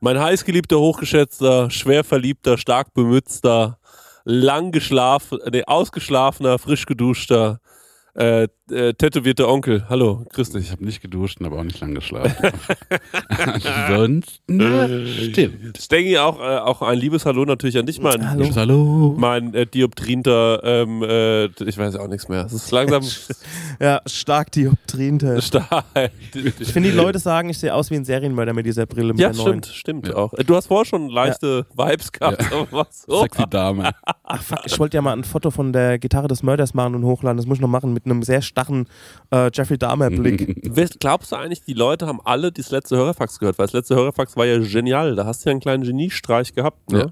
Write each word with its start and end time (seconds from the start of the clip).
Mein 0.00 0.20
heißgeliebter, 0.20 0.78
hochgeschätzter, 0.78 1.70
schwer 1.70 2.02
verliebter, 2.02 2.56
stark 2.56 2.94
bemützter, 2.94 3.78
lang 4.24 4.72
geschlafen, 4.72 5.38
nee, 5.52 5.64
ausgeschlafener, 5.64 6.58
frisch 6.58 6.86
geduschter, 6.86 7.60
äh, 8.14 8.48
äh, 8.70 8.94
tätowierter 8.94 9.48
Onkel. 9.48 9.84
Hallo, 9.88 10.24
grüß 10.32 10.48
Ich 10.48 10.54
dich. 10.54 10.70
habe 10.72 10.84
nicht 10.84 11.00
geduscht, 11.02 11.38
aber 11.42 11.58
auch 11.58 11.64
nicht 11.64 11.80
lang 11.80 11.94
geschlafen. 11.94 12.34
Ansonsten 13.28 15.06
stimmt. 15.30 15.78
Stengi, 15.78 16.18
auch, 16.18 16.40
äh, 16.40 16.58
auch 16.58 16.82
ein 16.82 16.98
liebes 16.98 17.24
Hallo 17.26 17.44
natürlich 17.44 17.78
an 17.78 17.86
dich, 17.86 18.00
mein, 18.00 18.28
Hallo. 18.30 18.48
Hallo. 18.54 19.14
mein 19.18 19.54
äh, 19.54 19.66
dioptrinter, 19.66 20.60
ähm, 20.64 21.02
äh, 21.02 21.46
ich 21.46 21.78
weiß 21.78 21.96
auch 21.96 22.08
nichts 22.08 22.28
mehr. 22.28 22.44
Es 22.46 22.52
ist 22.52 22.70
langsam 22.70 23.02
Ja, 23.80 24.00
stark 24.06 24.52
Dioptrien-Test. 24.52 25.48
stark. 25.48 25.84
Ich 26.34 26.72
finde, 26.72 26.90
die 26.90 26.96
Leute 26.96 27.18
sagen, 27.18 27.48
ich 27.50 27.58
sehe 27.58 27.74
aus 27.74 27.90
wie 27.90 27.96
ein 27.96 28.04
Serienmörder 28.04 28.52
mit 28.52 28.66
dieser 28.66 28.86
Brille 28.86 29.12
mit 29.12 29.20
Ja, 29.20 29.28
der 29.30 29.36
neuen. 29.44 29.62
stimmt, 29.62 29.66
stimmt 29.66 30.08
Ja. 30.08 30.16
auch. 30.16 30.32
Äh, 30.34 30.44
Du 30.44 30.56
hast 30.56 30.66
vorher 30.66 30.84
schon 30.86 31.08
leichte 31.08 31.66
Vibes 31.76 32.10
gehabt, 32.12 32.42
Ja. 32.42 32.48
aber 32.58 32.68
was 32.72 33.02
so. 33.06 33.20
Sexy 33.22 33.44
Dame. 33.50 33.90
Ach, 34.24 34.42
fuck, 34.42 34.60
ich 34.64 34.78
wollte 34.78 34.96
ja 34.96 35.02
mal 35.02 35.12
ein 35.12 35.24
Foto 35.24 35.50
von 35.50 35.72
der 35.72 35.98
Gitarre 35.98 36.28
des 36.28 36.42
Mörders 36.42 36.74
machen 36.74 36.94
und 36.94 37.04
hochladen. 37.04 37.36
Das 37.36 37.46
muss 37.46 37.58
ich 37.58 37.62
noch 37.62 37.68
machen 37.68 37.92
mit 37.92 38.04
einem 38.06 38.22
sehr 38.22 38.42
starren 38.58 38.86
äh, 39.30 39.50
Jeffrey 39.52 39.78
Dahmer-Blick. 39.78 40.74
Glaubst 41.00 41.32
du 41.32 41.36
eigentlich, 41.36 41.62
die 41.64 41.74
Leute 41.74 42.06
haben 42.06 42.20
alle 42.24 42.52
das 42.52 42.70
letzte 42.70 42.96
Hörerfax 42.96 43.38
gehört? 43.38 43.58
Weil 43.58 43.66
das 43.66 43.72
letzte 43.72 43.94
Hörerfax 43.94 44.36
war 44.36 44.46
ja 44.46 44.58
genial. 44.58 45.14
Da 45.14 45.26
hast 45.26 45.44
du 45.44 45.50
ja 45.50 45.52
einen 45.52 45.60
kleinen 45.60 45.84
Geniestreich 45.84 46.54
gehabt. 46.54 46.90
Ne? 46.90 47.10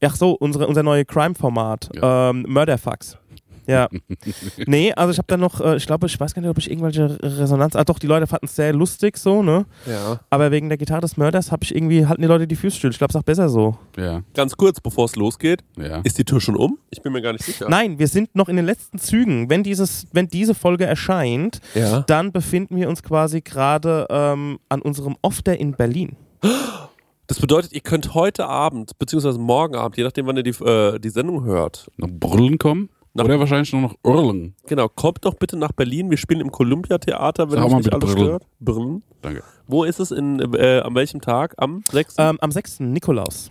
Ja. 0.00 0.08
Ach 0.08 0.16
so, 0.16 0.32
unsere, 0.32 0.66
unser 0.66 0.82
neue 0.82 1.04
Crime-Format. 1.04 1.90
Ja. 1.94 2.30
Ähm, 2.30 2.44
Murderfax. 2.48 3.18
Ja. 3.66 3.88
nee, 4.66 4.92
also 4.92 5.10
ich 5.12 5.18
habe 5.18 5.26
dann 5.28 5.40
noch, 5.40 5.60
äh, 5.60 5.76
ich 5.76 5.86
glaube, 5.86 6.06
ich 6.06 6.18
weiß 6.18 6.34
gar 6.34 6.42
nicht, 6.42 6.50
ob 6.50 6.58
ich 6.58 6.70
irgendwelche 6.70 7.18
Resonanz. 7.22 7.76
Ah, 7.76 7.84
doch, 7.84 7.98
die 7.98 8.06
Leute 8.06 8.26
fanden 8.26 8.46
es 8.46 8.56
sehr 8.56 8.72
lustig 8.72 9.16
so, 9.16 9.42
ne? 9.42 9.66
Ja. 9.86 10.20
Aber 10.30 10.50
wegen 10.50 10.68
der 10.68 10.78
Gitarre 10.78 11.00
des 11.02 11.16
Mörders 11.16 11.50
habe 11.52 11.64
ich 11.64 11.74
irgendwie, 11.74 12.06
halten 12.06 12.22
die 12.22 12.28
Leute 12.28 12.46
die 12.46 12.56
Füße 12.56 12.76
still. 12.76 12.90
Ich 12.90 12.98
glaube, 12.98 13.10
es 13.10 13.14
ist 13.14 13.20
auch 13.20 13.24
besser 13.24 13.48
so. 13.48 13.76
Ja, 13.96 14.22
Ganz 14.34 14.56
kurz, 14.56 14.80
bevor 14.80 15.06
es 15.06 15.16
losgeht, 15.16 15.64
ja. 15.76 16.00
ist 16.04 16.18
die 16.18 16.24
Tür 16.24 16.40
schon 16.40 16.56
um? 16.56 16.78
Ich 16.90 17.02
bin 17.02 17.12
mir 17.12 17.22
gar 17.22 17.32
nicht 17.32 17.44
sicher. 17.44 17.66
Nein, 17.68 17.98
wir 17.98 18.08
sind 18.08 18.34
noch 18.34 18.48
in 18.48 18.56
den 18.56 18.64
letzten 18.66 18.98
Zügen. 18.98 19.50
Wenn, 19.50 19.62
dieses, 19.62 20.06
wenn 20.12 20.28
diese 20.28 20.54
Folge 20.54 20.84
erscheint, 20.86 21.60
Ja. 21.74 22.00
dann 22.06 22.32
befinden 22.32 22.76
wir 22.76 22.88
uns 22.88 23.02
quasi 23.02 23.40
gerade 23.40 24.06
ähm, 24.10 24.58
an 24.68 24.82
unserem 24.82 25.16
Off-Day 25.22 25.56
in 25.56 25.72
Berlin. 25.72 26.16
Das 27.28 27.40
bedeutet, 27.40 27.72
ihr 27.72 27.80
könnt 27.80 28.14
heute 28.14 28.46
Abend, 28.46 28.96
beziehungsweise 29.00 29.38
morgen 29.38 29.74
Abend, 29.74 29.96
je 29.96 30.04
nachdem, 30.04 30.26
wann 30.26 30.36
ihr 30.36 30.44
die, 30.44 30.50
äh, 30.64 30.98
die 31.00 31.08
Sendung 31.08 31.42
hört, 31.44 31.90
Noch 31.96 32.08
Brüllen 32.08 32.58
kommen? 32.58 32.88
Nach- 33.16 33.24
Oder 33.24 33.40
wahrscheinlich 33.40 33.72
nur 33.72 33.82
noch 33.82 33.94
Urlen. 34.04 34.54
genau, 34.66 34.88
kommt 34.88 35.24
doch 35.24 35.34
bitte 35.34 35.56
nach 35.56 35.72
Berlin. 35.72 36.10
Wir 36.10 36.16
spielen 36.18 36.40
im 36.40 36.50
Columbia-Theater, 36.52 37.50
wenn 37.50 37.58
Sag 37.58 37.66
euch 37.66 37.74
nicht 37.76 37.92
alles 37.92 38.04
Brüllen. 38.12 38.26
stört. 38.26 38.46
Brüllen. 38.60 39.02
Danke. 39.22 39.42
Wo 39.66 39.84
ist 39.84 39.98
es? 40.00 40.10
In, 40.10 40.38
äh, 40.54 40.80
an 40.80 40.94
welchem 40.94 41.20
Tag? 41.20 41.54
Am 41.56 41.82
6. 41.90 42.14
Ähm, 42.18 42.38
am 42.40 42.50
6. 42.52 42.80
Nikolaus. 42.80 43.50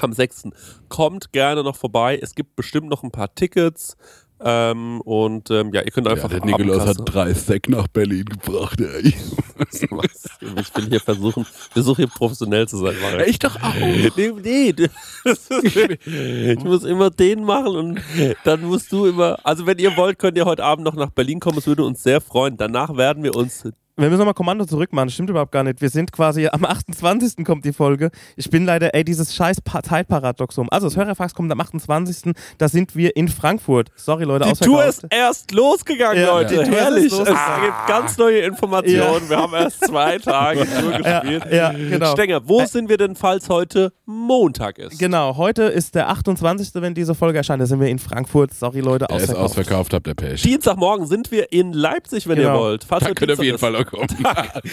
am 0.00 0.12
6. 0.12 0.48
Kommt 0.88 1.32
gerne 1.32 1.62
noch 1.62 1.76
vorbei. 1.76 2.18
Es 2.20 2.34
gibt 2.34 2.56
bestimmt 2.56 2.88
noch 2.88 3.02
ein 3.04 3.10
paar 3.10 3.34
Tickets. 3.34 3.96
Ähm, 4.46 5.00
und 5.00 5.50
ähm, 5.50 5.72
ja, 5.72 5.80
ihr 5.80 5.90
könnt 5.90 6.06
einfach 6.06 6.30
ja, 6.30 6.38
der 6.38 6.46
Nikolaus 6.46 6.86
hat 6.86 6.98
drei 7.06 7.32
Sek 7.32 7.70
nach 7.70 7.88
Berlin 7.88 8.26
gebracht, 8.26 8.78
ey. 8.80 9.14
Ich 9.70 10.76
will 10.76 10.88
hier 10.88 11.00
versuchen, 11.00 11.46
versuche 11.70 12.02
hier 12.02 12.08
professionell 12.08 12.68
zu 12.68 12.76
sein. 12.76 12.94
Marek. 13.00 13.28
Ich 13.28 13.38
doch 13.38 13.56
auch. 13.62 13.74
Nee, 13.74 14.10
nee, 14.42 14.74
ich 16.52 16.64
muss 16.64 16.84
immer 16.84 17.10
den 17.10 17.44
machen 17.44 17.76
und 17.76 18.00
dann 18.44 18.62
musst 18.62 18.92
du 18.92 19.06
immer, 19.06 19.38
also 19.44 19.66
wenn 19.66 19.78
ihr 19.78 19.96
wollt, 19.96 20.18
könnt 20.18 20.36
ihr 20.36 20.44
heute 20.44 20.64
Abend 20.64 20.84
noch 20.84 20.94
nach 20.94 21.10
Berlin 21.10 21.40
kommen, 21.40 21.58
es 21.58 21.66
würde 21.66 21.84
uns 21.84 22.02
sehr 22.02 22.20
freuen. 22.20 22.56
Danach 22.56 22.96
werden 22.96 23.22
wir 23.22 23.34
uns, 23.34 23.66
Wir 23.96 24.08
müssen 24.08 24.18
nochmal 24.18 24.34
Kommando 24.34 24.64
zurückmachen. 24.64 25.08
Stimmt 25.08 25.30
überhaupt 25.30 25.52
gar 25.52 25.62
nicht. 25.62 25.80
Wir 25.80 25.88
sind 25.88 26.10
quasi 26.10 26.48
am 26.48 26.64
28. 26.64 27.44
kommt 27.44 27.64
die 27.64 27.72
Folge. 27.72 28.10
Ich 28.34 28.50
bin 28.50 28.64
leider, 28.66 28.92
ey, 28.92 29.04
dieses 29.04 29.32
scheiß 29.36 29.60
Pa- 29.60 29.84
Zeitparadoxum. 29.84 30.66
Also, 30.72 30.88
das 30.88 30.96
Hörerfax 30.96 31.32
kommt 31.32 31.52
am 31.52 31.60
28. 31.60 32.34
Da 32.58 32.68
sind 32.68 32.96
wir 32.96 33.14
in 33.14 33.28
Frankfurt. 33.28 33.92
Sorry, 33.94 34.24
Leute, 34.24 34.46
die 34.46 34.50
ausverkauft. 34.50 34.80
Tour 34.80 34.84
ist 34.88 35.06
erst 35.10 35.52
losgegangen, 35.52 36.20
Ja, 36.20 36.32
Leute. 36.32 36.56
ist 36.56 36.70
Herrlich. 36.72 37.04
Es 37.12 37.12
losgegangen. 37.18 37.64
gibt 37.66 37.86
ganz 37.86 38.18
neue 38.18 38.38
Informationen. 38.40 39.28
Wir 39.28 39.36
haben 39.36 39.54
erst 39.54 39.84
zwei 39.86 40.18
Tage 40.18 40.66
Tour 40.66 40.90
gespielt. 40.98 41.44
ja, 41.52 41.70
genau. 41.72 42.12
Stenger, 42.14 42.40
wo 42.48 42.64
sind 42.64 42.88
wir 42.88 42.96
denn, 42.96 43.14
falls 43.14 43.48
heute 43.48 43.92
Montag 44.06 44.78
ist? 44.78 44.98
Genau, 44.98 45.36
heute 45.36 45.62
ist 45.64 45.94
der 45.94 46.08
28., 46.08 46.70
wenn 46.82 46.94
diese 46.94 47.14
Folge 47.14 47.38
erscheint. 47.38 47.62
Da 47.62 47.66
sind 47.66 47.78
wir 47.78 47.88
in 47.88 48.00
Frankfurt. 48.00 48.52
Sorry, 48.54 48.80
Leute, 48.80 49.04
Er 49.08 49.18
ist 49.18 49.22
ausverkauft. 49.30 49.44
ausverkauft, 49.44 49.94
habt 49.94 50.06
ihr 50.08 50.14
Pech. 50.16 50.42
Dienstagmorgen 50.42 51.06
sind 51.06 51.30
wir 51.30 51.52
in 51.52 51.72
Leipzig, 51.72 52.26
wenn 52.26 52.38
ihr 52.38 52.46
Genau. 52.48 52.58
wollt. 52.58 52.82
Falls 52.82 53.04
Da 53.04 53.12
könnt 53.12 53.30
ihr 53.30 53.34
auf 53.38 53.44
jeden 53.44 53.58
Fall 53.58 53.76
kommen. 53.84 54.06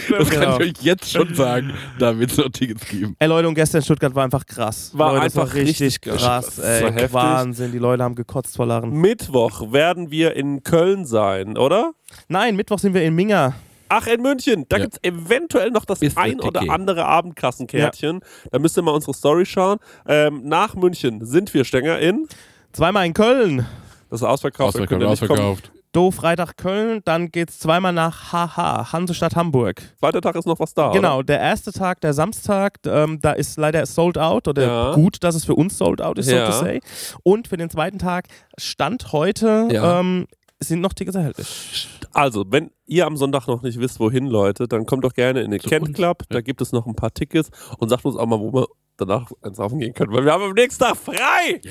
Das 0.09 0.29
Genau. 0.29 0.57
kann 0.57 0.61
ich 0.61 0.77
euch 0.79 0.83
jetzt 0.83 1.11
schon 1.11 1.33
sagen. 1.35 1.73
Da 1.99 2.17
wird 2.17 2.31
es 2.31 2.37
noch 2.37 2.49
Tickets 2.49 2.87
geben. 2.87 3.15
Ey 3.19 3.27
Leute, 3.27 3.47
und 3.47 3.55
gestern 3.55 3.79
in 3.79 3.83
Stuttgart 3.85 4.13
war 4.15 4.23
einfach 4.23 4.45
krass. 4.45 4.91
War 4.93 5.13
Leute, 5.13 5.23
einfach 5.25 5.53
richtig, 5.53 5.81
richtig 5.81 6.01
krass. 6.01 6.21
krass. 6.21 6.55
Das 6.57 6.81
war 6.81 6.87
Ey, 6.89 6.93
heftig. 6.93 7.13
Wahnsinn, 7.13 7.71
die 7.71 7.77
Leute 7.79 8.03
haben 8.03 8.15
gekotzt 8.15 8.55
vor 8.55 8.65
Lachen. 8.65 8.91
Mittwoch 8.91 9.71
werden 9.71 10.11
wir 10.11 10.35
in 10.35 10.63
Köln 10.63 11.05
sein, 11.05 11.57
oder? 11.57 11.91
Nein, 12.27 12.55
Mittwoch 12.55 12.79
sind 12.79 12.93
wir 12.93 13.03
in 13.03 13.15
Minga. 13.15 13.53
Ach, 13.93 14.07
in 14.07 14.21
München. 14.21 14.65
Da 14.69 14.77
Ja. 14.77 14.83
gibt 14.85 14.99
es 15.01 15.03
eventuell 15.03 15.69
noch 15.71 15.83
das 15.83 16.01
Ist 16.01 16.17
ein 16.17 16.39
oder 16.39 16.61
andere 16.69 17.05
Abendkassenkärtchen. 17.05 18.21
Da 18.51 18.59
müsst 18.59 18.77
ihr 18.77 18.83
mal 18.83 18.91
unsere 18.91 19.13
Story 19.13 19.45
schauen. 19.45 19.79
Ähm, 20.07 20.41
nach 20.45 20.75
München 20.75 21.25
sind 21.25 21.53
wir 21.53 21.65
Stänger 21.65 21.99
in. 21.99 22.27
Zweimal 22.71 23.05
in 23.05 23.13
Köln. 23.13 23.65
Das 24.09 24.21
ist 24.21 24.27
ausverkauft. 24.27 24.75
Ausverkauft, 24.79 25.03
ausverkauft. 25.03 25.71
Do 25.93 26.09
Freitag 26.11 26.55
Köln, 26.55 27.01
dann 27.03 27.31
geht's 27.31 27.59
zweimal 27.59 27.91
nach 27.91 28.31
HH, 28.31 28.93
Hansestadt 28.93 29.35
Hamburg. 29.35 29.81
Zweiter 29.99 30.21
Tag 30.21 30.35
ist 30.37 30.45
noch 30.47 30.59
was 30.59 30.73
da. 30.73 30.91
Genau, 30.91 31.17
Oder? 31.17 31.25
der 31.25 31.39
erste 31.41 31.73
Tag, 31.73 31.99
der 31.99 32.13
Samstag, 32.13 32.79
ähm, 32.85 33.19
da 33.21 33.33
ist 33.33 33.57
leider 33.57 33.85
sold 33.85 34.17
out 34.17 34.47
oder 34.47 34.65
Ja. 34.65 34.93
gut, 34.95 35.17
dass 35.21 35.35
es 35.35 35.43
für 35.43 35.55
uns 35.55 35.77
sold 35.77 36.01
out 36.01 36.17
ist, 36.17 36.29
Ja. 36.31 36.49
so 36.49 36.59
to 36.59 36.65
say. 36.65 36.79
Und 37.23 37.49
für 37.49 37.57
den 37.57 37.69
zweiten 37.69 37.99
Tag, 37.99 38.27
Stand 38.57 39.11
heute, 39.11 39.67
Ja. 39.69 39.99
ähm, 39.99 40.27
sind 40.63 40.79
noch 40.79 40.93
Tickets 40.93 41.15
erhältlich. 41.17 41.89
Also, 42.13 42.45
wenn 42.49 42.69
ihr 42.85 43.05
am 43.07 43.17
Sonntag 43.17 43.47
noch 43.47 43.61
nicht 43.61 43.79
wisst, 43.79 43.99
wohin, 43.99 44.27
Leute, 44.27 44.67
dann 44.67 44.85
kommt 44.85 45.03
doch 45.03 45.13
gerne 45.13 45.41
in 45.41 45.51
den 45.51 45.59
Zu 45.59 45.67
Kent. 45.69 45.93
Club. 45.95 46.23
Da 46.29 46.39
gibt 46.41 46.61
es 46.61 46.71
noch 46.71 46.85
ein 46.85 46.95
paar 46.95 47.13
Tickets 47.13 47.49
und 47.79 47.89
sagt 47.89 48.05
uns 48.05 48.15
auch 48.15 48.25
mal, 48.27 48.39
wo 48.39 48.53
wir 48.53 48.67
danach 49.05 49.31
ins 49.43 49.57
Saufen 49.57 49.79
gehen 49.79 49.93
können. 49.93 50.13
Weil 50.13 50.23
wir 50.25 50.31
haben 50.31 50.43
am 50.43 50.53
nächsten 50.53 50.83
Tag 50.83 50.95
frei. 50.97 51.61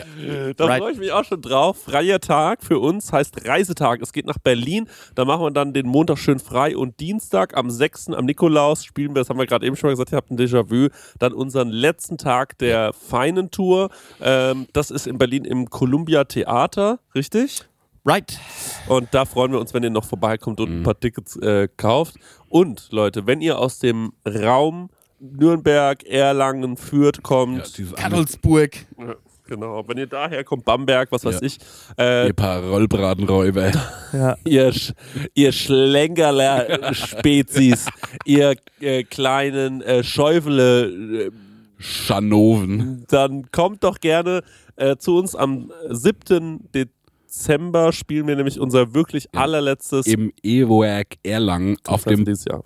Da 0.57 0.65
Right. 0.67 0.81
freue 0.83 0.93
ich 0.93 0.99
mich 0.99 1.13
auch 1.13 1.25
schon 1.25 1.41
drauf. 1.41 1.79
Freier 1.85 2.21
Tag 2.21 2.63
für 2.63 2.79
uns 2.79 3.13
heißt 3.13 3.47
Reisetag. 3.47 4.01
Es 4.03 4.13
geht 4.13 4.27
nach 4.27 4.39
Berlin. 4.39 4.89
Da 5.15 5.25
machen 5.25 5.43
wir 5.43 5.51
dann 5.51 5.73
den 5.73 5.87
Montag 5.87 6.19
schön 6.19 6.39
frei 6.39 6.77
und 6.77 7.01
Dienstag 7.01 7.57
am 7.57 7.71
6. 7.71 8.09
am 8.11 8.25
Nikolaus 8.27 8.85
spielen 8.85 9.15
wir, 9.15 9.21
das 9.21 9.31
haben 9.31 9.39
wir 9.39 9.47
gerade 9.47 9.67
eben 9.67 9.77
schon 9.77 9.89
mal 9.89 9.93
gesagt, 9.93 10.13
ihr 10.13 10.17
habt 10.17 10.31
ein 10.31 10.39
Déjà-vu, 10.39 10.89
dann 11.19 11.33
unseren 11.33 11.69
letzten 11.71 12.19
Tag 12.19 12.59
der 12.59 12.93
feinen 12.93 13.51
Tour. 13.51 13.91
Ähm, 14.21 14.67
das 14.73 14.91
ist 14.91 15.07
in 15.07 15.19
Berlin 15.19 15.45
im 15.45 15.71
Columbia 15.71 16.25
Theater, 16.25 16.99
richtig? 17.15 17.63
Right. 18.07 18.39
Und 18.89 19.09
da 19.13 19.25
freuen 19.27 19.53
wir 19.53 19.61
uns, 19.61 19.75
wenn 19.75 19.83
ihr 19.83 19.91
noch 19.91 20.05
vorbeikommt 20.05 20.59
und 20.61 20.71
Mhm. 20.71 20.77
ein 20.79 20.83
paar 20.85 20.99
Tickets 20.99 21.37
äh, 21.37 21.69
kauft. 21.77 22.15
Und 22.49 22.89
Leute, 22.91 23.27
wenn 23.27 23.41
ihr 23.43 23.59
aus 23.59 23.79
dem 23.79 24.13
Raum 24.27 24.89
Nürnberg, 25.21 26.03
Erlangen, 26.05 26.77
Fürth 26.77 27.17
Ja, 27.19 27.23
kommt, 27.23 27.77
dieses 27.79 27.95
andere, 27.95 28.11
Kadelsburg. 28.11 28.71
genau, 29.47 29.85
wenn 29.87 29.99
ihr 29.99 30.07
daher 30.07 30.43
kommt, 30.45 30.65
Bamberg, 30.65 31.13
was 31.13 31.23
weiß 31.25 31.41
Ja. 31.41 31.47
ich, 31.47 31.59
äh, 31.99 32.27
ihr 32.29 32.33
paar 32.33 32.63
Rollbratenräuber. 32.65 33.73
Ja. 34.13 34.37
ihr, 34.45 34.73
Sch 34.73 34.93
ihr 35.35 35.53
Schlenkerler-Spezies, 35.53 37.87
ihr 38.25 38.55
äh, 38.81 39.05
kleinen 39.05 39.83
äh, 39.83 40.03
Schäufele, 40.03 41.27
äh, 41.27 41.31
Schanoven. 41.79 43.05
dann 43.09 43.51
kommt 43.53 43.85
doch 43.85 44.01
gerne 44.01 44.43
äh, 44.77 44.97
zu 44.97 45.17
uns 45.17 45.35
am 45.37 45.71
7. 45.89 46.69
Dezember 46.75 47.93
spielen 47.93 48.27
wir 48.27 48.35
nämlich 48.37 48.59
unser 48.61 48.93
wirklich 48.95 49.29
Ja. 49.35 49.41
allerletztes 49.43 50.07
Im 50.07 50.33
E-Werk 50.43 51.17
Erlangen 51.23 51.77
auf 51.87 52.05
dem 52.05 52.25
Jahr. 52.27 52.65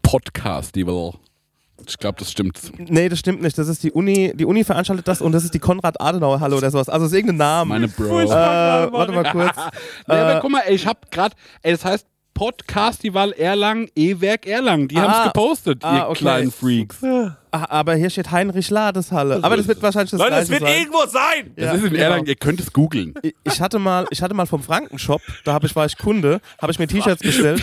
Ich 1.89 1.99
glaube, 1.99 2.19
das 2.19 2.31
stimmt. 2.31 2.61
Nee, 2.79 3.09
das 3.09 3.19
stimmt 3.19 3.43
nicht. 3.43 3.57
Das 3.59 3.69
ist 3.69 3.83
die 3.83 3.93
Uni, 3.93 4.33
die 4.35 4.45
Uni 4.45 4.65
veranstaltet 4.65 5.07
das 5.09 5.21
und 5.21 5.33
das 5.33 5.45
ist 5.45 5.55
die 5.55 5.59
Konrad-Adenauer-Halle 5.59 6.57
oder 6.57 6.71
sowas. 6.71 6.89
Also 6.89 7.07
ist 7.07 7.13
irgendein 7.13 7.37
Name. 7.39 7.69
Meine 7.69 7.89
Bro. 7.89 8.21
äh, 8.21 8.29
warte 8.29 9.13
mal 9.13 9.31
kurz. 9.31 9.57
Nee, 10.07 10.15
aber 10.15 10.37
Äh, 10.37 10.41
guck 10.41 10.51
mal, 10.51 10.61
ey, 10.67 10.75
ich 10.75 10.87
hab 10.87 11.11
grad, 11.11 11.33
ey, 11.63 11.73
das 11.73 11.85
heißt 11.85 12.07
Podcast-Festival 12.35 13.33
Erlangen, 13.33 13.89
E-Werk 13.95 14.47
Erlangen. 14.47 14.89
Die 14.89 14.97
Ah. 14.97 15.03
haben's 15.03 15.33
gepostet, 15.33 15.85
Ah, 15.85 15.99
ihr 15.99 16.09
okay. 16.09 16.19
kleinen 16.19 16.51
Freaks. 16.51 16.97
Ah, 17.05 17.37
aber 17.53 17.95
hier 17.95 18.11
steht 18.11 18.33
Heinrich 18.33 18.71
Ladeshalle. 18.71 19.39
Aber 19.43 19.57
das 19.57 19.69
wird 19.69 19.81
wahrscheinlich 19.83 20.11
das 20.11 20.19
Leute, 20.19 20.35
es 20.37 20.49
gleiche 20.49 20.63
wird 20.65 20.71
sein. 20.71 20.81
irgendwo 20.81 21.07
sein! 21.07 21.53
Das 21.55 21.65
Ja, 21.65 21.73
ist 21.75 21.85
in 21.85 21.91
genau. 21.91 22.03
Erlangen, 22.03 22.27
ihr 22.27 22.35
könnt 22.35 22.59
es 22.61 22.73
googeln. 22.73 23.15
Ich- 23.45 23.61
hatte 23.61 23.79
mal, 23.79 24.07
ich 24.11 24.21
hatte 24.21 24.35
mal 24.35 24.47
vom 24.47 24.63
Frankenshop, 24.65 25.23
da 25.45 25.53
hab 25.55 25.63
ich, 25.63 25.77
war 25.77 25.87
ich 25.87 25.97
Kunde, 25.97 26.41
habe 26.61 26.73
ich 26.73 26.79
mir 26.81 26.89
T-Shirts 26.89 27.23
bestellt. 27.23 27.63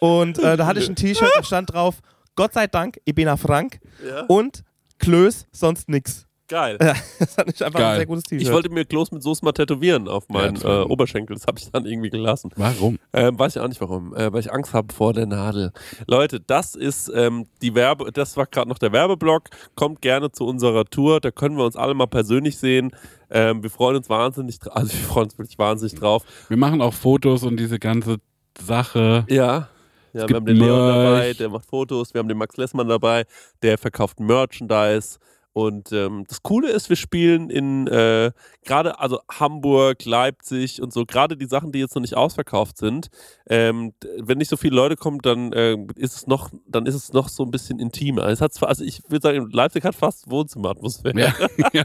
Und 0.00 0.38
äh, 0.38 0.56
da 0.56 0.66
hatte 0.66 0.80
ich 0.80 0.88
ein 0.88 0.96
T-Shirt 0.96 1.30
und 1.36 1.46
stand 1.46 1.72
drauf, 1.72 1.96
Gott 2.36 2.52
sei 2.52 2.66
Dank, 2.66 2.98
ich 3.04 3.14
bin 3.14 3.28
a 3.28 3.36
Frank 3.36 3.80
Ja. 4.06 4.24
und 4.26 4.62
Klöß, 4.98 5.46
sonst 5.52 5.88
nix. 5.88 6.26
Geil. 6.48 6.78
Das 7.20 7.34
fand 7.34 7.52
ich 7.54 7.64
einfach 7.64 7.78
Geil. 7.78 7.90
ein 7.90 7.96
sehr 7.98 8.06
gutes 8.06 8.24
T-Shirt. 8.24 8.42
Ich 8.42 8.52
wollte 8.52 8.70
mir 8.70 8.84
Klos 8.84 9.12
mit 9.12 9.22
Soße 9.22 9.44
mal 9.44 9.52
tätowieren 9.52 10.08
auf 10.08 10.28
meinen 10.28 10.54
das 10.54 10.64
äh, 10.64 10.82
Oberschenkel. 10.82 11.36
Das 11.36 11.46
habe 11.46 11.58
ich 11.60 11.70
dann 11.70 11.86
irgendwie 11.86 12.10
gelassen. 12.10 12.50
Warum? 12.56 12.98
Ähm, 13.12 13.38
weiß 13.38 13.54
ich 13.54 13.62
auch 13.62 13.68
nicht 13.68 13.80
warum, 13.80 14.14
äh, 14.16 14.32
weil 14.32 14.40
ich 14.40 14.52
Angst 14.52 14.74
habe 14.74 14.92
vor 14.92 15.12
der 15.12 15.26
Nadel. 15.26 15.72
Leute, 16.08 16.40
das 16.40 16.74
ist 16.74 17.08
ähm, 17.14 17.46
die 17.62 17.74
Werbe, 17.76 18.10
das 18.10 18.36
war 18.36 18.46
gerade 18.46 18.68
noch 18.68 18.78
der 18.78 18.90
Werbeblock. 18.92 19.44
Kommt 19.76 20.02
gerne 20.02 20.32
zu 20.32 20.44
unserer 20.44 20.84
Tour, 20.86 21.20
da 21.20 21.30
können 21.30 21.56
wir 21.56 21.64
uns 21.64 21.76
alle 21.76 21.94
mal 21.94 22.06
persönlich 22.06 22.58
sehen. 22.58 22.90
Ähm, 23.30 23.62
wir 23.62 23.70
freuen 23.70 23.96
uns 23.96 24.08
wahnsinnig, 24.08 24.58
also 24.72 24.92
wir 24.92 24.98
freuen 25.06 25.24
uns 25.26 25.38
wirklich 25.38 25.58
wahnsinnig 25.58 25.94
drauf. 25.94 26.24
Wir 26.48 26.56
machen 26.56 26.80
auch 26.82 26.94
Fotos 26.94 27.44
und 27.44 27.58
diese 27.58 27.78
ganze 27.78 28.16
Sache. 28.60 29.24
Ja. 29.28 29.68
Ja, 30.12 30.28
wir 30.28 30.36
haben 30.36 30.46
den 30.46 30.56
Leon 30.56 30.78
Merch. 30.78 31.04
dabei, 31.04 31.32
der 31.34 31.48
macht 31.48 31.66
Fotos. 31.66 32.14
Wir 32.14 32.18
haben 32.18 32.28
den 32.28 32.38
Max 32.38 32.56
Lessmann 32.56 32.88
dabei, 32.88 33.24
der 33.62 33.78
verkauft 33.78 34.20
Merchandise. 34.20 35.18
Und 35.52 35.90
ähm, 35.92 36.24
das 36.28 36.42
Coole 36.42 36.70
ist, 36.70 36.88
wir 36.90 36.96
spielen 36.96 37.50
in 37.50 37.86
äh, 37.88 38.30
gerade, 38.64 39.00
also 39.00 39.18
Hamburg, 39.30 40.04
Leipzig 40.04 40.80
und 40.80 40.92
so, 40.92 41.04
gerade 41.04 41.36
die 41.36 41.46
Sachen, 41.46 41.72
die 41.72 41.80
jetzt 41.80 41.94
noch 41.96 42.02
nicht 42.02 42.16
ausverkauft 42.16 42.78
sind. 42.78 43.08
Ähm, 43.48 43.92
wenn 44.18 44.38
nicht 44.38 44.48
so 44.48 44.56
viele 44.56 44.76
Leute 44.76 44.94
kommen, 44.96 45.18
dann 45.22 45.52
äh, 45.52 45.76
ist 45.96 46.14
es 46.16 46.26
noch, 46.28 46.50
dann 46.66 46.86
ist 46.86 46.94
es 46.94 47.12
noch 47.12 47.28
so 47.28 47.42
ein 47.44 47.50
bisschen 47.50 47.80
intimer. 47.80 48.26
Es 48.28 48.40
hat 48.40 48.52
zwar, 48.52 48.68
also 48.68 48.84
ich 48.84 49.00
würde 49.08 49.22
sagen, 49.22 49.50
Leipzig 49.50 49.84
hat 49.84 49.94
fast 49.96 50.30
Wohnzimmeratmosphäre. 50.30 51.18
Ja. 51.18 51.34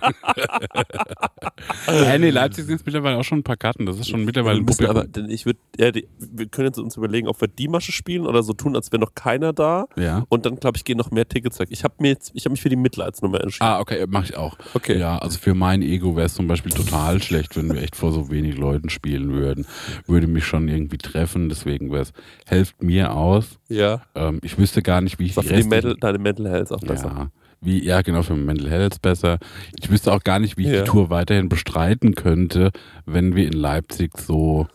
ja. 1.88 2.18
nee, 2.20 2.30
Leipzig 2.30 2.66
sind 2.66 2.76
es 2.76 2.86
mittlerweile 2.86 3.18
auch 3.18 3.24
schon 3.24 3.40
ein 3.40 3.44
paar 3.44 3.58
Karten. 3.58 3.86
Das 3.86 3.98
ist 4.00 4.10
schon 4.10 4.26
mittlerweile 4.26 4.60
ein 4.60 4.66
müssen 4.66 4.86
aber, 4.86 5.06
denn 5.06 5.30
ich 5.30 5.46
würde, 5.46 5.60
ja, 5.78 5.92
die- 5.92 6.08
wir 6.20 6.48
können 6.48 6.68
jetzt 6.68 6.78
uns 6.80 6.98
überlegen, 6.98 7.28
ob 7.28 7.40
wir 7.42 7.48
die 7.48 7.68
Masche 7.68 7.92
spielen 7.92 8.26
oder 8.28 8.44
so 8.44 8.54
tun, 8.54 8.76
als 8.76 8.92
wäre 8.92 9.00
noch 9.02 9.16
keiner 9.16 9.54
da. 9.54 9.86
Ja. 9.96 10.24
Und 10.30 10.46
dann, 10.46 10.58
glaube 10.58 10.78
ich, 10.78 10.84
gehen 10.84 10.98
noch 10.98 11.12
mehr 11.12 11.28
Tickets 11.28 11.60
weg. 11.60 11.70
Ich 11.72 11.84
habe 11.84 11.96
mir 12.00 12.10
jetzt, 12.10 12.32
ich 12.36 12.46
habe 12.46 12.52
mich 12.52 12.62
für 12.62 12.70
die 12.70 12.76
Mitleidsnummer 12.76 13.42
entschieden. 13.42 13.55
Ah, 13.60 13.80
okay, 13.80 14.06
mache 14.08 14.26
ich 14.26 14.38
auch. 14.38 14.58
Okay. 14.74 14.98
Ja, 14.98 15.18
also 15.18 15.38
für 15.40 15.54
mein 15.54 15.82
Ego 15.82 16.16
wäre 16.16 16.26
es 16.26 16.34
zum 16.34 16.48
Beispiel 16.48 16.72
total 16.72 17.22
schlecht, 17.22 17.56
wenn 17.56 17.74
wir 17.74 17.82
echt 17.82 17.96
vor 17.96 18.12
so 18.12 18.30
wenig 18.30 18.58
Leuten 18.58 18.90
spielen 18.90 19.32
würden. 19.34 19.66
Würde 20.08 20.28
mich 20.28 20.46
schon 20.46 20.68
irgendwie 20.68 20.98
treffen, 20.98 21.50
deswegen 21.50 21.92
wäre 21.92 22.04
es, 22.04 22.14
helft 22.46 22.82
mir 22.84 23.14
aus. 23.14 23.60
Ja. 23.70 24.02
Ähm, 24.16 24.40
ich 24.44 24.58
wüsste 24.58 24.82
gar 24.82 25.02
nicht, 25.02 25.20
wie 25.20 25.26
ich 25.28 25.36
war 25.38 25.44
die 25.44 25.54
die 25.56 25.64
Metal, 25.64 25.96
deine 26.00 26.18
Mental 26.18 26.50
Health 26.50 26.72
auch 26.72 26.80
besser. 26.82 27.08
Ja, 27.16 27.28
wie, 27.62 27.84
ja, 27.84 28.02
genau, 28.02 28.22
für 28.22 28.36
Mental 28.36 28.70
Health 28.70 29.02
besser. 29.02 29.40
Ich 29.80 29.90
wüsste 29.90 30.12
auch 30.12 30.24
gar 30.24 30.40
nicht, 30.40 30.58
wie 30.58 30.64
ich 30.64 30.70
Ja. 30.74 30.84
die 30.84 30.90
Tour 30.90 31.10
weiterhin 31.10 31.50
bestreiten 31.50 32.16
könnte, 32.16 32.72
wenn 33.06 33.36
wir 33.36 33.48
in 33.48 33.54
Leipzig 33.54 34.18
so, 34.18 34.68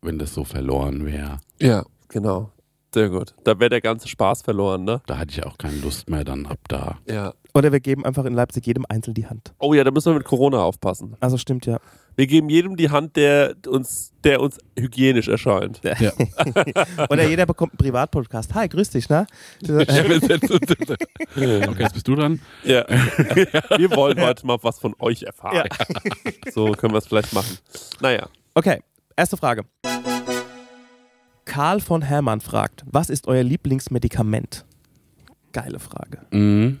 wenn 0.00 0.18
das 0.18 0.32
so 0.34 0.44
verloren 0.44 1.04
wäre. 1.06 1.38
Ja, 1.60 1.84
genau. 2.08 2.50
Sehr 2.94 3.08
gut. 3.08 3.34
Da 3.42 3.58
wäre 3.58 3.70
der 3.70 3.80
ganze 3.80 4.06
Spaß 4.06 4.42
verloren, 4.42 4.84
ne? 4.84 5.02
Da 5.06 5.18
hatte 5.18 5.32
ich 5.32 5.44
auch 5.44 5.58
keine 5.58 5.76
Lust 5.78 6.08
mehr 6.08 6.22
dann 6.22 6.46
ab 6.46 6.60
da. 6.68 6.98
Ja. 7.08 7.34
Oder 7.56 7.70
wir 7.70 7.78
geben 7.78 8.04
einfach 8.04 8.24
in 8.24 8.34
Leipzig 8.34 8.66
jedem 8.66 8.84
einzeln 8.88 9.14
die 9.14 9.26
Hand. 9.26 9.54
Oh 9.58 9.74
ja, 9.74 9.84
da 9.84 9.92
müssen 9.92 10.12
wir 10.12 10.18
mit 10.18 10.26
Corona 10.26 10.58
aufpassen. 10.58 11.16
Also 11.20 11.38
stimmt 11.38 11.66
ja. 11.66 11.78
Wir 12.16 12.26
geben 12.26 12.48
jedem 12.48 12.76
die 12.76 12.90
Hand, 12.90 13.14
der 13.14 13.54
uns, 13.68 14.12
der 14.24 14.40
uns 14.40 14.58
hygienisch 14.76 15.28
erscheint. 15.28 15.80
Ja. 15.84 16.12
Oder 17.10 17.28
jeder 17.28 17.46
bekommt 17.46 17.74
einen 17.74 17.78
Privatpodcast. 17.78 18.54
Hi, 18.54 18.68
grüß 18.68 18.90
dich, 18.90 19.08
ne? 19.08 19.28
okay, 19.62 20.28
jetzt 21.78 21.94
bist 21.94 22.08
du 22.08 22.16
dran. 22.16 22.40
Ja. 22.64 22.88
wir 22.88 23.90
wollen 23.92 24.20
heute 24.20 24.44
mal 24.44 24.58
was 24.62 24.80
von 24.80 24.94
euch 24.98 25.22
erfahren. 25.22 25.68
So 26.52 26.72
können 26.72 26.92
wir 26.92 26.98
es 26.98 27.06
vielleicht 27.06 27.32
machen. 27.32 27.58
Naja. 28.00 28.28
Okay, 28.54 28.80
erste 29.16 29.36
Frage. 29.36 29.62
Karl 31.44 31.80
von 31.80 32.02
Hermann 32.02 32.40
fragt, 32.40 32.82
was 32.90 33.10
ist 33.10 33.28
euer 33.28 33.44
Lieblingsmedikament? 33.44 34.64
Geile 35.52 35.78
Frage. 35.78 36.22
Mhm. 36.32 36.80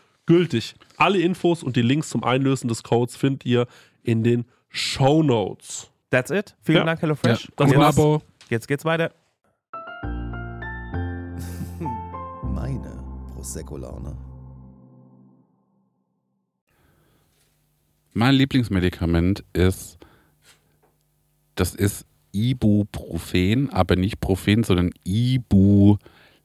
gültig. 0.25 0.75
Alle 0.97 1.19
Infos 1.19 1.63
und 1.63 1.75
die 1.75 1.81
Links 1.81 2.09
zum 2.09 2.23
Einlösen 2.23 2.67
des 2.67 2.83
Codes 2.83 3.15
findet 3.15 3.45
ihr 3.45 3.67
in 4.03 4.23
den 4.23 4.45
Show 4.69 5.23
Notes. 5.23 5.89
That's 6.09 6.31
it. 6.31 6.55
Vielen 6.61 6.79
Ja. 6.79 6.85
Dank, 6.85 6.99
Ja. 6.99 7.01
HelloFresh. 7.03 7.51
Das 7.55 7.67
Gutes 7.67 7.79
war's. 7.81 7.97
Abo. 7.97 8.21
Jetzt 8.49 8.67
geht's 8.67 8.85
weiter. 8.85 9.11
Meine 12.43 13.03
Prosecco-Laune. 13.33 14.17
Mein 18.13 18.35
Lieblingsmedikament 18.35 19.45
ist, 19.53 19.97
das 21.55 21.75
ist 21.75 22.05
Ibuprofen, 22.33 23.69
aber 23.69 23.95
nicht 23.95 24.19
Profen, 24.19 24.63
sondern 24.63 24.91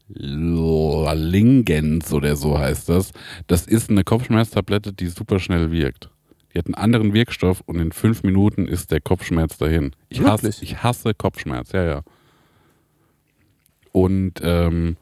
Ibulingens 0.09 2.13
oder 2.13 2.37
so 2.37 2.59
heißt 2.59 2.89
das. 2.89 3.13
Das 3.47 3.67
ist 3.67 3.91
eine 3.91 4.05
Kopfschmerztablette, 4.05 4.93
die 4.93 5.09
super 5.09 5.41
schnell 5.41 5.73
wirkt. 5.73 6.11
Die 6.53 6.59
hat 6.59 6.67
einen 6.67 6.75
anderen 6.75 7.13
Wirkstoff 7.13 7.63
und 7.67 7.81
in 7.81 7.93
fünf 7.93 8.23
Minuten 8.23 8.67
ist 8.67 8.91
der 8.91 9.01
Kopfschmerz 9.01 9.59
dahin. 9.59 9.93
Ich 10.09 10.23
hasse, 10.23 10.51
ich 10.61 10.83
hasse 10.83 11.13
Kopfschmerz, 11.15 11.73
ja, 11.73 11.85
ja. 11.85 12.03
Und 13.93 14.41
ähm, 14.43 14.97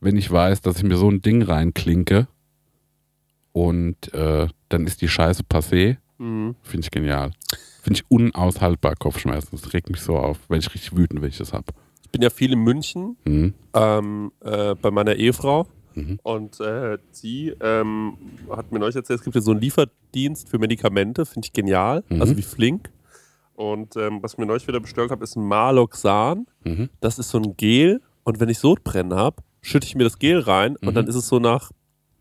wenn 0.00 0.16
ich 0.16 0.30
weiß, 0.30 0.60
dass 0.60 0.76
ich 0.76 0.84
mir 0.84 0.96
so 0.96 1.10
ein 1.10 1.22
Ding 1.22 1.42
reinklinke 1.42 2.28
und 3.52 4.12
äh, 4.14 4.48
dann 4.68 4.86
ist 4.86 5.02
die 5.02 5.08
Scheiße 5.08 5.42
passé, 5.44 5.96
Mhm. 6.22 6.54
Finde 6.62 6.84
ich 6.84 6.90
genial. 6.92 7.32
Finde 7.82 7.98
ich 7.98 8.04
unaushaltbar 8.08 8.94
Kopfschmerzen. 8.94 9.58
Das 9.60 9.72
regt 9.72 9.90
mich 9.90 10.00
so 10.00 10.16
auf, 10.16 10.38
wenn 10.48 10.60
ich 10.60 10.72
richtig 10.72 10.96
wütend, 10.96 11.20
wenn 11.20 11.30
ich 11.30 11.38
das 11.38 11.52
habe. 11.52 11.66
Ich 12.14 12.18
bin 12.18 12.22
ja 12.24 12.28
viel 12.28 12.52
in 12.52 12.58
München 12.58 13.16
Mhm. 13.24 13.54
ähm, 13.72 14.32
äh, 14.44 14.74
bei 14.74 14.90
meiner 14.90 15.14
Ehefrau. 15.16 15.66
Mhm. 15.94 16.18
Und 16.22 16.60
äh, 16.60 16.98
sie 17.10 17.54
ähm, 17.58 18.18
hat 18.50 18.70
mir 18.70 18.78
neulich 18.80 18.96
erzählt, 18.96 19.20
es 19.20 19.24
gibt 19.24 19.34
ja 19.34 19.40
so 19.40 19.52
einen 19.52 19.60
Lieferdienst 19.62 20.46
für 20.50 20.58
Medikamente, 20.58 21.24
finde 21.24 21.46
ich 21.46 21.54
genial, 21.54 22.04
Mhm. 22.10 22.20
also 22.20 22.36
wie 22.36 22.42
flink. 22.42 22.90
Und 23.54 23.96
ähm, 23.96 24.22
was 24.22 24.36
mir 24.36 24.44
neulich 24.44 24.68
wieder 24.68 24.80
bestellt 24.80 25.10
habe, 25.10 25.24
ist 25.24 25.36
ein 25.36 25.44
Maloxan. 25.46 26.46
Mhm. 26.64 26.90
Das 27.00 27.18
ist 27.18 27.30
so 27.30 27.38
ein 27.38 27.56
Gel 27.56 28.02
und 28.24 28.40
wenn 28.40 28.50
ich 28.50 28.58
Sodbrennen 28.58 29.14
habe, 29.14 29.42
schütte 29.62 29.86
ich 29.86 29.94
mir 29.94 30.04
das 30.04 30.18
Gel 30.18 30.40
rein 30.40 30.76
und 30.76 30.90
Mhm. 30.90 30.94
dann 30.94 31.06
ist 31.06 31.14
es 31.14 31.28
so 31.28 31.38
nach 31.38 31.70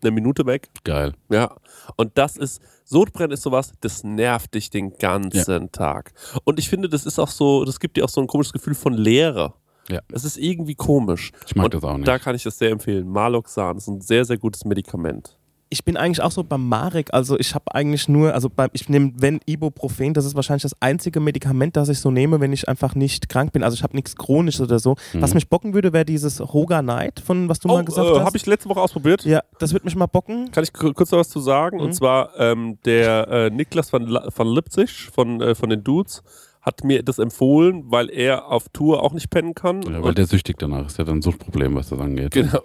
einer 0.01 0.11
Minute 0.11 0.45
weg. 0.45 0.69
Geil. 0.85 1.11
Ja, 1.29 1.53
und 1.97 2.17
das 2.17 2.37
ist, 2.37 2.61
Sodbrennen 2.85 3.31
ist 3.33 3.43
sowas, 3.43 3.73
das 3.81 4.05
nervt 4.05 4.53
dich 4.55 4.69
den 4.69 4.93
ganzen 4.97 5.69
Tag. 5.73 6.13
Und 6.45 6.59
ich 6.59 6.69
finde, 6.69 6.87
das 6.87 7.05
ist 7.05 7.19
auch 7.19 7.27
so, 7.27 7.65
das 7.65 7.81
gibt 7.81 7.97
dir 7.97 8.05
auch 8.05 8.09
so 8.09 8.21
ein 8.21 8.27
komisches 8.27 8.53
Gefühl 8.53 8.73
von 8.75 8.93
Leere. 8.93 9.53
Ja. 9.91 9.99
Es 10.11 10.23
ist 10.25 10.37
irgendwie 10.37 10.75
komisch. 10.75 11.31
Ich 11.45 11.55
mag 11.55 11.65
und 11.65 11.73
das 11.73 11.83
auch 11.83 11.97
nicht. 11.97 12.07
Da 12.07 12.17
kann 12.19 12.35
ich 12.35 12.43
das 12.43 12.57
sehr 12.57 12.71
empfehlen. 12.71 13.07
Maloxan 13.09 13.77
ist 13.77 13.87
ein 13.87 14.01
sehr, 14.01 14.25
sehr 14.25 14.37
gutes 14.37 14.65
Medikament. 14.65 15.37
Ich 15.73 15.85
bin 15.85 15.95
eigentlich 15.95 16.21
auch 16.21 16.31
so 16.31 16.43
beim 16.43 16.67
Marek, 16.67 17.13
also 17.13 17.39
ich 17.39 17.55
habe 17.55 17.73
eigentlich 17.73 18.09
nur, 18.09 18.33
also 18.33 18.49
beim, 18.49 18.69
ich 18.73 18.89
nehme, 18.89 19.13
wenn 19.15 19.39
Ibuprofen, 19.45 20.13
das 20.13 20.25
ist 20.25 20.35
wahrscheinlich 20.35 20.63
das 20.63 20.75
einzige 20.81 21.21
Medikament, 21.21 21.77
das 21.77 21.87
ich 21.87 21.99
so 21.99 22.11
nehme, 22.11 22.41
wenn 22.41 22.51
ich 22.51 22.67
einfach 22.67 22.93
nicht 22.93 23.29
krank 23.29 23.53
bin. 23.53 23.63
Also 23.63 23.75
ich 23.75 23.81
habe 23.83 23.95
nichts 23.95 24.17
Chronisches 24.17 24.59
oder 24.59 24.79
so. 24.79 24.95
Mhm. 25.13 25.21
Was 25.21 25.33
mich 25.33 25.47
bocken 25.47 25.73
würde, 25.73 25.93
wäre 25.93 26.03
dieses 26.03 26.41
Hoga 26.41 26.81
Night, 26.81 27.21
von 27.21 27.47
was 27.47 27.59
du 27.61 27.69
mal 27.69 27.85
gesagt 27.85 28.05
äh, 28.05 28.15
hast. 28.19 28.25
habe 28.25 28.35
ich 28.35 28.45
letzte 28.47 28.67
Woche 28.67 28.81
ausprobiert. 28.81 29.23
ja, 29.23 29.39
das 29.59 29.71
wird 29.71 29.85
mich 29.85 29.95
mal 29.95 30.07
bocken. 30.07 30.51
Kann 30.51 30.65
ich 30.65 30.73
ku- 30.73 30.91
kurz 30.91 31.09
noch 31.11 31.19
was 31.19 31.29
zu 31.29 31.39
sagen? 31.39 31.77
Mhm. 31.77 31.83
Und 31.83 31.93
zwar 31.93 32.37
ähm, 32.37 32.77
der 32.83 33.29
äh, 33.29 33.49
Niklas 33.49 33.93
van, 33.93 34.07
La- 34.07 34.27
van 34.35 34.47
Lipzig 34.47 35.09
von, 35.13 35.39
äh, 35.39 35.55
von 35.55 35.69
den 35.69 35.85
Dudes 35.85 36.21
hat 36.61 36.83
mir 36.83 37.03
das 37.03 37.17
empfohlen, 37.19 37.83
weil 37.91 38.09
er 38.09 38.47
auf 38.47 38.69
Tour 38.69 39.01
auch 39.03 39.13
nicht 39.13 39.29
pennen 39.29 39.55
kann. 39.55 39.81
Ja, 39.83 39.93
weil 40.01 40.09
Und- 40.09 40.17
der 40.17 40.27
süchtig 40.27 40.57
danach 40.59 40.85
ist. 40.87 40.97
Der 40.97 41.05
hat 41.05 41.11
ein 41.13 41.21
Suchtproblem, 41.21 41.75
was 41.75 41.89
das 41.89 41.99
angeht. 41.99 42.31
Genau. 42.31 42.59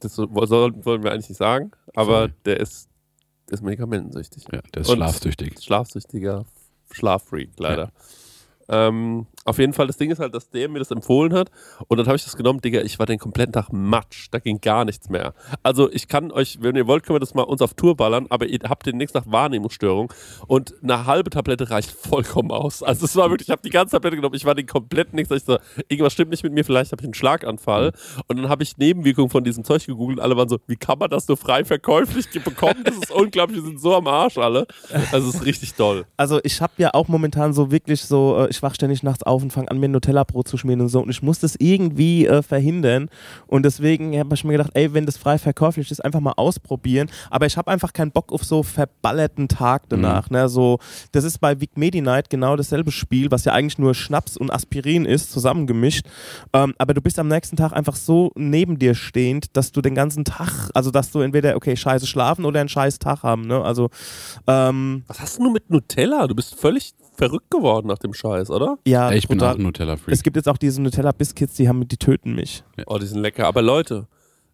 Das 0.00 0.16
wollen 0.18 1.02
wir 1.04 1.12
eigentlich 1.12 1.28
nicht 1.28 1.38
sagen, 1.38 1.70
aber 1.94 2.20
Sorry. 2.22 2.32
der 2.46 2.60
ist, 2.60 2.88
der 3.48 3.54
ist 3.54 3.62
medikamentensüchtig. 3.62 4.44
Ja, 4.52 4.60
der 4.74 4.82
ist 4.82 4.88
Und- 4.88 4.96
schlafsüchtig. 4.96 5.60
Schlafsüchtiger 5.62 6.44
Schlaffreak, 6.90 7.50
leider. 7.58 7.92
Ähm, 8.68 9.26
auf 9.44 9.58
jeden 9.58 9.72
Fall, 9.72 9.86
das 9.86 9.96
Ding 9.96 10.10
ist 10.10 10.18
halt, 10.18 10.34
dass 10.34 10.50
der 10.50 10.68
mir 10.68 10.78
das 10.78 10.90
empfohlen 10.90 11.32
hat 11.32 11.50
und 11.88 11.96
dann 11.96 12.06
habe 12.06 12.16
ich 12.16 12.24
das 12.24 12.36
genommen, 12.36 12.60
Digga, 12.60 12.82
ich 12.82 12.98
war 12.98 13.06
den 13.06 13.18
kompletten 13.18 13.52
Tag 13.52 13.72
matsch, 13.72 14.28
da 14.30 14.38
ging 14.38 14.60
gar 14.60 14.84
nichts 14.84 15.08
mehr. 15.08 15.32
Also 15.62 15.90
ich 15.90 16.08
kann 16.08 16.30
euch, 16.30 16.58
wenn 16.60 16.76
ihr 16.76 16.86
wollt, 16.86 17.04
können 17.04 17.16
wir 17.16 17.20
das 17.20 17.34
mal 17.34 17.42
uns 17.42 17.62
auf 17.62 17.74
Tour 17.74 17.96
ballern, 17.96 18.26
aber 18.28 18.46
ihr 18.46 18.60
habt 18.68 18.84
den 18.86 18.98
nächsten 18.98 19.18
Tag 19.18 19.32
Wahrnehmungsstörung 19.32 20.12
und 20.46 20.74
eine 20.82 21.06
halbe 21.06 21.30
Tablette 21.30 21.70
reicht 21.70 21.90
vollkommen 21.90 22.50
aus. 22.50 22.82
Also 22.82 23.06
es 23.06 23.16
war 23.16 23.30
wirklich, 23.30 23.48
ich 23.48 23.52
habe 23.52 23.62
die 23.62 23.70
ganze 23.70 23.96
Tablette 23.96 24.16
genommen, 24.16 24.34
ich 24.34 24.44
war 24.44 24.54
den 24.54 24.66
kompletten 24.66 25.16
Tag, 25.18 25.36
ich 25.36 25.44
so, 25.44 25.58
irgendwas 25.88 26.12
stimmt 26.12 26.30
nicht 26.30 26.42
mit 26.42 26.52
mir, 26.52 26.64
vielleicht 26.64 26.92
habe 26.92 27.00
ich 27.00 27.06
einen 27.06 27.14
Schlaganfall 27.14 27.92
und 28.28 28.36
dann 28.36 28.48
habe 28.50 28.62
ich 28.62 28.76
Nebenwirkungen 28.76 29.30
von 29.30 29.42
diesem 29.42 29.64
Zeug 29.64 29.86
gegoogelt 29.86 30.18
und 30.18 30.24
alle 30.24 30.36
waren 30.36 30.48
so, 30.48 30.58
wie 30.66 30.76
kann 30.76 30.98
man 30.98 31.08
das 31.08 31.24
so 31.24 31.36
frei 31.36 31.64
verkäuflich 31.64 32.28
bekommen? 32.44 32.84
Das 32.84 32.96
ist 32.96 33.10
unglaublich, 33.10 33.58
wir 33.58 33.66
sind 33.66 33.80
so 33.80 33.94
am 33.94 34.06
Arsch 34.06 34.36
alle. 34.36 34.66
Also 35.12 35.28
es 35.28 35.36
ist 35.36 35.44
richtig 35.44 35.74
toll. 35.74 36.04
Also 36.16 36.40
ich 36.42 36.60
habe 36.60 36.72
ja 36.76 36.92
auch 36.92 37.08
momentan 37.08 37.52
so 37.52 37.70
wirklich 37.70 38.02
so, 38.02 38.36
äh, 38.38 38.50
ich 38.50 38.62
wach 38.62 38.74
ständig 38.74 39.02
nachts 39.02 39.22
auf 39.22 39.29
und 39.36 39.52
fange 39.52 39.70
an, 39.70 39.78
mir 39.78 39.88
ein 39.88 39.92
Nutella-Brot 39.92 40.48
zu 40.48 40.56
schmieren 40.56 40.80
und 40.80 40.88
so. 40.88 41.00
Und 41.00 41.10
ich 41.10 41.22
muss 41.22 41.38
das 41.40 41.56
irgendwie 41.58 42.26
äh, 42.26 42.42
verhindern. 42.42 43.08
Und 43.46 43.64
deswegen 43.64 44.18
habe 44.18 44.34
ich 44.34 44.44
mir 44.44 44.52
gedacht, 44.52 44.70
ey, 44.74 44.92
wenn 44.94 45.06
das 45.06 45.16
frei 45.16 45.38
verkäuflich 45.38 45.90
ist, 45.90 46.04
einfach 46.04 46.20
mal 46.20 46.34
ausprobieren, 46.36 47.08
aber 47.30 47.46
ich 47.46 47.56
habe 47.56 47.70
einfach 47.70 47.92
keinen 47.92 48.10
Bock 48.10 48.32
auf 48.32 48.44
so 48.44 48.62
verballerten 48.62 49.48
Tag 49.48 49.88
danach, 49.88 50.30
ne, 50.30 50.48
so, 50.48 50.78
das 51.12 51.24
ist 51.24 51.38
bei 51.38 51.60
Vic 51.60 51.76
Medi 51.76 52.00
Night 52.00 52.30
genau 52.30 52.56
dasselbe 52.56 52.90
Spiel, 52.90 53.30
was 53.30 53.44
ja 53.44 53.52
eigentlich 53.52 53.78
nur 53.78 53.94
Schnaps 53.94 54.36
und 54.36 54.50
Aspirin 54.50 55.04
ist, 55.04 55.30
zusammengemischt, 55.30 56.06
ähm, 56.52 56.74
aber 56.78 56.94
du 56.94 57.00
bist 57.00 57.18
am 57.18 57.28
nächsten 57.28 57.56
Tag 57.56 57.72
einfach 57.72 57.96
so 57.96 58.32
neben 58.34 58.78
dir 58.78 58.94
stehend, 58.94 59.56
dass 59.56 59.72
du 59.72 59.80
den 59.80 59.94
ganzen 59.94 60.24
Tag, 60.24 60.70
also 60.74 60.90
dass 60.90 61.10
du 61.10 61.20
entweder, 61.20 61.56
okay, 61.56 61.76
scheiße 61.76 62.06
schlafen 62.06 62.44
oder 62.44 62.60
einen 62.60 62.68
scheiß 62.68 62.98
Tag 62.98 63.22
haben, 63.22 63.46
ne, 63.46 63.62
also 63.62 63.90
ähm, 64.46 65.04
Was 65.06 65.20
hast 65.20 65.38
du 65.38 65.44
nur 65.44 65.52
mit 65.52 65.70
Nutella? 65.70 66.26
Du 66.26 66.34
bist 66.34 66.54
völlig 66.54 66.94
verrückt 67.20 67.50
geworden 67.50 67.86
nach 67.88 67.98
dem 67.98 68.14
Scheiß, 68.14 68.50
oder? 68.50 68.78
ja, 68.86 69.10
Ey, 69.10 69.18
ich 69.18 69.28
bin 69.28 69.40
auch 69.42 69.54
ein 69.54 69.62
Nutella-Freak. 69.62 70.12
Es 70.14 70.22
gibt 70.22 70.36
jetzt 70.36 70.48
auch 70.48 70.56
diese 70.58 70.80
Nutella-Biscuits, 70.82 71.54
die 71.54 71.68
haben, 71.68 71.86
die 71.86 71.96
töten 71.96 72.34
mich. 72.34 72.64
Oh, 72.86 72.98
die 72.98 73.06
sind 73.06 73.20
lecker. 73.20 73.46
Aber 73.46 73.62
Leute, 73.62 74.06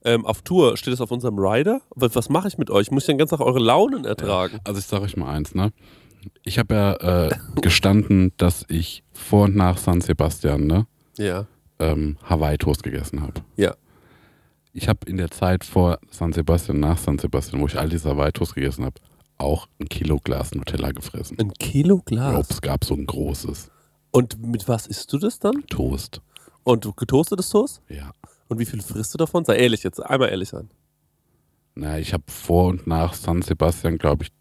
ähm, 0.05 0.27
auf 0.27 0.43
Tour 0.43 0.77
steht 0.77 0.93
es 0.95 1.01
auf 1.01 1.11
unserem 1.11 1.39
Rider. 1.39 1.81
Was, 1.95 2.15
was 2.15 2.29
mache 2.29 2.49
ich 2.49 2.59
mit 2.59 2.71
euch? 2.71 2.91
Muss 2.91 3.05
ich 3.05 3.07
den 3.07 3.19
ganzen 3.19 3.39
Tag 3.39 3.47
eure 3.47 3.59
Launen 3.61 4.05
ertragen? 4.05 4.59
Also 4.65 4.79
ich 4.81 4.87
sage 4.87 5.05
euch 5.05 5.17
mal 5.17 5.33
eins, 5.33 5.55
ne? 5.55 5.73
Ich 6.43 6.59
habe 6.59 6.75
ja 6.75 7.27
äh, 7.27 7.31
gestanden, 7.63 8.33
dass 8.37 8.65
ich 8.69 9.05
vor 9.13 9.45
und 9.45 9.57
nach 9.57 9.79
San 9.79 10.01
Sebastian, 10.01 10.67
ne? 10.67 10.87
Ja. 11.19 11.47
ähm, 11.79 12.17
Hawaii-Toast 12.29 12.83
gegessen 12.83 13.23
habe. 13.23 13.35
Ja. 13.57 13.75
Ich 14.73 14.89
habe 14.89 14.99
in 15.07 15.17
der 15.17 15.31
Zeit 15.31 15.65
vor 15.65 15.99
San 16.11 16.33
Sebastian, 16.33 16.81
nach 16.81 16.99
San 16.99 17.19
Sebastian, 17.19 17.63
wo 17.63 17.67
ich 17.67 17.79
all 17.79 17.89
diese 17.89 18.11
Hawaii-Toast 18.11 18.55
gegessen 18.55 18.85
habe, 18.85 18.97
auch 19.39 19.69
ein 19.81 19.89
Kilo 19.89 20.19
Glas 20.23 20.55
Nutella 20.55 20.93
gefressen. 20.93 21.39
Ein 21.39 21.53
Kilo 21.55 21.99
Ich 21.99 22.05
Glas. 22.07 22.31
glaube, 22.31 22.47
es 22.51 22.61
gab 22.61 22.85
so 22.85 22.95
ein 22.95 23.07
großes 23.07 23.71
Und 24.11 24.41
mit 24.45 24.67
was 24.69 24.87
isst 24.87 25.13
du 25.13 25.19
das 25.19 25.39
dann? 25.39 25.65
Toast. 25.69 26.21
Und 26.65 26.97
getoastetes 26.97 27.51
Toast? 27.51 27.83
Ja. 27.89 28.13
Und 28.49 28.59
wie 28.59 28.65
viel 28.67 28.83
frisst 28.83 29.13
du 29.15 29.19
davon? 29.19 29.45
Sei 29.45 29.57
ehrlich 29.57 29.83
jetzt, 29.83 30.01
einmal 30.01 30.31
ehrlich 30.31 30.49
sein. 30.49 30.71
Na, 31.75 31.99
ich 31.99 32.13
habe 32.13 32.25
vor 32.29 32.69
und 32.69 32.87
nach 32.87 33.15
San 33.15 33.43
Sebastian, 33.43 33.99
glaube 33.99 34.25
ich, 34.25 34.33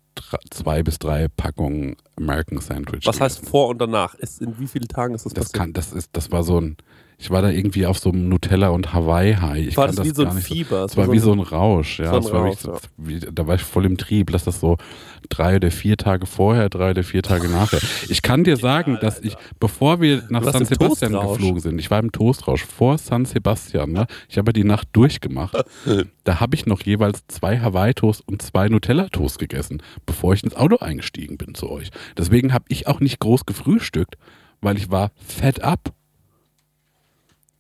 zwei 0.49 0.81
bis 0.81 0.97
drei 0.97 1.27
Packungen 1.27 1.97
American 2.15 2.59
Sandwich. 2.61 3.05
Was 3.05 3.19
heißt 3.19 3.37
gegessen. 3.37 3.51
vor 3.51 3.67
und 3.67 3.79
danach? 3.79 4.15
Ist, 4.15 4.41
in 4.41 4.57
wie 4.59 4.67
vielen 4.67 4.87
Tagen 4.87 5.13
ist 5.13 5.25
das, 5.25 5.33
das 5.33 5.45
passiert? 5.45 5.53
kann, 5.59 5.73
das 5.73 5.91
ist, 5.91 6.09
das 6.13 6.31
war 6.31 6.43
so 6.43 6.61
ein, 6.61 6.77
Ich 7.17 7.29
war 7.31 7.41
da 7.41 7.49
irgendwie 7.49 7.85
auf 7.85 7.97
so 7.97 8.11
einem 8.11 8.27
Nutella 8.27 8.69
und 8.69 8.93
Hawaii-High. 8.93 9.67
Ich 9.67 9.77
War 9.77 9.87
kann 9.87 9.95
das 9.95 10.05
wie 10.05 10.13
so 10.13 10.25
ein 10.25 10.37
Fieber? 10.37 10.85
Es 10.85 10.97
war 10.97 11.11
wie 11.11 11.19
so 11.19 11.31
ein 11.31 11.39
Rausch, 11.39 11.99
ja. 11.99 12.09
so 12.09 12.17
ein 12.17 12.23
es 12.23 12.31
war 12.31 12.41
Rausch, 12.41 12.57
wie, 12.97 13.19
da 13.19 13.47
war 13.47 13.55
ich 13.55 13.61
voll 13.61 13.85
im 13.85 13.97
Trieb. 13.97 14.31
Lass 14.31 14.43
das 14.43 14.59
so 14.59 14.77
drei 15.29 15.55
oder 15.55 15.71
vier 15.71 15.97
Tage 15.97 16.25
vorher, 16.25 16.69
drei 16.69 16.91
oder 16.91 17.03
vier 17.03 17.21
Tage 17.21 17.47
nachher. 17.49 17.79
Ich 18.09 18.21
kann 18.21 18.43
dir 18.43 18.57
sagen, 18.57 18.97
dass 19.01 19.19
ich, 19.19 19.35
bevor 19.59 20.01
wir 20.01 20.23
nach 20.29 20.43
San 20.43 20.65
Sebastian 20.65 21.13
geflogen 21.13 21.61
sind, 21.61 21.79
ich 21.79 21.89
war 21.89 21.99
im 21.99 22.11
Toastrausch 22.11 22.65
vor 22.65 22.97
San 22.97 23.25
Sebastian, 23.25 23.91
ne? 23.91 24.07
ich 24.29 24.37
habe 24.37 24.53
die 24.53 24.63
Nacht 24.63 24.89
durchgemacht. 24.93 25.57
da 26.23 26.39
habe 26.39 26.55
ich 26.55 26.65
noch 26.65 26.81
jeweils 26.81 27.25
zwei 27.27 27.59
Hawaii-Toast 27.59 28.23
und 28.27 28.41
zwei 28.41 28.67
Nutella-Toast 28.67 29.39
gegessen, 29.39 29.81
bevor 30.05 30.33
ich 30.33 30.43
ins 30.43 30.55
Auto 30.55 30.77
eingestiegen 30.77 31.37
bin 31.37 31.55
zu 31.55 31.69
euch. 31.69 31.89
Deswegen 32.17 32.53
habe 32.53 32.65
ich 32.69 32.87
auch 32.87 32.99
nicht 32.99 33.19
groß 33.19 33.45
gefrühstückt, 33.45 34.15
weil 34.61 34.77
ich 34.77 34.91
war 34.91 35.11
fett 35.25 35.63
ab. 35.63 35.93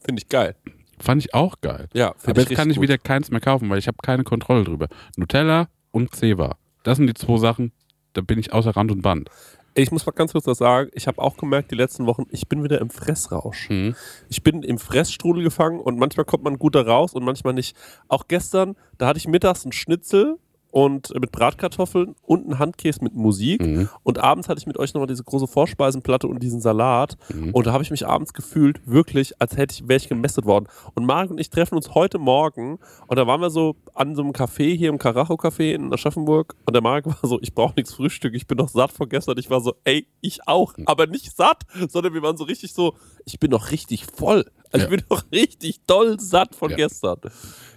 Finde 0.05 0.21
ich 0.21 0.29
geil. 0.29 0.55
Fand 0.99 1.21
ich 1.23 1.33
auch 1.33 1.59
geil. 1.61 1.89
Ja, 1.93 2.15
Aber 2.25 2.41
jetzt 2.41 2.53
kann 2.53 2.69
ich 2.69 2.79
wieder 2.79 2.97
keins 2.97 3.29
mehr 3.31 3.41
kaufen, 3.41 3.69
weil 3.69 3.79
ich 3.79 3.87
habe 3.87 3.97
keine 4.01 4.23
Kontrolle 4.23 4.63
drüber. 4.63 4.87
Nutella 5.17 5.67
und 5.91 6.15
Ceva. 6.15 6.57
Das 6.83 6.97
sind 6.97 7.07
die 7.07 7.13
zwei 7.13 7.37
Sachen, 7.37 7.71
da 8.13 8.21
bin 8.21 8.39
ich 8.39 8.53
außer 8.53 8.75
Rand 8.75 8.91
und 8.91 9.01
Band. 9.01 9.29
Ich 9.77 9.91
muss 9.91 10.05
mal 10.05 10.13
ganz 10.13 10.31
kurz 10.31 10.47
was 10.47 10.59
sagen. 10.59 10.89
Ich 10.93 11.05
habe 11.05 11.21
auch 11.21 11.35
gemerkt, 11.35 11.69
die 11.69 11.75
letzten 11.75 12.05
Wochen, 12.05 12.23
ich 12.29 12.47
bin 12.47 12.63
wieder 12.63 12.79
im 12.79 12.89
Fressrausch. 12.89 13.69
Mhm. 13.69 13.93
Ich 14.29 14.41
bin 14.41 14.63
im 14.63 14.77
Fressstrudel 14.77 15.43
gefangen 15.43 15.81
und 15.81 15.99
manchmal 15.99 16.25
kommt 16.25 16.45
man 16.45 16.57
gut 16.57 16.75
da 16.75 16.81
raus 16.81 17.13
und 17.13 17.25
manchmal 17.25 17.53
nicht. 17.53 17.75
Auch 18.07 18.29
gestern, 18.29 18.75
da 18.97 19.07
hatte 19.07 19.17
ich 19.17 19.27
mittags 19.27 19.65
einen 19.65 19.73
Schnitzel 19.73 20.37
und 20.75 21.13
mit 21.21 21.31
Bratkartoffeln 21.31 22.15
und 22.23 22.43
einen 22.43 22.59
Handkäse 22.59 23.01
mit 23.01 23.15
Musik. 23.15 23.61
Mhm. 23.65 23.87
Und 24.03 24.19
abends 24.19 24.49
hatte 24.49 24.59
ich 24.59 24.67
mit 24.67 24.75
euch 24.77 24.93
nochmal 24.93 25.07
diese 25.07 25.23
große 25.23 25.47
Vorspeisenplatte 25.47 26.27
und 26.27 26.43
diesen 26.43 26.59
Salat. 26.59 27.15
Mhm. 27.33 27.51
Und 27.53 27.65
da 27.65 27.71
habe 27.71 27.81
ich 27.81 27.91
mich 27.91 28.05
abends 28.05 28.33
gefühlt, 28.33 28.81
wirklich, 28.85 29.41
als 29.41 29.55
hätte 29.55 29.73
ich, 29.73 29.87
wäre 29.87 29.95
ich 29.95 30.09
gemästet 30.09 30.43
worden. 30.43 30.67
Und 30.93 31.05
Marc 31.05 31.31
und 31.31 31.39
ich 31.39 31.49
treffen 31.49 31.75
uns 31.75 31.95
heute 31.95 32.19
Morgen 32.19 32.79
und 33.07 33.15
da 33.17 33.25
waren 33.25 33.39
wir 33.39 33.51
so 33.51 33.77
an 33.93 34.15
so 34.15 34.21
einem 34.21 34.31
Café 34.33 34.75
hier 34.75 34.89
im 34.89 34.97
Karacho-Café 34.97 35.71
in 35.71 35.93
Aschaffenburg 35.93 36.55
und 36.65 36.73
der 36.73 36.81
Marc 36.83 37.05
war 37.05 37.17
so, 37.23 37.39
ich 37.41 37.53
brauche 37.55 37.75
nichts 37.77 37.93
Frühstück, 37.93 38.35
ich 38.35 38.45
bin 38.45 38.57
noch 38.57 38.67
satt 38.67 38.91
von 38.91 39.07
gestern. 39.07 39.37
Ich 39.37 39.49
war 39.49 39.61
so, 39.61 39.75
ey, 39.85 40.07
ich 40.19 40.45
auch. 40.45 40.75
Mhm. 40.75 40.87
Aber 40.87 41.07
nicht 41.07 41.33
satt, 41.37 41.63
sondern 41.87 42.13
wir 42.13 42.21
waren 42.21 42.35
so 42.35 42.43
richtig 42.43 42.73
so, 42.73 42.95
ich 43.23 43.39
bin 43.39 43.49
noch 43.51 43.71
richtig 43.71 44.05
voll. 44.05 44.43
Also 44.73 44.87
Ja. 44.87 44.91
ich 44.93 44.97
bin 44.97 45.05
noch 45.09 45.23
richtig 45.31 45.85
doll 45.87 46.19
satt 46.19 46.53
von 46.53 46.71
Ja. 46.71 46.75
gestern. 46.75 47.19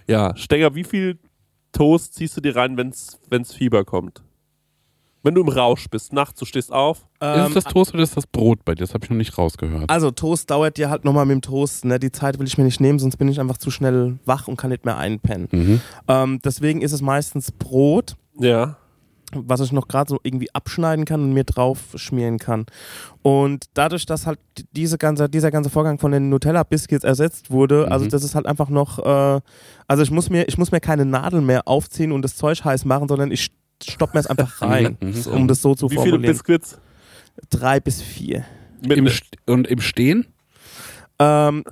Ja, 0.05 0.35
Stenger, 0.35 0.75
wie 0.75 0.83
viel 0.83 1.17
Toast 1.71 2.15
ziehst 2.15 2.35
du 2.37 2.41
dir 2.41 2.55
rein, 2.55 2.77
wenn's, 2.77 3.19
wenn's 3.29 3.53
Fieber 3.53 3.85
kommt? 3.85 4.23
Wenn 5.21 5.35
du 5.35 5.41
im 5.41 5.49
Rausch 5.49 5.87
bist, 5.89 6.13
nachts, 6.13 6.39
du 6.39 6.45
stehst 6.45 6.71
auf. 6.71 7.05
ist 7.21 7.47
es 7.49 7.53
das 7.53 7.63
Toast 7.65 7.93
oder 7.93 8.03
ist 8.03 8.15
das 8.15 8.25
Brot 8.25 8.63
bei 8.63 8.73
dir? 8.73 8.83
Das 8.85 8.93
habe 8.93 9.03
ich 9.03 9.09
noch 9.09 9.17
nicht 9.17 9.37
rausgehört. 9.37 9.89
Also 9.89 10.11
Toast 10.11 10.49
dauert 10.49 10.77
dir 10.77 10.89
halt 10.89 11.03
nochmal 11.03 11.25
mit 11.25 11.35
dem 11.35 11.41
Toast. 11.41 11.83
Ne? 11.83 11.99
Die 11.99 12.11
Zeit 12.11 12.39
will 12.39 12.47
ich 12.47 12.57
mir 12.57 12.63
nicht 12.63 12.79
nehmen, 12.79 12.99
sonst 12.99 13.17
bin 13.17 13.27
ich 13.27 13.39
einfach 13.41 13.57
zu 13.57 13.69
schnell 13.69 14.17
wach 14.25 14.47
und 14.47 14.55
kann 14.55 14.69
nicht 14.69 14.85
mehr 14.85 14.97
einpennen. 14.97 15.49
Mhm. 15.51 15.81
Ähm, 16.07 16.39
deswegen 16.43 16.81
ist 16.81 16.93
es 16.93 17.01
meistens 17.01 17.51
Brot, 17.51 18.15
Ja. 18.39 18.77
Was 19.33 19.59
ich 19.61 19.71
noch 19.71 19.87
gerade 19.87 20.09
so 20.09 20.19
irgendwie 20.23 20.53
abschneiden 20.53 21.05
kann 21.05 21.21
und 21.21 21.33
mir 21.33 21.43
drauf 21.43 21.79
schmieren 21.95 22.37
kann. 22.39 22.65
Und 23.21 23.65
dadurch, 23.73 24.05
dass 24.05 24.25
halt 24.25 24.39
diese 24.71 24.97
ganze, 24.97 25.29
dieser 25.29 25.51
ganze 25.51 25.69
Vorgang 25.69 25.99
von 25.99 26.11
den 26.11 26.29
Nutella-Biscuits 26.29 27.03
ersetzt 27.03 27.51
wurde, 27.51 27.91
also 27.91 28.05
Mhm. 28.05 28.09
das 28.09 28.23
ist 28.23 28.35
halt 28.35 28.45
einfach 28.45 28.69
noch, 28.69 28.99
äh, 28.99 29.41
also 29.87 30.03
ich 30.03 30.11
muss 30.11 30.29
mir, 30.29 30.47
ich 30.47 30.57
muss 30.57 30.71
mir 30.71 30.79
keine 30.79 31.05
Nadel 31.05 31.41
mehr 31.41 31.67
aufziehen 31.67 32.11
und 32.11 32.21
das 32.23 32.35
Zeug 32.35 32.63
heiß 32.63 32.85
machen, 32.85 33.07
sondern 33.07 33.31
ich 33.31 33.51
stopp 33.83 34.13
mir 34.13 34.19
es 34.19 34.27
einfach 34.27 34.61
rein, 34.61 34.97
Mhm. 35.01 35.23
um 35.31 35.47
das 35.47 35.61
so 35.61 35.75
zu 35.75 35.87
Wie 35.89 35.95
viele 35.95 36.09
formulieren. 36.11 36.33
Biscuits? 36.33 36.79
Drei 37.49 37.79
bis 37.79 38.01
vier. 38.01 38.43
Im 38.81 39.09
und 39.45 39.67
im 39.67 39.79
Stehen? 39.81 40.25
Ähm, 41.19 41.63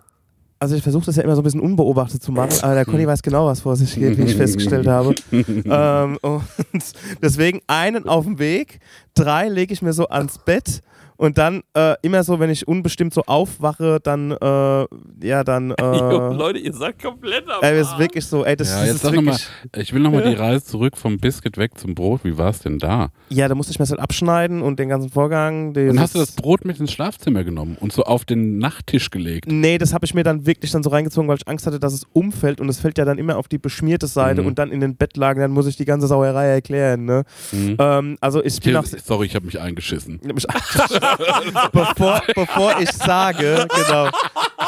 also 0.60 0.76
ich 0.76 0.84
versuche 0.84 1.06
das 1.06 1.16
ja 1.16 1.24
immer 1.24 1.36
so 1.36 1.42
ein 1.42 1.44
bisschen 1.44 1.60
unbeobachtet 1.60 2.22
zu 2.22 2.32
machen, 2.32 2.58
aber 2.62 2.76
der 2.76 2.86
Conny 2.86 3.08
weiß 3.08 3.22
genau, 3.22 3.48
was 3.48 3.62
vor 3.62 3.76
sich 3.76 3.94
geht, 3.96 4.18
wie 4.18 4.24
ich 4.24 4.36
festgestellt 4.36 4.88
habe. 4.88 5.16
ähm, 5.32 6.18
und 6.22 6.44
deswegen 7.22 7.62
einen 7.68 8.08
auf 8.08 8.26
dem 8.26 8.40
Weg, 8.40 8.80
drei 9.14 9.50
lege 9.50 9.74
ich 9.74 9.82
mir 9.82 9.94
so 9.94 10.08
ans 10.08 10.40
Bett 10.40 10.82
und 11.18 11.38
dann 11.38 11.62
äh, 11.76 11.96
immer 12.02 12.24
so, 12.24 12.40
wenn 12.40 12.50
ich 12.50 12.68
unbestimmt 12.68 13.14
so 13.14 13.24
aufwache, 13.26 14.00
dann 14.02 14.32
äh, 14.32 14.86
ja 15.28 15.44
dann 15.44 15.70
Jo, 15.80 16.32
äh, 16.32 16.34
Leute, 16.36 16.60
ihr 16.60 16.74
seid 16.74 17.02
komplett 17.02 17.44
am 17.50 17.62
ey, 17.64 17.80
ist 17.82 17.98
wirklich 18.00 18.26
so, 18.26 18.46
ey, 18.46 18.56
das, 18.56 18.70
ja, 18.70 18.80
das 18.80 18.88
jetzt 18.88 19.04
ist 19.04 19.12
wirklich, 19.12 19.48
ich 19.76 19.94
will 19.94 20.02
nochmal 20.02 20.24
die 20.24 20.34
Reise 20.36 20.64
zurück 20.66 20.98
vom 20.98 21.18
Biscuit 21.18 21.58
weg 21.58 21.78
zum 21.78 21.96
Brot. 21.96 22.22
Wie 22.24 22.38
war 22.38 22.50
es 22.52 22.60
denn 22.60 22.78
da? 22.80 23.10
ja, 23.30 23.48
da 23.48 23.56
musste 23.56 23.72
ich 23.72 23.80
mir 23.80 23.84
das 23.84 23.92
halt 23.92 24.00
abschneiden 24.02 24.62
und 24.62 24.80
den 24.80 24.90
ganzen 24.90 25.10
Vorgang. 25.10 25.74
Dann 25.74 26.00
hast 26.00 26.16
du 26.16 26.20
das 26.20 26.32
Brot 26.32 26.66
mit 26.66 26.80
ins 26.80 26.92
Schlafzimmer 26.92 27.44
genommen 27.44 27.78
und 27.80 27.92
so 27.92 28.04
auf 28.04 28.24
den 28.26 28.58
Nachttisch 28.58 29.10
gelegt. 29.10 29.52
Nee, 29.52 29.78
das 29.78 29.94
habe 29.94 30.06
ich 30.06 30.14
mir 30.14 30.24
dann 30.24 30.46
wirklich 30.46 30.72
dann 30.72 30.84
so 30.84 30.90
reingezogen, 30.90 31.28
weil 31.28 31.38
ich 31.38 31.48
Angst 31.48 31.66
hatte, 31.68 31.80
dass 31.80 31.94
es 31.94 32.06
umfällt 32.14 32.62
und 32.62 32.70
es 32.70 32.80
fällt 32.80 32.98
ja 32.98 33.06
dann 33.06 33.18
immer 33.18 33.38
auf 33.38 33.48
die 33.48 33.58
beschmierte 33.58 34.08
Seite 34.08 34.42
Mhm. 34.42 34.48
und 34.48 34.60
dann 34.60 34.72
in 34.72 34.80
den 34.82 34.96
Bettlagen, 34.96 35.42
dann 35.42 35.52
muss 35.52 35.68
ich 35.68 35.76
die 35.78 35.86
ganze 35.86 36.08
Sauerei 36.08 36.48
erklären. 36.48 37.06
Ne? 37.06 37.24
Mhm. 37.52 37.76
Ähm, 37.80 38.18
also 38.22 38.44
ich 38.44 38.60
bin 38.62 38.74
nach, 38.74 38.86
Sorry, 38.86 39.26
ich 39.26 39.36
habe 39.36 39.46
mich 39.46 39.60
eingeschissen. 39.60 40.20
Ich 40.22 40.28
hab 40.30 40.36
mich 40.36 40.50
angeschaut. 40.50 41.02
bevor, 41.72 42.22
bevor 42.36 42.80
ich 42.80 42.91
sage, 42.91 43.67
genau. 43.74 44.10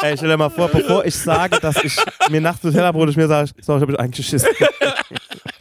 Ey, 0.01 0.15
stell 0.17 0.29
dir 0.29 0.37
mal 0.37 0.49
vor, 0.49 0.67
bevor 0.69 1.05
ich 1.05 1.15
sage, 1.15 1.59
dass 1.59 1.83
ich 1.83 1.95
mir 2.29 2.41
nachts 2.41 2.63
Nutella-Brot 2.63 3.09
ich 3.09 3.17
mir 3.17 3.27
sage, 3.27 3.49
so, 3.61 3.75
ich 3.75 3.81
hab 3.81 3.89
mich 3.89 3.99
eingeschissen. 3.99 4.49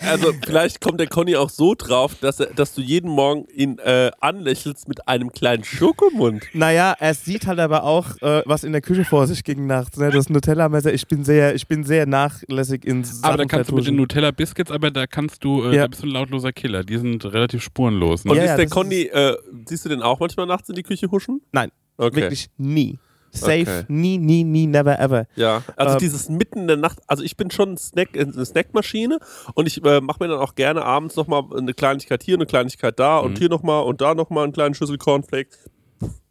Also 0.09 0.33
vielleicht 0.44 0.81
kommt 0.81 1.01
der 1.01 1.07
Conny 1.07 1.37
auch 1.37 1.51
so 1.51 1.75
drauf, 1.77 2.14
dass, 2.21 2.40
er, 2.40 2.47
dass 2.55 2.75
du 2.75 2.81
jeden 2.81 3.11
Morgen 3.11 3.47
ihn 3.55 3.79
äh, 3.79 4.11
anlächelst 4.21 4.88
mit 4.88 5.07
einem 5.07 5.31
kleinen 5.33 5.64
Schokomund. 5.64 6.44
Naja, 6.55 6.94
er 6.99 7.14
sieht 7.14 7.47
halt 7.47 7.59
aber 7.61 7.85
auch, 7.85 8.16
äh, 8.23 8.42
was 8.47 8.64
in 8.64 8.73
der 8.73 8.81
Küche 8.81 9.05
vor 9.05 9.27
sich 9.27 9.44
ging 9.44 9.66
nachts. 9.66 9.99
Ne? 9.99 10.11
Das 10.11 10.29
Nutella-Messer, 10.31 10.92
ich 10.92 11.07
bin 11.07 11.25
sehr, 11.25 11.55
ich 11.55 11.66
bin 11.68 11.85
sehr 11.85 12.07
nachlässig 12.07 12.85
ins 12.85 13.23
Aber 13.23 13.37
da 13.37 13.44
kannst 13.44 13.71
du 13.71 13.75
mit 13.77 13.87
den 13.87 13.97
Nutella 13.97 14.31
Biscuits, 14.31 14.71
aber 14.71 14.90
da 14.90 15.07
kannst 15.07 15.44
du, 15.44 15.64
äh, 15.64 15.75
Ja. 15.77 15.83
da 15.83 15.87
bist 15.88 16.03
du 16.03 16.07
ein 16.07 16.12
lautloser 16.12 16.53
Killer. 16.53 16.85
Die 16.85 16.99
sind 16.99 17.25
relativ 17.25 17.62
spurenlos. 17.62 18.25
Und 18.25 18.33
Ne? 18.33 18.37
Ja, 18.38 18.42
ist 18.44 18.49
ja, 18.51 18.57
der 18.57 18.68
Conny, 18.68 19.03
äh, 19.03 19.37
siehst 19.66 19.85
du 19.85 19.88
den 19.88 20.03
auch 20.03 20.21
manchmal 20.21 20.47
nachts 20.47 20.68
in 20.68 20.75
die 20.75 20.83
Küche 20.83 21.11
huschen? 21.11 21.40
Nein, 21.53 21.71
Okay. 21.97 22.16
wirklich 22.23 22.47
nie. 22.57 22.99
Safe, 23.40 23.61
Okay. 23.61 23.85
nie, 23.88 24.18
nie, 24.18 24.44
nie, 24.44 24.66
never 24.66 24.98
ever. 24.98 25.27
Ja, 25.37 25.62
also 25.77 25.94
Ähm, 25.94 25.98
dieses 26.01 26.29
mitten 26.29 26.61
in 26.61 26.68
der 26.68 26.77
Nacht, 26.77 26.98
also 27.07 27.22
ich 27.22 27.37
bin 27.37 27.51
schon 27.51 27.72
ein 27.72 27.77
Snack, 27.79 28.16
äh, 28.16 28.20
eine 28.22 28.44
Snackmaschine 28.44 29.18
und 29.55 29.66
ich 29.66 29.85
äh, 29.85 30.01
mache 30.01 30.18
mir 30.22 30.29
dann 30.29 30.40
auch 30.40 30.55
gerne 30.55 30.85
abends 30.85 31.16
nochmal 31.16 31.44
eine 31.57 31.74
Kleinigkeit 31.74 32.22
hier, 32.22 32.35
eine 32.37 32.46
Kleinigkeit 32.46 32.98
da 32.98 33.18
und 33.18 33.33
Mhm. 33.33 33.37
hier 33.38 33.48
nochmal 33.48 33.85
und 33.85 34.01
da 34.01 34.14
nochmal 34.14 34.44
einen 34.44 34.53
kleinen 34.53 34.74
Schüssel 34.74 34.98
Cornflakes. 34.98 35.70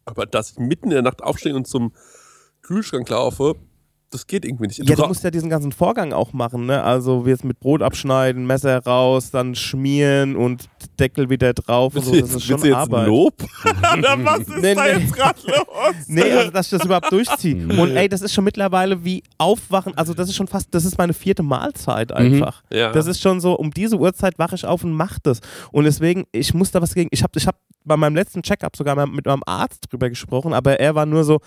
Aber 0.04 0.24
dass 0.26 0.52
ich 0.52 0.58
mitten 0.58 0.84
in 0.86 0.90
der 0.92 1.02
Nacht 1.02 1.22
aufstehe 1.22 1.54
und 1.54 1.66
zum 1.66 1.92
Kühlschrank 2.62 3.08
laufe, 3.08 3.54
das 4.10 4.26
geht 4.26 4.44
irgendwie 4.44 4.68
nicht. 4.68 4.88
Ja, 4.88 4.96
du 4.96 5.06
musst 5.06 5.22
ja 5.22 5.30
diesen 5.30 5.50
ganzen 5.50 5.72
Vorgang 5.72 6.12
auch 6.12 6.32
machen, 6.32 6.66
ne? 6.66 6.82
Also 6.82 7.26
wie 7.26 7.30
jetzt 7.30 7.44
mit 7.44 7.60
Brot 7.60 7.82
abschneiden, 7.82 8.46
Messer 8.46 8.82
raus, 8.84 9.30
dann 9.30 9.54
schmieren 9.54 10.34
und 10.34 10.68
Deckel 10.98 11.28
wieder 11.28 11.52
drauf 11.52 11.94
und 11.94 12.04
so. 12.04 12.18
Das 12.18 12.34
ist 12.34 12.44
schon 12.44 12.56
jetzt 12.56 12.66
ein 12.66 12.74
Arbeit. 12.74 13.06
Lob? 13.06 13.34
Oder 13.98 14.24
was 14.24 14.40
ist 14.40 14.58
Nee, 14.58 14.74
da 14.74 14.84
nee. 14.84 14.90
jetzt 15.00 15.12
gerade 15.12 15.38
los? 15.46 15.94
Nee, 16.06 16.32
also 16.32 16.50
dass 16.50 16.66
ich 16.66 16.78
das 16.78 16.84
überhaupt 16.84 17.12
durchziehe. 17.12 17.66
Und 17.78 17.96
ey, 17.96 18.08
das 18.08 18.22
ist 18.22 18.32
schon 18.32 18.44
mittlerweile 18.44 19.04
wie 19.04 19.22
Aufwachen, 19.36 19.96
also 19.96 20.14
das 20.14 20.28
ist 20.28 20.36
schon 20.36 20.48
fast, 20.48 20.74
das 20.74 20.84
ist 20.84 20.96
meine 20.96 21.12
vierte 21.12 21.42
Mahlzeit 21.42 22.10
einfach. 22.12 22.62
Ja. 22.72 22.92
Das 22.92 23.06
ist 23.06 23.20
schon 23.20 23.40
so, 23.40 23.54
um 23.54 23.70
diese 23.70 23.98
Uhrzeit 23.98 24.38
wache 24.38 24.54
ich 24.54 24.64
auf 24.64 24.84
und 24.84 24.92
mach 24.92 25.18
das. 25.18 25.40
Und 25.70 25.84
deswegen, 25.84 26.24
ich 26.32 26.54
muss 26.54 26.70
da 26.70 26.80
was 26.80 26.94
gegen, 26.94 27.08
ich 27.12 27.22
habe 27.22 27.32
ich 27.36 27.46
hab 27.46 27.56
bei 27.84 27.96
meinem 27.96 28.16
letzten 28.16 28.42
Checkup 28.42 28.76
sogar 28.76 28.96
mal 28.96 29.06
mit 29.06 29.26
meinem 29.26 29.42
Arzt 29.46 29.86
drüber 29.90 30.08
gesprochen, 30.08 30.52
aber 30.52 30.80
er 30.80 30.94
war 30.94 31.06
nur 31.06 31.24
so, 31.24 31.40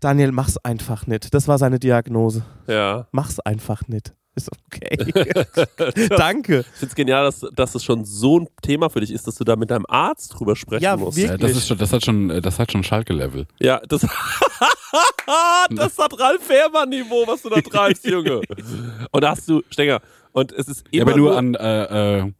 Daniel, 0.00 0.32
mach's 0.32 0.56
einfach 0.58 1.06
nicht. 1.06 1.32
Das 1.34 1.48
war 1.48 1.58
seine 1.58 1.78
Diagnose. 1.78 2.42
ja. 2.66 3.06
Mach's 3.12 3.38
einfach 3.40 3.86
nicht. 3.88 4.12
Ist 4.34 4.50
okay. 4.50 4.96
Danke. 6.08 6.60
Ich 6.60 6.66
finde 6.78 6.86
es 6.86 6.94
genial, 6.94 7.24
dass, 7.24 7.44
dass 7.54 7.74
es 7.74 7.84
schon 7.84 8.06
so 8.06 8.38
ein 8.40 8.48
Thema 8.62 8.88
für 8.88 9.00
dich 9.00 9.10
ist, 9.12 9.26
dass 9.26 9.34
du 9.34 9.44
da 9.44 9.56
mit 9.56 9.70
deinem 9.70 9.84
Arzt 9.86 10.32
drüber 10.38 10.56
sprechen 10.56 10.82
Ja, 10.82 10.96
musst. 10.96 11.18
wirklich. 11.18 11.38
Ja, 11.38 11.46
das, 11.48 11.56
ist 11.58 11.68
schon, 11.68 11.76
das 11.76 11.92
hat 11.92 12.02
schon, 12.02 12.30
äh, 12.30 12.40
das 12.40 12.58
hat 12.58 12.72
schon 12.72 12.82
Schalke-Level. 12.82 13.46
Ja, 13.60 13.80
das, 13.86 14.00
das 15.70 15.98
hat 15.98 16.18
Ralf 16.18 16.42
Fährmann-Niveau, 16.46 17.24
was 17.26 17.42
du 17.42 17.50
da 17.50 17.60
treibst, 17.60 18.06
Junge. 18.06 18.40
Und 19.10 19.22
da 19.22 19.30
hast 19.30 19.46
du, 19.48 19.62
Stenger, 19.70 20.00
und 20.32 20.50
es 20.52 20.66
ist 20.66 20.84
Ja, 20.90 21.02
immer 21.02 21.10
aber 21.10 21.20
nur 21.20 21.28
nur, 21.30 21.38
an, 21.38 21.54
äh, 21.54 22.18
äh, 22.20 22.32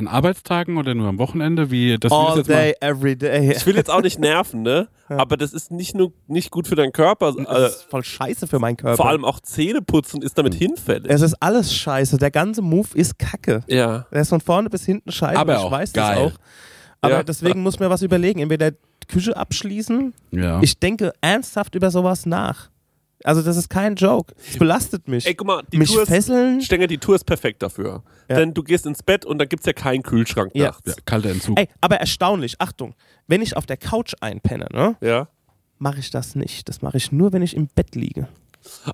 an 0.00 0.08
Arbeitstagen 0.08 0.76
oder 0.76 0.94
nur 0.94 1.08
am 1.08 1.18
Wochenende? 1.18 1.70
Wie, 1.70 1.96
das 1.98 2.10
All 2.10 2.36
jetzt 2.38 2.48
mal- 2.48 2.54
day, 2.56 2.74
every 2.80 3.16
day. 3.16 3.52
ich 3.56 3.64
will 3.66 3.76
jetzt 3.76 3.90
auch 3.90 4.02
nicht 4.02 4.18
nerven, 4.18 4.62
ne? 4.62 4.88
Aber 5.08 5.36
das 5.36 5.52
ist 5.52 5.70
nicht 5.70 5.94
nur 5.94 6.12
nicht 6.26 6.50
gut 6.50 6.66
für 6.68 6.74
deinen 6.74 6.92
Körper, 6.92 7.28
äh, 7.38 7.44
Das 7.44 7.76
ist 7.76 7.82
voll 7.90 8.02
scheiße 8.04 8.46
für 8.46 8.58
meinen 8.58 8.76
Körper. 8.76 8.96
vor 8.96 9.08
allem 9.08 9.24
auch 9.24 9.40
Zähneputzen 9.40 10.22
ist 10.22 10.36
damit 10.38 10.54
hinfällig. 10.54 11.10
es 11.10 11.20
ist 11.20 11.34
alles 11.40 11.74
scheiße. 11.74 12.16
Der 12.18 12.30
ganze 12.30 12.62
Move 12.62 12.88
ist 12.94 13.18
kacke. 13.18 13.62
ja. 13.68 14.06
Der 14.12 14.22
ist 14.22 14.28
von 14.30 14.40
vorne 14.40 14.68
bis 14.70 14.84
hinten 14.84 15.12
scheiße. 15.12 15.38
Aber 15.38 15.54
ich 15.54 15.58
auch 15.60 15.70
weiß 15.70 15.92
geil. 15.92 16.24
das 16.24 16.32
auch. 16.34 16.38
Aber 17.02 17.14
Ja. 17.14 17.22
deswegen 17.22 17.62
muss 17.62 17.78
mir 17.78 17.88
was 17.90 18.02
überlegen. 18.02 18.40
Entweder 18.40 18.72
Küche 19.08 19.36
abschließen. 19.36 20.12
Ja. 20.32 20.60
Ich 20.62 20.78
denke 20.78 21.12
ernsthaft 21.20 21.74
über 21.74 21.90
sowas 21.90 22.26
nach. 22.26 22.68
Also 23.24 23.42
das 23.42 23.56
ist 23.56 23.68
kein 23.68 23.96
Joke. 23.96 24.34
Es 24.48 24.56
belastet 24.58 25.06
mich. 25.08 25.26
Ey, 25.26 25.34
guck 25.34 25.46
mal, 25.46 25.62
die 25.72 25.78
mich 25.78 25.90
Tour 25.92 26.02
ist, 26.02 26.08
fesseln. 26.08 26.60
Stenger, 26.62 26.86
die 26.86 26.98
Tour 26.98 27.14
ist 27.16 27.24
perfekt 27.24 27.62
dafür. 27.62 28.02
Ja. 28.28 28.36
Denn 28.36 28.54
du 28.54 28.62
gehst 28.62 28.86
ins 28.86 29.02
Bett 29.02 29.24
und 29.26 29.38
da 29.38 29.44
gibt 29.44 29.60
es 29.60 29.66
ja 29.66 29.72
keinen 29.72 30.02
Kühlschrank 30.02 30.52
Ja. 30.54 30.66
nachts. 30.66 30.86
ja, 30.88 30.94
kalter 31.04 31.30
Entzug. 31.30 31.58
Ey, 31.58 31.68
aber 31.80 31.96
erstaunlich. 31.96 32.60
Achtung. 32.60 32.94
Wenn 33.26 33.42
ich 33.42 33.56
auf 33.56 33.66
der 33.66 33.76
Couch 33.76 34.14
einpenne, 34.20 34.66
ne? 34.72 34.96
Ja. 35.00 35.28
mache 35.78 35.98
ich 36.00 36.10
das 36.10 36.34
nicht. 36.34 36.68
Das 36.68 36.82
mache 36.82 36.96
ich 36.98 37.10
nur, 37.12 37.32
wenn 37.32 37.42
ich 37.42 37.56
im 37.56 37.66
Bett 37.68 37.94
liege. 37.94 38.28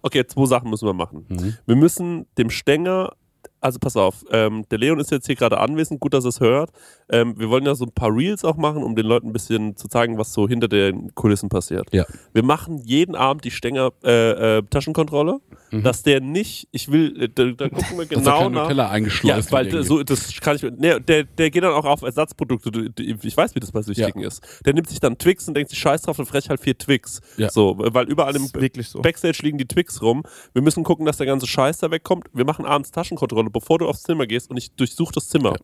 Okay, 0.03 0.25
zwei 0.27 0.47
Sachen 0.47 0.71
müssen 0.71 0.87
wir 0.87 0.93
machen. 0.93 1.27
Mhm. 1.29 1.57
Wir 1.67 1.77
müssen 1.77 2.27
dem 2.39 2.51
Stänger, 2.51 3.13
also 3.61 3.79
pass 3.79 3.97
auf, 3.97 4.25
ähm, 4.31 4.65
der 4.71 4.79
Leon 4.79 5.01
ist 5.01 5.11
jetzt 5.11 5.27
hier 5.27 5.35
gerade 5.35 5.59
anwesend, 5.59 6.01
gut, 6.01 6.15
dass 6.15 6.25
er 6.25 6.29
es 6.29 6.41
hört. 6.41 6.71
Ähm, 7.09 7.39
wir 7.39 7.49
wollen 7.51 7.65
ja 7.65 7.75
so 7.75 7.85
ein 7.85 7.93
paar 7.93 8.15
Reels 8.15 8.45
auch 8.45 8.57
machen, 8.57 8.83
um 8.83 8.95
den 8.95 9.07
Leuten 9.07 9.29
ein 9.29 9.33
bisschen 9.33 9.77
zu 9.77 9.89
zeigen, 9.89 10.19
was 10.19 10.33
so 10.33 10.49
hinter 10.49 10.69
den 10.69 11.15
Kulissen 11.15 11.49
passiert. 11.49 11.89
Ja. 11.93 12.05
Wir 12.33 12.43
machen 12.43 12.79
jeden 12.79 13.15
Abend 13.15 13.45
die 13.45 13.51
Stänger 13.51 13.93
äh, 14.05 14.59
äh, 14.59 14.63
Taschenkontrolle, 14.69 15.41
dass 15.71 16.03
der 16.03 16.21
nicht, 16.21 16.69
ich 16.73 16.91
will, 16.91 17.23
äh, 17.23 17.29
da, 17.29 17.45
da 17.47 17.69
gucken 17.69 17.99
wir 17.99 18.07
genau 18.07 18.43
kein 18.43 18.53
nach. 18.53 18.63
Nutella 18.63 18.85
Ja, 18.85 18.91
eingeschleust 18.91 19.53
weil 19.53 19.65
d- 19.65 19.71
irgendwie. 19.73 19.87
so, 19.89 20.03
das 20.03 20.33
kann 20.41 20.57
ich. 20.57 20.63
Nee, 20.63 21.01
der, 21.01 21.25
der 21.25 21.51
geht 21.51 21.63
dann 21.65 21.73
auch 21.73 21.85
auf 21.85 22.03
Ersatzprodukte. 22.03 22.71
Du- 22.71 22.89
du- 22.91 23.03
Ich 23.03 23.37
weiß, 23.37 23.55
wie 23.55 23.61
das 23.61 23.73
bei 23.73 23.83
Süchtigen 23.83 24.23
ist. 24.23 24.43
Der 24.65 24.73
nimmt 24.75 24.89
sich 24.89 25.01
dann 25.01 25.19
Twix 25.19 25.47
und 25.49 25.55
denkt 25.55 25.71
sich 25.71 25.79
Scheiß 25.79 26.03
drauf 26.03 26.19
und 26.19 26.27
frech 26.27 26.49
halt 26.49 26.61
vier 26.61 26.77
Twix. 26.79 27.21
Ja. 27.37 27.51
So, 27.51 27.77
weil 27.79 28.09
überall 28.09 28.35
im 28.37 28.47
so. 28.83 29.01
Backstage 29.03 29.39
liegen 29.43 29.59
die 29.59 29.67
Twix 29.67 30.01
rum. 30.03 30.23
Wir 30.53 30.63
müssen 30.63 30.85
gucken, 30.85 31.05
dass 31.07 31.17
der 31.17 31.27
ganze 31.27 31.47
Scheiß 31.47 31.79
da 31.79 31.91
wegkommt. 31.91 32.27
Wir 32.33 32.45
machen 32.45 32.65
abends 32.65 32.91
Taschenkontrolle, 32.91 33.51
bevor 33.51 33.79
du 33.79 33.87
aufs 33.89 34.03
Zimmer 34.03 34.27
gehst 34.27 34.51
und 34.51 34.57
ich 34.57 34.73
durchsuche 34.73 35.13
das 35.15 35.29
Zimmer. 35.29 35.51
Ja. 35.53 35.57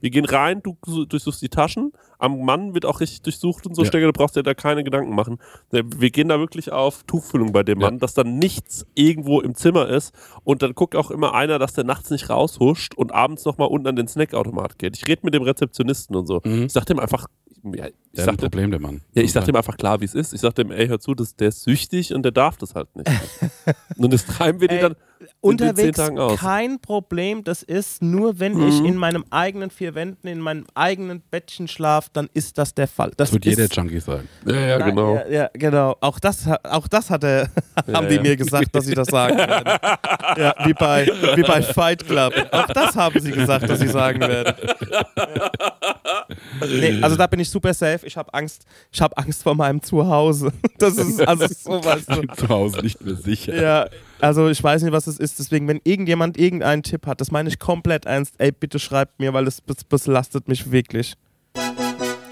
Wir 0.00 0.10
gehen 0.10 0.24
rein, 0.24 0.62
du 0.62 0.76
su- 0.86 1.04
durchsuchst 1.06 1.42
die 1.42 1.48
Taschen. 1.48 1.92
Am 2.18 2.44
Mann 2.44 2.74
wird 2.74 2.84
auch 2.84 3.00
richtig 3.00 3.22
durchsucht 3.22 3.66
und 3.66 3.74
so. 3.74 3.82
Ja. 3.82 3.88
Stecker, 3.88 4.06
du 4.06 4.12
brauchst 4.12 4.34
dir 4.36 4.42
da 4.42 4.54
keine 4.54 4.82
Gedanken 4.84 5.14
machen. 5.14 5.38
Wir 5.70 6.10
gehen 6.10 6.28
da 6.28 6.38
wirklich 6.40 6.72
auf 6.72 7.04
Tuchfüllung 7.04 7.52
bei 7.52 7.62
dem 7.62 7.80
Ja. 7.80 7.86
Mann, 7.88 7.98
dass 7.98 8.14
dann 8.14 8.38
nichts 8.38 8.86
irgendwo 8.94 9.40
im 9.40 9.54
Zimmer 9.54 9.88
ist. 9.88 10.12
Und 10.44 10.62
dann 10.62 10.74
guckt 10.74 10.96
auch 10.96 11.10
immer 11.10 11.34
einer, 11.34 11.58
dass 11.58 11.74
der 11.74 11.84
nachts 11.84 12.10
nicht 12.10 12.28
raushuscht 12.30 12.94
und 12.94 13.12
abends 13.12 13.44
nochmal 13.44 13.68
unten 13.68 13.86
an 13.88 13.96
den 13.96 14.08
Snackautomat 14.08 14.78
geht. 14.78 14.96
Ich 14.96 15.06
rede 15.06 15.20
mit 15.24 15.34
dem 15.34 15.42
Rezeptionisten 15.42 16.16
und 16.16 16.26
so. 16.26 16.40
Mhm. 16.44 16.64
Ich 16.64 16.72
sag 16.72 16.86
dem 16.86 16.98
einfach, 16.98 17.26
ja, 17.62 17.86
ich 17.86 17.94
Der 18.14 18.24
sag 18.24 18.34
ein 18.34 18.36
dem, 18.38 18.50
Problem, 18.50 18.70
der 18.70 18.80
Mann. 18.80 19.00
ja, 19.14 19.22
ich 19.22 19.32
sag 19.32 19.44
dem 19.44 19.54
einfach 19.56 19.76
klar, 19.76 20.00
wie 20.00 20.04
es 20.04 20.14
ist. 20.14 20.32
Ich 20.32 20.40
sag 20.40 20.54
dem, 20.54 20.70
ey, 20.70 20.88
hör 20.88 20.98
zu, 21.00 21.14
das, 21.14 21.36
der 21.36 21.48
ist 21.48 21.62
süchtig 21.62 22.14
und 22.14 22.22
der 22.22 22.32
darf 22.32 22.56
das 22.56 22.74
halt 22.74 22.94
nicht. 22.96 23.08
und 23.96 24.12
das 24.12 24.26
treiben 24.26 24.60
wir 24.60 24.68
die 24.68 24.76
Ey, 24.76 24.80
dann 24.82 24.92
den 24.92 24.96
zehn 24.98 25.07
Unterwegs 25.40 26.00
kein 26.36 26.80
Problem. 26.80 27.44
Das 27.44 27.62
ist 27.62 28.02
nur, 28.02 28.38
wenn 28.40 28.68
ich 28.68 28.78
in 28.84 28.96
meinem 28.96 29.24
eigenen 29.30 29.70
vier 29.70 29.94
Wänden, 29.94 30.26
in 30.28 30.40
meinem 30.40 30.66
eigenen 30.74 31.22
Bettchen 31.30 31.68
schlafe, 31.68 32.10
dann 32.12 32.28
ist 32.34 32.58
das 32.58 32.74
der 32.74 32.88
Fall. 32.88 33.10
Das 33.16 33.28
Das 33.28 33.32
wird 33.32 33.46
ist, 33.46 33.58
jeder 33.58 33.72
Junkie 33.74 34.00
sagen. 34.00 34.28
Ja, 34.46 34.54
ja, 34.54 34.78
Nein, 34.78 34.88
genau. 34.90 35.14
Ja, 35.14 35.28
ja, 35.28 35.50
genau. 35.52 35.96
Auch 36.00 36.18
das, 36.18 36.46
auch 36.64 36.88
das 36.88 37.10
hat 37.10 37.24
er, 37.24 37.50
haben 37.76 37.92
Ja, 37.92 38.00
die 38.02 38.14
ja. 38.16 38.22
mir 38.22 38.36
gesagt, 38.36 38.74
dass 38.74 38.84
sie 38.84 38.94
das 38.94 39.08
sagen 39.08 39.36
werden. 39.38 39.64
ja, 40.36 40.54
wie 40.64 40.74
bei, 40.74 41.06
wie 41.34 41.42
bei 41.42 41.62
Fight 41.62 42.06
Club. 42.06 42.32
Auch 42.52 42.66
das 42.68 42.96
haben 42.96 43.18
sie 43.20 43.32
gesagt, 43.32 43.68
dass 43.68 43.78
sie 43.78 43.88
sagen 43.88 44.20
werden. 44.20 44.54
Ja. 44.90 46.26
Nee, 46.68 46.98
also 47.02 47.16
da 47.16 47.26
bin 47.26 47.40
ich 47.40 47.50
super 47.50 47.72
safe. 47.74 48.06
Ich 48.06 48.16
habe 48.16 48.32
Angst, 48.34 48.64
ich 48.92 49.00
habe 49.00 49.16
Angst 49.16 49.42
vor 49.42 49.54
meinem 49.54 49.82
Zuhause. 49.82 50.52
Das 50.78 50.96
ist 50.96 51.20
also 51.26 51.46
so, 51.48 51.84
weißt 51.84 52.10
du. 52.10 52.22
Zu 52.36 52.48
Hause 52.48 52.80
nicht 52.80 53.00
mehr 53.00 53.14
sicher. 53.16 53.54
Ja, 53.60 53.86
also 54.20 54.48
ich 54.48 54.62
weiß 54.62 54.82
nicht, 54.82 54.92
was 54.92 55.06
es 55.06 55.18
ist. 55.18 55.38
Deswegen, 55.38 55.68
wenn 55.68 55.80
irgendjemand 55.84 56.38
irgendeinen 56.38 56.82
Tipp 56.82 57.06
hat, 57.06 57.20
das 57.20 57.30
meine 57.30 57.48
ich 57.48 57.58
komplett 57.58 58.06
ernst. 58.06 58.34
Ey, 58.38 58.52
bitte 58.52 58.78
schreibt 58.78 59.18
mir, 59.20 59.32
weil 59.32 59.44
das, 59.44 59.62
das 59.66 59.84
belastet 59.84 60.48
mich 60.48 60.70
wirklich. 60.70 61.14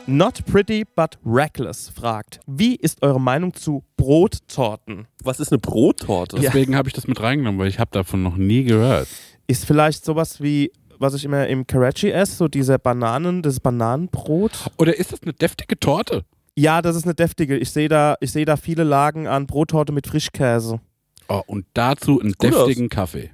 Not 0.08 0.44
pretty, 0.46 0.84
but 0.94 1.18
reckless 1.26 1.88
fragt, 1.88 2.38
wie 2.46 2.76
ist 2.76 3.02
eure 3.02 3.20
Meinung 3.20 3.52
zu 3.54 3.82
Brottorten? 3.96 5.08
Was 5.24 5.40
ist 5.40 5.50
eine 5.50 5.58
Brottorte? 5.58 6.38
Deswegen 6.38 6.76
habe 6.76 6.88
ich 6.88 6.94
das 6.94 7.08
mit 7.08 7.20
reingenommen, 7.20 7.58
weil 7.58 7.66
ich 7.66 7.80
habe 7.80 7.90
davon 7.90 8.22
noch 8.22 8.36
nie 8.36 8.62
gehört. 8.62 9.08
Ist 9.48 9.64
vielleicht 9.64 10.04
sowas 10.04 10.40
wie, 10.40 10.70
was 11.00 11.14
ich 11.14 11.24
immer 11.24 11.48
im 11.48 11.66
Karachi 11.66 12.10
esse, 12.10 12.36
so 12.36 12.46
diese 12.46 12.78
Bananen, 12.78 13.42
das 13.42 13.58
Bananenbrot? 13.58 14.70
Oder 14.78 14.96
ist 14.96 15.12
das 15.12 15.22
eine 15.24 15.32
deftige 15.32 15.78
Torte? 15.78 16.24
Ja, 16.54 16.82
das 16.82 16.94
ist 16.94 17.04
eine 17.04 17.14
deftige. 17.14 17.56
Ich 17.56 17.70
sehe 17.70 17.88
da, 17.88 18.14
ich 18.20 18.30
sehe 18.30 18.44
da 18.44 18.56
viele 18.56 18.84
Lagen 18.84 19.26
an 19.26 19.46
Brottorte 19.48 19.92
mit 19.92 20.06
Frischkäse. 20.06 20.80
Oh, 21.28 21.42
und 21.46 21.66
dazu 21.74 22.20
einen 22.20 22.32
Gut 22.32 22.54
aus. 22.54 22.66
deftigen 22.66 22.88
Kaffee. 22.88 23.30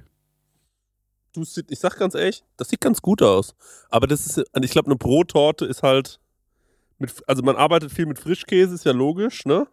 Du, 1.33 1.41
ich 1.41 1.79
sag 1.79 1.97
ganz 1.97 2.13
ehrlich, 2.15 2.43
das 2.57 2.69
sieht 2.69 2.81
ganz 2.81 3.01
gut 3.01 3.21
aus. 3.21 3.55
Aber 3.89 4.07
das 4.07 4.25
ist, 4.25 4.43
ich 4.61 4.71
glaube, 4.71 4.87
eine 4.87 4.95
Brottorte 4.95 5.65
ist 5.65 5.81
halt, 5.81 6.19
mit, 6.99 7.11
also 7.27 7.41
man 7.41 7.55
arbeitet 7.55 7.91
viel 7.91 8.05
mit 8.05 8.19
Frischkäse, 8.19 8.75
ist 8.75 8.85
ja 8.85 8.91
logisch, 8.91 9.45
ne? 9.45 9.67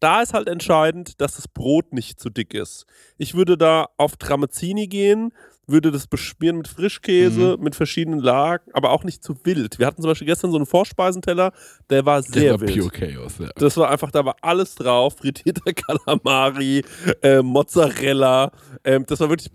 Da 0.00 0.22
ist 0.22 0.34
halt 0.34 0.48
entscheidend, 0.48 1.20
dass 1.20 1.36
das 1.36 1.48
Brot 1.48 1.92
nicht 1.92 2.20
zu 2.20 2.30
dick 2.30 2.54
ist. 2.54 2.86
Ich 3.18 3.34
würde 3.34 3.58
da 3.58 3.88
auf 3.96 4.16
Tramezzini 4.16 4.88
gehen, 4.88 5.32
würde 5.68 5.90
das 5.90 6.06
beschmieren 6.06 6.58
mit 6.58 6.68
Frischkäse, 6.68 7.56
mit 7.58 7.74
verschiedenen 7.74 8.20
Lagen, 8.20 8.70
aber 8.72 8.90
auch 8.90 9.02
nicht 9.02 9.24
zu 9.24 9.36
wild. 9.44 9.78
Wir 9.80 9.86
hatten 9.86 10.00
zum 10.00 10.08
Beispiel 10.10 10.26
gestern 10.28 10.50
so 10.52 10.56
einen 10.58 10.66
Vorspeisenteller, 10.66 11.52
der 11.90 12.06
war 12.06 12.22
Der 12.22 12.32
sehr 12.32 12.52
war 12.52 12.60
wild. 12.60 12.78
pure 12.78 12.90
Chaos, 12.90 13.32
ja. 13.40 13.48
Das 13.56 13.76
war 13.76 13.90
einfach, 13.90 14.10
da 14.12 14.24
war 14.24 14.36
alles 14.42 14.74
drauf. 14.76 15.16
Frittierter 15.18 15.72
Kalamari, 15.74 16.84
äh, 17.22 17.42
Mozzarella. 17.42 18.52
Ähm, 18.84 19.04
das 19.08 19.18
war 19.20 19.28
wirklich 19.28 19.50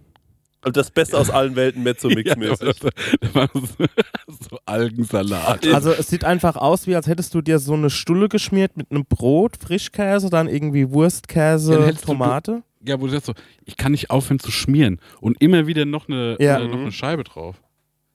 das 0.63 0.91
Beste 0.91 1.17
aus 1.17 1.29
allen 1.31 1.55
Welten, 1.55 1.79
Ja, 1.85 1.85
Mezzo-Mix-mäßig. 1.91 2.79
da 3.21 3.33
war 3.33 3.49
so, 3.53 3.61
so 4.49 4.59
Algensalat. 4.65 5.65
Also 5.67 5.91
es 5.91 6.07
sieht 6.07 6.23
einfach 6.23 6.55
aus, 6.55 6.85
wie 6.87 6.95
als 6.95 7.07
hättest 7.07 7.33
du 7.33 7.41
dir 7.41 7.57
so 7.57 7.73
eine 7.73 7.89
Stulle 7.89 8.29
geschmiert 8.29 8.77
mit 8.77 8.91
einem 8.91 9.05
Brot, 9.05 9.57
Frischkäse, 9.57 10.29
dann 10.29 10.47
irgendwie 10.47 10.91
Wurstkäse, 10.91 11.85
hättest 11.85 12.03
du- 12.03 12.07
Tomate. 12.11 12.63
Ja, 12.85 12.99
wo 12.99 13.05
du 13.05 13.11
sagst 13.11 13.27
so, 13.27 13.33
ich 13.65 13.77
kann 13.77 13.91
nicht 13.91 14.09
aufhören 14.09 14.39
zu 14.39 14.51
schmieren. 14.51 14.99
Und 15.19 15.41
immer 15.41 15.67
wieder 15.67 15.85
noch 15.85 16.07
eine, 16.07 16.37
Ja. 16.39 16.59
äh, 16.59 16.67
noch 16.67 16.79
eine 16.79 16.91
Scheibe 16.91 17.23
drauf. 17.23 17.61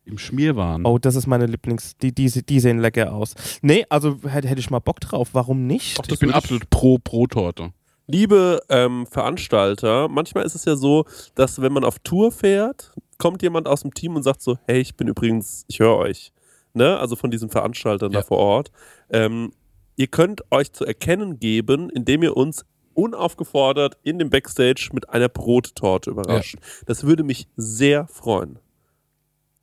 Im 0.05 0.18
Schmierwaren. 0.18 0.87
Oh, 0.87 0.98
das 0.98 1.16
ist 1.16 1.26
meine 1.26 1.46
Lieblings. 1.46 1.96
Die, 1.96 2.14
die, 2.14 2.29
die 2.31 2.61
sehen 2.61 2.79
lecker 2.79 3.12
aus. 3.12 3.35
Nee, 3.62 3.85
also 3.88 4.18
hätte, 4.24 4.46
hätte 4.48 4.61
ich 4.61 4.70
mal 4.70 4.79
Bock 4.79 5.00
drauf. 5.00 5.31
Warum 5.33 5.66
nicht? 5.66 5.98
Ach, 6.00 6.07
ich 6.09 6.18
bin 6.20 6.31
absolut 6.31 6.70
pro 6.70 6.98
Pro-Torte. 6.98 7.72
Liebe 8.07 8.61
ähm, 8.68 9.05
Veranstalter, 9.11 10.09
manchmal 10.09 10.44
ist 10.44 10.55
es 10.55 10.64
ja 10.64 10.76
so, 10.76 11.05
dass 11.35 11.61
wenn 11.61 11.72
man 11.72 11.83
auf 11.83 11.98
Tour 11.98 12.31
fährt, 12.31 12.92
kommt 13.18 13.42
jemand 13.42 13.66
aus 13.66 13.83
dem 13.83 13.92
Team 13.94 14.14
und 14.14 14.22
sagt 14.22 14.42
so, 14.42 14.59
hey, 14.68 14.81
ich 14.81 14.96
bin 14.96 15.09
übrigens, 15.09 15.64
ich 15.66 15.81
höre 15.81 15.96
euch. 15.96 16.33
Ne? 16.72 16.96
Also 16.98 17.16
von 17.16 17.33
diesen 17.33 17.48
Veranstaltern 17.50 18.12
Ja. 18.12 18.20
da 18.20 18.26
vor 18.26 18.38
Ort. 18.38 18.70
Ähm, 19.11 19.50
ihr 19.96 20.07
könnt 20.07 20.42
euch 20.52 20.72
zu 20.72 20.85
erkennen 20.85 21.40
geben, 21.40 21.90
indem 21.90 22.22
ihr 22.22 22.37
uns 22.37 22.64
unaufgefordert 22.96 23.98
in 24.02 24.18
dem 24.18 24.30
Backstage 24.30 24.90
mit 24.92 25.09
einer 25.11 25.28
Brottorte 25.28 26.11
überrascht. 26.11 26.56
Das 26.87 27.04
würde 27.04 27.22
mich 27.22 27.48
sehr 27.56 28.06
freuen. 28.09 28.59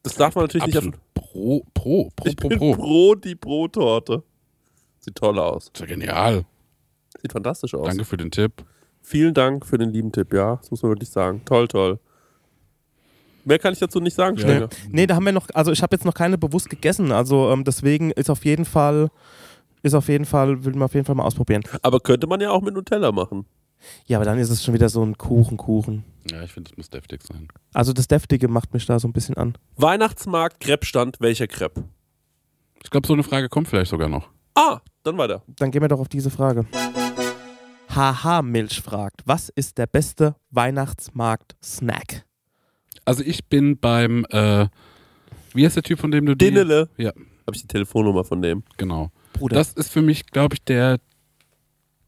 Das 0.04 0.16
darf 0.16 0.36
man 0.36 0.46
natürlich 0.46 0.64
Absolut 0.76 0.94
nicht 0.96 1.14
pro, 1.14 1.66
pro, 1.74 2.10
pro, 2.16 2.28
Ich 2.28 2.36
pro, 2.36 2.50
bin 2.50 2.60
pro. 2.60 2.76
pro 2.76 3.16
die 3.16 3.36
Brottorte. 3.36 4.24
Sieht 5.00 5.16
toll 5.16 5.40
aus. 5.40 5.72
Das 5.72 5.82
ist 5.82 5.90
ja 5.90 5.96
genial. 5.96 6.46
Sieht 7.22 7.32
fantastisch 7.32 7.74
aus. 7.74 7.88
Danke 7.88 8.06
für 8.06 8.18
den 8.18 8.32
Tipp. 8.32 8.66
Vielen 9.02 9.34
Dank 9.34 9.66
für 9.66 9.78
den 9.78 9.90
lieben 9.92 10.12
Tipp, 10.12 10.34
ja. 10.34 10.58
Das 10.58 10.72
muss 10.72 10.82
man 10.82 10.92
wirklich 10.92 11.10
sagen. 11.10 11.42
Toll, 11.46 11.68
toll. 11.68 12.00
Mehr 13.46 13.60
kann 13.60 13.74
ich 13.74 13.80
dazu 13.80 14.00
nicht 14.00 14.16
sagen, 14.16 14.38
Ja. 14.38 14.44
Stenger. 14.44 14.70
Nee, 14.90 15.08
da 15.08 15.16
haben 15.16 15.26
wir 15.26 15.34
noch, 15.34 15.48
also 15.54 15.72
ich 15.72 15.82
habe 15.82 15.96
jetzt 15.96 16.06
noch 16.06 16.14
keine 16.14 16.38
bewusst 16.38 16.70
gegessen. 16.70 17.12
Also 17.12 17.52
ähm, 17.52 17.64
deswegen 17.66 18.12
ist 18.12 18.30
auf 18.30 18.46
jeden 18.46 18.64
Fall, 18.66 19.10
ist 19.84 19.94
auf 19.94 20.08
jeden 20.08 20.26
Fall, 20.26 20.64
will 20.66 20.74
man 20.74 20.84
auf 20.84 20.94
jeden 20.96 21.06
Fall 21.06 21.16
mal 21.16 21.24
ausprobieren. 21.26 21.64
Aber 21.82 22.00
könnte 22.00 22.26
man 22.26 22.42
ja 22.42 22.50
auch 22.52 22.62
mit 22.62 22.74
Nutella 22.74 23.12
machen. 23.12 23.46
Ja, 24.06 24.18
aber 24.18 24.26
dann 24.26 24.40
ist 24.40 24.50
es 24.50 24.64
schon 24.64 24.74
wieder 24.74 24.88
so 24.90 25.04
ein 25.06 25.18
Kuchen, 25.18 25.58
Kuchen. 25.58 26.06
Ja, 26.32 26.42
ich 26.42 26.52
finde, 26.54 26.70
das 26.70 26.78
muss 26.78 26.90
deftig 26.90 27.22
sein. 27.22 27.50
Also 27.74 27.92
das 27.92 28.08
Deftige 28.08 28.48
macht 28.48 28.74
mich 28.74 28.86
da 28.86 28.98
so 28.98 29.08
ein 29.10 29.14
bisschen 29.14 29.36
an. 29.36 29.58
Weihnachtsmarkt, 29.76 30.62
Crepe-Stand, 30.62 31.18
welcher 31.20 31.48
Crepe? 31.48 31.84
Ich 32.82 32.90
glaube, 32.90 33.06
so 33.08 33.14
eine 33.14 33.24
Frage 33.24 33.50
kommt 33.50 33.68
vielleicht 33.68 33.92
sogar 33.92 34.08
noch. 34.08 34.30
Ah, 34.56 34.80
dann 35.04 35.18
weiter. 35.18 35.44
Dann 35.48 35.72
gehen 35.72 35.82
wir 35.82 35.90
doch 35.90 36.00
auf 36.00 36.08
diese 36.08 36.30
Frage. 36.30 36.66
Haha 37.90 38.42
Milch 38.42 38.82
fragt, 38.82 39.22
was 39.26 39.50
ist 39.50 39.78
der 39.78 39.88
beste 39.88 40.36
Weihnachtsmarkt-Snack? 40.52 42.26
Also 43.06 43.22
ich 43.24 43.46
bin 43.50 43.78
beim, 43.78 44.26
äh, 44.30 44.68
wie 45.54 45.66
heißt 45.66 45.76
der 45.76 45.84
Typ, 45.84 46.00
von 46.00 46.12
dem 46.12 46.26
du 46.26 46.36
die... 46.36 46.46
Dinnele. 46.46 46.90
Ja, 46.98 47.10
Habe 47.10 47.56
ich 47.56 47.62
die 47.62 47.68
Telefonnummer 47.68 48.24
von 48.24 48.42
dem. 48.42 48.64
genau. 48.78 49.12
Bruder. 49.44 49.56
Das 49.58 49.74
ist 49.74 49.92
für 49.92 50.02
mich, 50.02 50.26
glaube 50.28 50.56
ich, 50.56 50.64
der 50.64 51.00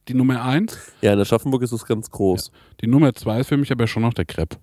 die 0.08 0.14
Nummer 0.14 0.42
eins. 0.44 0.78
Ja, 1.02 1.12
in 1.14 1.20
Aschaffenburg 1.20 1.64
ist 1.64 1.74
es 1.74 1.84
ganz 1.86 2.10
groß. 2.10 2.50
Die 2.82 2.88
Nummer 2.88 3.14
zwei 3.14 3.42
ist 3.42 3.48
für 3.48 3.58
mich 3.58 3.72
aber 3.74 3.88
schon 3.88 4.04
noch 4.04 4.14
der 4.14 4.24
Crepe. 4.26 4.56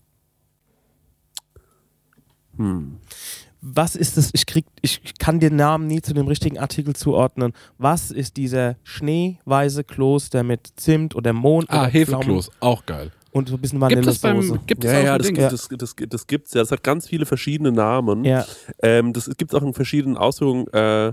Hm. 2.56 2.98
Was 3.60 3.94
ist 3.94 4.16
es? 4.18 4.30
Ich 4.32 4.46
krieg, 4.46 4.64
ich 4.80 5.00
kann 5.18 5.38
den 5.38 5.54
Namen 5.56 5.86
nie 5.86 6.00
zu 6.00 6.14
dem 6.14 6.26
richtigen 6.26 6.58
Artikel 6.58 6.96
zuordnen. 6.96 7.52
Was 7.78 8.10
ist 8.10 8.36
dieser 8.36 8.76
schneeweiße 8.82 9.84
Kloß, 9.84 10.30
der 10.30 10.42
mit 10.42 10.68
Zimt 10.76 11.14
oder 11.14 11.32
Mond 11.32 11.70
Ah, 11.70 11.82
oder 11.82 11.88
Hefekloß, 11.90 12.50
auch 12.60 12.84
geil. 12.86 13.12
Und 13.30 13.48
so 13.48 13.54
ein 13.54 13.60
bisschen 13.60 13.80
Gibt 13.80 14.06
es 14.06 14.22
Vanillesoße? 14.22 14.52
beim, 14.54 14.66
gibt 14.66 14.84
es 14.84 14.92
Ja, 14.92 15.00
ja, 15.00 15.18
das, 15.18 15.26
gibt- 15.28 15.38
das, 15.40 15.68
das, 15.68 15.94
das 16.08 16.26
gibt's 16.26 16.54
ja. 16.54 16.60
Das 16.62 16.70
hat 16.70 16.82
ganz 16.82 17.06
viele 17.06 17.24
verschiedene 17.26 17.70
Namen. 17.72 18.24
Ja, 18.24 18.44
Ähm, 18.82 19.12
das 19.12 19.26
gibt 19.36 19.52
es 19.52 19.60
auch 19.60 19.62
in 19.64 19.72
verschiedenen 19.74 20.16
Ausführungen. 20.16 20.66
Äh, 20.68 21.12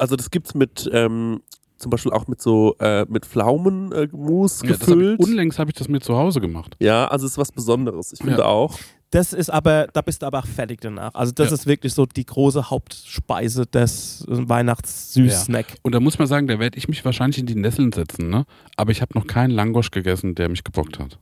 also 0.00 0.16
das 0.16 0.30
gibt's 0.30 0.54
mit 0.54 0.88
ähm, 0.92 1.40
zum 1.78 1.90
Beispiel 1.90 2.12
auch 2.12 2.26
mit 2.26 2.40
so 2.42 2.74
äh, 2.78 3.06
mit 3.08 3.24
Pflaumenmus 3.26 4.62
äh, 4.62 4.66
Ja, 4.66 4.72
das 4.72 4.80
hab 4.82 4.86
gefüllt. 4.88 5.20
ich, 5.20 5.26
unlängst 5.26 5.58
habe 5.58 5.70
ich 5.70 5.76
das 5.76 5.88
mir 5.88 6.00
zu 6.00 6.16
Hause 6.16 6.40
gemacht. 6.40 6.76
ja, 6.80 7.06
also 7.08 7.26
es 7.26 7.32
ist 7.32 7.38
was 7.38 7.52
Besonderes. 7.52 8.12
Ich 8.12 8.18
finde 8.18 8.38
Ja. 8.40 8.44
auch. 8.46 8.78
Das 9.12 9.32
ist 9.32 9.50
aber, 9.50 9.88
da 9.92 10.02
bist 10.02 10.22
du 10.22 10.26
aber 10.26 10.38
auch 10.38 10.46
fertig 10.46 10.80
danach. 10.82 11.12
Also 11.14 11.32
das 11.32 11.48
Ja. 11.48 11.54
ist 11.54 11.66
wirklich 11.66 11.94
so 11.94 12.06
die 12.06 12.24
große 12.24 12.70
Hauptspeise 12.70 13.66
des 13.66 14.24
äh, 14.28 14.48
Weihnachts-Süß-Snack. 14.48 15.78
Und 15.82 15.94
da 15.94 16.00
muss 16.00 16.18
man 16.18 16.28
sagen, 16.28 16.46
da 16.46 16.58
werde 16.60 16.78
ich 16.78 16.86
mich 16.88 17.04
wahrscheinlich 17.04 17.38
in 17.38 17.46
die 17.46 17.56
Nesseln 17.56 17.90
setzen, 17.92 18.28
ne? 18.30 18.44
Aber 18.76 18.92
ich 18.92 19.00
habe 19.02 19.18
noch 19.18 19.26
keinen 19.26 19.50
Langosch 19.50 19.90
gegessen, 19.90 20.34
der 20.36 20.48
mich 20.48 20.62
gebockt 20.64 20.98
hat. 21.00 21.18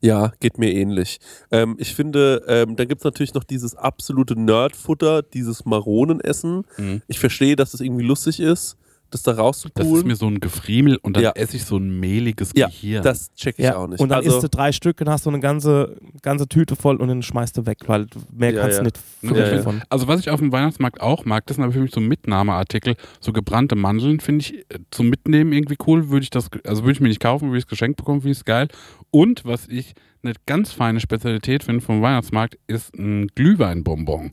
Ja, 0.00 0.32
geht 0.40 0.58
mir 0.58 0.72
ähnlich. 0.72 1.18
Ähm, 1.50 1.76
ich 1.78 1.94
finde, 1.94 2.44
ähm, 2.48 2.76
dann 2.76 2.88
gibt 2.88 3.00
es 3.00 3.04
natürlich 3.04 3.34
noch 3.34 3.44
dieses 3.44 3.74
absolute 3.74 4.38
Nerdfutter, 4.38 5.22
dieses 5.22 5.64
Maronenessen. 5.64 6.64
Mhm. 6.76 7.02
Ich 7.08 7.18
verstehe, 7.18 7.56
dass 7.56 7.74
es 7.74 7.80
irgendwie 7.80 8.04
lustig 8.04 8.40
ist, 8.40 8.76
das 9.10 9.22
da 9.22 9.32
Das 9.32 9.38
rauszupulen. 9.40 9.94
ist 9.96 10.04
mir 10.06 10.16
so 10.16 10.26
ein 10.26 10.40
Gefriemel 10.40 10.96
und 11.02 11.16
dann 11.16 11.22
Ja. 11.24 11.32
esse 11.32 11.56
ich 11.56 11.64
so 11.64 11.76
ein 11.76 12.00
mehliges 12.00 12.50
ja, 12.56 12.66
Gehirn. 12.68 13.02
das 13.02 13.32
check 13.34 13.58
ich 13.58 13.64
Ja, 13.64 13.76
auch 13.76 13.86
nicht. 13.86 14.00
und 14.00 14.08
dann 14.08 14.18
also, 14.18 14.30
isst 14.30 14.42
du 14.44 14.48
drei 14.48 14.72
Stück 14.72 15.00
und 15.00 15.08
hast 15.08 15.24
so 15.24 15.30
eine 15.30 15.40
ganze, 15.40 15.96
ganze 16.22 16.48
Tüte 16.48 16.76
voll 16.76 16.96
und 16.96 17.08
dann 17.08 17.22
schmeißt 17.22 17.56
du 17.56 17.66
weg, 17.66 17.78
weil 17.86 18.06
mehr 18.32 18.52
Ja, 18.52 18.62
kannst 18.62 18.76
ja. 18.78 18.82
du 18.82 18.84
nicht 18.84 18.98
Ja, 19.22 19.28
wirklich 19.30 19.46
ja. 19.50 19.56
davon. 19.58 19.82
Also 19.88 20.08
was 20.08 20.20
ich 20.20 20.30
auf 20.30 20.40
dem 20.40 20.52
Weihnachtsmarkt 20.52 21.00
auch 21.00 21.24
mag, 21.24 21.46
das 21.46 21.56
sind 21.56 21.64
aber 21.64 21.72
für 21.72 21.80
mich 21.80 21.92
so 21.92 22.00
Mitnahmeartikel, 22.00 22.96
so 23.20 23.32
gebrannte 23.32 23.76
Mandeln 23.76 24.20
finde 24.20 24.42
ich 24.42 24.54
äh, 24.70 24.78
zum 24.90 25.08
Mitnehmen 25.08 25.52
irgendwie 25.52 25.76
cool, 25.86 26.10
würde 26.10 26.24
ich 26.24 26.30
das, 26.30 26.48
also 26.64 26.82
würde 26.82 26.92
ich 26.92 27.00
mir 27.00 27.08
nicht 27.08 27.20
kaufen, 27.20 27.48
würde 27.48 27.58
ich 27.58 27.64
es 27.64 27.68
geschenkt 27.68 27.96
bekommen, 27.96 28.20
finde 28.20 28.32
ich 28.32 28.38
es 28.38 28.44
geil. 28.44 28.68
Und 29.10 29.44
was 29.44 29.68
ich 29.68 29.94
eine 30.22 30.34
ganz 30.46 30.72
feine 30.72 30.98
Spezialität 31.00 31.62
finde 31.62 31.80
vom 31.82 32.02
Weihnachtsmarkt, 32.02 32.58
ist 32.66 32.92
ein 32.98 33.28
Glühweinbonbon. 33.34 34.32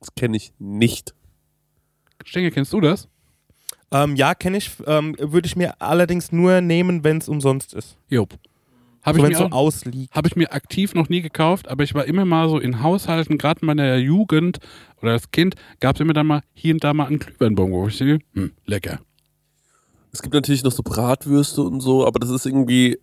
das 0.00 0.14
kenne 0.14 0.36
ich 0.36 0.52
nicht. 0.58 1.14
Stenge, 2.24 2.50
kennst 2.50 2.72
du 2.72 2.80
das? 2.80 3.08
Ähm, 3.92 4.16
ja, 4.16 4.34
kenne 4.34 4.56
ich. 4.58 4.70
Ähm, 4.86 5.14
Würde 5.18 5.46
ich 5.46 5.56
mir 5.56 5.80
allerdings 5.80 6.32
nur 6.32 6.60
nehmen, 6.60 7.04
wenn 7.04 7.18
es 7.18 7.28
umsonst 7.28 7.74
ist. 7.74 7.96
Jupp. 8.08 8.34
Habe 9.02 9.18
So, 9.18 9.24
ich, 9.24 9.28
wenn 9.28 9.32
es 9.34 9.40
mir 9.40 9.48
so 9.48 9.52
ausliegt. 9.52 10.14
hab 10.14 10.26
ich 10.26 10.36
mir 10.36 10.52
aktiv 10.52 10.94
noch 10.94 11.08
nie 11.08 11.22
gekauft, 11.22 11.68
aber 11.68 11.82
ich 11.82 11.92
war 11.94 12.04
immer 12.04 12.24
mal 12.24 12.48
so 12.48 12.58
in 12.58 12.82
Haushalten, 12.82 13.36
gerade 13.36 13.60
in 13.60 13.66
meiner 13.66 13.96
Jugend 13.96 14.58
oder 15.02 15.12
als 15.12 15.30
Kind, 15.32 15.56
gab 15.80 15.96
es 15.96 16.00
immer 16.00 16.12
dann 16.12 16.28
mal 16.28 16.42
hier 16.54 16.74
und 16.74 16.84
da 16.84 16.94
mal 16.94 17.06
einen 17.06 17.18
Glühweinbonbon, 17.18 17.80
wo 17.82 17.88
ich 17.88 17.98
denke, 17.98 18.24
hm, 18.34 18.52
lecker. 18.64 19.00
Es 20.12 20.22
gibt 20.22 20.34
natürlich 20.34 20.62
noch 20.62 20.70
so 20.72 20.82
Bratwürste 20.84 21.62
und 21.62 21.80
so, 21.80 22.06
aber 22.06 22.20
das 22.20 22.30
ist 22.30 22.46
irgendwie, 22.46 22.98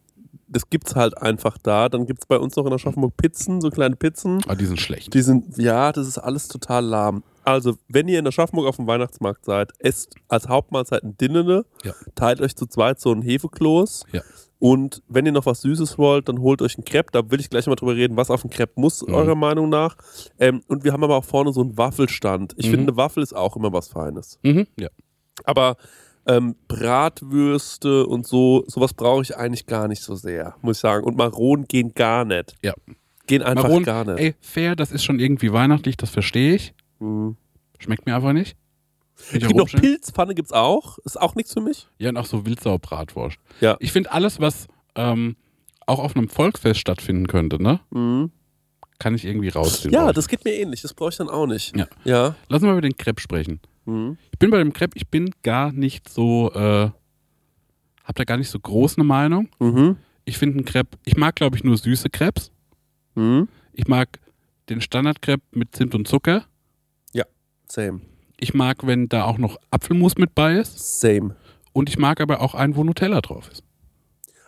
das 0.52 0.70
gibt's 0.70 0.96
halt 0.96 1.18
einfach 1.18 1.58
da. 1.58 1.90
Dann 1.90 2.06
gibt's 2.06 2.26
bei 2.26 2.38
uns 2.38 2.56
noch 2.56 2.66
in 2.66 2.74
Aschaffenburg 2.74 3.16
Pizzen, 3.18 3.62
so 3.62 3.70
kleine 3.70 3.96
Pizzen. 3.96 4.42
Aber 4.46 4.56
die 4.56 4.66
sind 4.66 4.80
schlecht. 4.80 5.14
Die 5.14 5.22
sind, 5.22 5.58
ja, 5.58 5.92
das 5.92 6.08
ist 6.08 6.18
alles 6.18 6.48
total 6.48 6.84
lahm. 6.86 7.24
Also, 7.44 7.78
wenn 7.88 8.08
ihr 8.08 8.20
in 8.20 8.28
Aschaffenburg 8.28 8.68
auf 8.68 8.76
dem 8.76 8.86
Weihnachtsmarkt 8.88 9.46
seid, 9.46 9.72
esst 9.80 10.16
als 10.28 10.48
Hauptmahlzeit 10.48 11.04
ein 11.04 11.18
Dinnene, 11.18 11.66
Ja. 11.84 11.94
teilt 12.16 12.42
euch 12.42 12.56
zu 12.56 12.66
zweit 12.68 13.00
so 13.00 13.12
ein 13.12 13.22
Hefekloß. 13.22 14.04
Ja. 14.12 14.22
Und 14.60 15.02
wenn 15.08 15.26
ihr 15.26 15.32
noch 15.32 15.46
was 15.46 15.62
Süßes 15.62 15.98
wollt, 15.98 16.28
dann 16.28 16.40
holt 16.42 16.62
euch 16.62 16.78
einen 16.78 16.84
Crepe. 16.84 17.10
Da 17.14 17.32
will 17.32 17.40
ich 17.40 17.50
gleich 17.50 17.66
mal 17.68 17.76
drüber 17.76 17.96
reden, 17.96 18.18
was 18.18 18.30
auf 18.30 18.42
dem 18.42 18.50
Crepe 18.50 18.74
muss, 18.76 19.02
Mhm. 19.08 19.14
eurer 19.14 19.36
Meinung 19.36 19.70
nach. 19.70 19.96
Ähm, 20.38 20.62
und 20.68 20.84
wir 20.84 20.92
haben 20.92 21.04
aber 21.04 21.16
auch 21.16 21.24
vorne 21.24 21.54
so 21.54 21.62
einen 21.62 21.78
Waffelstand. 21.78 22.54
Ich 22.58 22.68
Mhm. 22.68 22.72
finde, 22.72 22.88
eine 22.92 22.98
Waffel 22.98 23.24
ist 23.24 23.34
auch 23.34 23.56
immer 23.56 23.72
was 23.72 23.88
Feines. 23.88 24.38
Mhm, 24.44 24.68
ja. 24.78 24.90
Aber 25.46 25.78
ähm, 26.30 26.56
Bratwürste 26.68 28.06
und 28.06 28.28
so, 28.28 28.64
sowas 28.68 28.94
brauche 28.94 29.22
ich 29.24 29.36
eigentlich 29.36 29.66
gar 29.66 29.88
nicht 29.88 30.02
so 30.02 30.16
sehr, 30.16 30.56
muss 30.62 30.78
ich 30.78 30.82
sagen. 30.82 31.04
Und 31.04 31.18
Maronen 31.18 31.66
gehen 31.68 31.94
gar 31.94 32.26
nicht. 32.26 32.56
Ja. 32.64 32.74
Gehen 33.28 33.42
einfach 33.44 33.64
Maronen, 33.64 33.84
gar 33.86 34.06
nicht. 34.06 34.20
ey, 34.20 34.36
fair, 34.42 34.76
das 34.76 34.92
ist 34.92 35.04
schon 35.04 35.20
irgendwie 35.20 35.52
weihnachtlich, 35.54 35.98
das 35.98 36.10
verstehe 36.10 36.56
ich. 36.56 36.74
Mhm. 37.00 37.36
Schmeckt 37.80 38.06
mir 38.06 38.16
einfach 38.16 38.34
nicht. 38.34 38.56
Ich 39.32 39.36
Es 39.38 39.44
auch 39.44 39.48
gibt 39.48 39.56
noch 39.56 39.62
umstellen. 39.64 39.82
Pilzpfanne, 39.84 40.36
gibt's 40.36 40.52
auch. 40.54 40.98
Ist 41.00 41.20
auch 41.20 41.36
nichts 41.36 41.54
für 41.54 41.62
mich. 41.62 41.88
Ja, 41.98 42.10
und 42.10 42.18
auch 42.18 42.26
so 42.26 42.46
Wildsau-Bratwurst. 42.46 43.38
Ja. 43.60 43.76
Ich 43.80 43.92
finde 43.92 44.12
alles, 44.12 44.40
was 44.40 44.68
ähm, 44.96 45.36
auch 45.86 46.00
auf 46.00 46.16
einem 46.16 46.30
Volksfest 46.30 46.80
stattfinden 46.80 47.28
könnte, 47.28 47.62
ne, 47.62 47.80
Mhm. 47.92 48.32
Kann 49.00 49.16
ich 49.16 49.26
irgendwie 49.26 49.50
raus. 49.50 49.88
Ja, 49.90 50.14
das 50.14 50.28
geht 50.28 50.46
mir 50.46 50.54
ähnlich. 50.54 50.82
Das 50.82 50.94
brauche 50.94 51.10
ich 51.10 51.18
dann 51.18 51.30
auch 51.30 51.48
nicht. 51.48 51.76
Ja. 51.76 51.88
Ja. 52.04 52.36
Lass 52.48 52.62
uns 52.62 52.68
mal 52.68 52.74
über 52.74 52.82
den 52.82 52.98
Crepe 52.98 53.22
sprechen. 53.22 53.60
Mhm. 53.86 54.18
Ich 54.32 54.40
bin 54.40 54.52
bei 54.52 54.58
dem 54.58 54.74
Crepe, 54.74 54.98
ich 54.98 55.08
bin 55.08 55.32
gar 55.42 55.72
nicht 55.72 56.10
so, 56.10 56.52
äh, 56.54 56.92
hab 58.04 58.16
da 58.16 58.24
gar 58.24 58.38
nicht 58.38 58.50
so 58.50 58.60
groß 58.60 58.98
eine 58.98 59.06
Meinung. 59.06 59.50
Mhm. 59.60 59.98
Ich 60.26 60.38
finde 60.38 60.58
einen 60.58 60.66
Crepe, 60.66 60.98
ich 61.06 61.18
mag 61.18 61.36
glaube 61.36 61.58
ich 61.58 61.64
nur 61.64 61.78
süße 61.78 62.10
Crepes. 62.10 62.52
Mhm. 63.16 63.48
Ich 63.74 63.88
mag 63.88 64.20
den 64.70 64.82
Standard-Crepe 64.82 65.44
mit 65.52 65.76
Zimt 65.76 65.96
und 65.96 66.08
Zucker. 66.08 66.46
Same. 67.72 68.02
Ich 68.40 68.54
mag, 68.54 68.86
wenn 68.86 69.10
da 69.10 69.26
auch 69.26 69.38
noch 69.38 69.58
Apfelmus 69.72 70.18
mit 70.18 70.34
bei 70.34 70.56
ist. 70.56 71.00
Same. 71.00 71.36
Und 71.72 71.90
ich 71.90 71.98
mag 71.98 72.20
aber 72.20 72.42
auch 72.42 72.56
einen, 72.56 72.76
wo 72.76 72.84
Nutella 72.84 73.22
drauf 73.22 73.50
ist. 73.52 73.64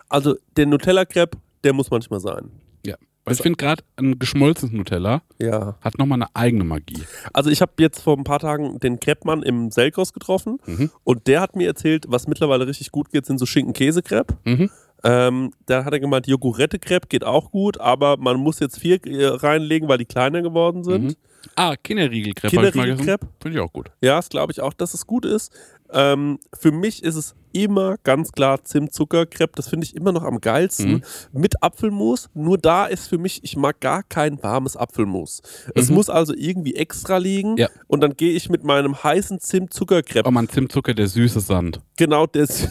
Also, 0.10 0.36
der 0.58 0.66
Nutella-Crepe, 0.66 1.38
der 1.64 1.74
muss 1.74 1.92
manchmal 1.92 2.20
sein. 2.20 2.52
Ja. 2.86 2.96
Weil 3.32 3.36
ich 3.38 3.42
finde 3.44 3.58
gerade 3.58 3.84
ein 3.98 4.20
geschmolzenes 4.20 4.72
Nutella 4.74 5.22
Ja. 5.40 5.76
hat 5.82 5.98
nochmal 5.98 6.18
eine 6.22 6.28
eigene 6.36 6.64
Magie. 6.64 7.02
Also, 7.34 7.50
ich 7.50 7.62
habe 7.62 7.72
jetzt 7.80 8.02
vor 8.02 8.18
ein 8.18 8.24
paar 8.24 8.40
Tagen 8.40 8.80
den 8.80 9.00
Crepe-Mann 9.00 9.44
im 9.44 9.72
Selkos 9.72 10.14
getroffen 10.14 10.60
Mhm. 10.66 10.90
und 11.04 11.28
der 11.28 11.42
hat 11.42 11.56
mir 11.56 11.68
erzählt, 11.68 12.06
was 12.08 12.28
mittlerweile 12.28 12.68
richtig 12.68 12.92
gut 12.92 13.12
geht, 13.12 13.26
sind 13.26 13.38
so 13.40 13.46
Schinken-Käse-Crepe. 13.46 14.36
Mhm. 14.46 14.70
Ähm, 15.04 15.52
da 15.66 15.84
hat 15.84 15.94
er 15.94 16.00
gemeint, 16.00 16.28
Jogurette-Crepe 16.28 17.08
geht 17.08 17.24
auch 17.24 17.50
gut, 17.52 17.80
aber 17.80 18.18
man 18.18 18.38
muss 18.38 18.60
jetzt 18.60 18.78
vier 18.80 19.04
äh, 19.08 19.26
reinlegen, 19.28 19.90
weil 19.90 19.98
die 19.98 20.06
kleiner 20.06 20.42
geworden 20.44 20.84
sind. 20.84 21.04
Mhm. 21.04 21.16
Ah, 21.56 21.72
gegessen. 21.76 21.82
Kinderriegel-Crepe? 21.84 23.28
Finde 23.42 23.58
ich 23.58 23.64
auch 23.64 23.74
gut. 23.74 23.92
Ja, 24.02 24.16
das 24.18 24.30
glaube 24.30 24.52
ich 24.52 24.62
auch, 24.62 24.74
dass 24.74 24.94
es 24.94 25.06
gut 25.08 25.26
ist. 25.26 25.52
Ähm, 25.94 26.40
für 26.58 26.72
mich 26.72 27.04
ist 27.04 27.16
es 27.16 27.36
immer 27.52 27.98
ganz 28.04 28.32
klar 28.32 28.64
Zimt-Zucker-Crepe. 28.64 29.52
Das 29.56 29.68
finde 29.68 29.86
ich 29.86 29.96
immer 29.96 30.14
noch 30.14 30.24
am 30.24 30.40
geilsten. 30.40 30.92
Mhm. 30.92 31.02
Mit 31.34 31.62
Apfelmus. 31.62 32.30
Nur 32.34 32.58
da 32.58 32.86
ist 32.86 33.08
für 33.10 33.18
mich, 33.18 33.44
ich 33.44 33.58
mag 33.58 33.82
gar 33.82 34.04
kein 34.04 34.42
warmes 34.42 34.78
Apfelmus. 34.78 35.42
Es 35.76 35.90
Mhm. 35.90 35.96
muss 35.96 36.10
also 36.10 36.34
irgendwie 36.34 36.76
extra 36.76 37.18
liegen. 37.18 37.58
Ja. 37.58 37.68
Und 37.88 38.00
dann 38.02 38.16
gehe 38.16 38.32
ich 38.34 38.50
mit 38.50 38.64
meinem 38.64 39.04
heißen 39.04 39.40
Zimt-Zucker-Crepe. 39.42 40.28
Oh 40.28 40.32
man, 40.32 40.48
Zimtzucker, 40.48 40.94
der 40.94 41.08
süße 41.08 41.42
Sand. 41.42 41.82
Genau 41.98 42.26
das. 42.26 42.70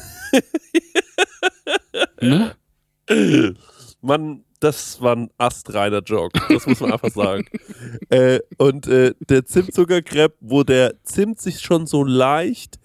Ne? 2.22 2.54
Mann, 4.00 4.44
das 4.61 5.01
war 5.01 5.16
ein 5.16 5.31
astreiner 5.38 6.03
Joke. 6.03 6.38
Das 6.49 6.66
muss 6.66 6.81
man 6.81 6.92
einfach 6.92 7.11
sagen. 7.11 7.46
äh, 8.11 8.40
und 8.59 8.87
äh, 8.87 9.14
der 9.29 9.46
Zimtzuckercrepe, 9.46 10.37
wo 10.40 10.62
der 10.62 11.03
Zimt 11.03 11.40
sich 11.40 11.61
schon 11.61 11.87
so 11.87 12.05
leicht, 12.05 12.79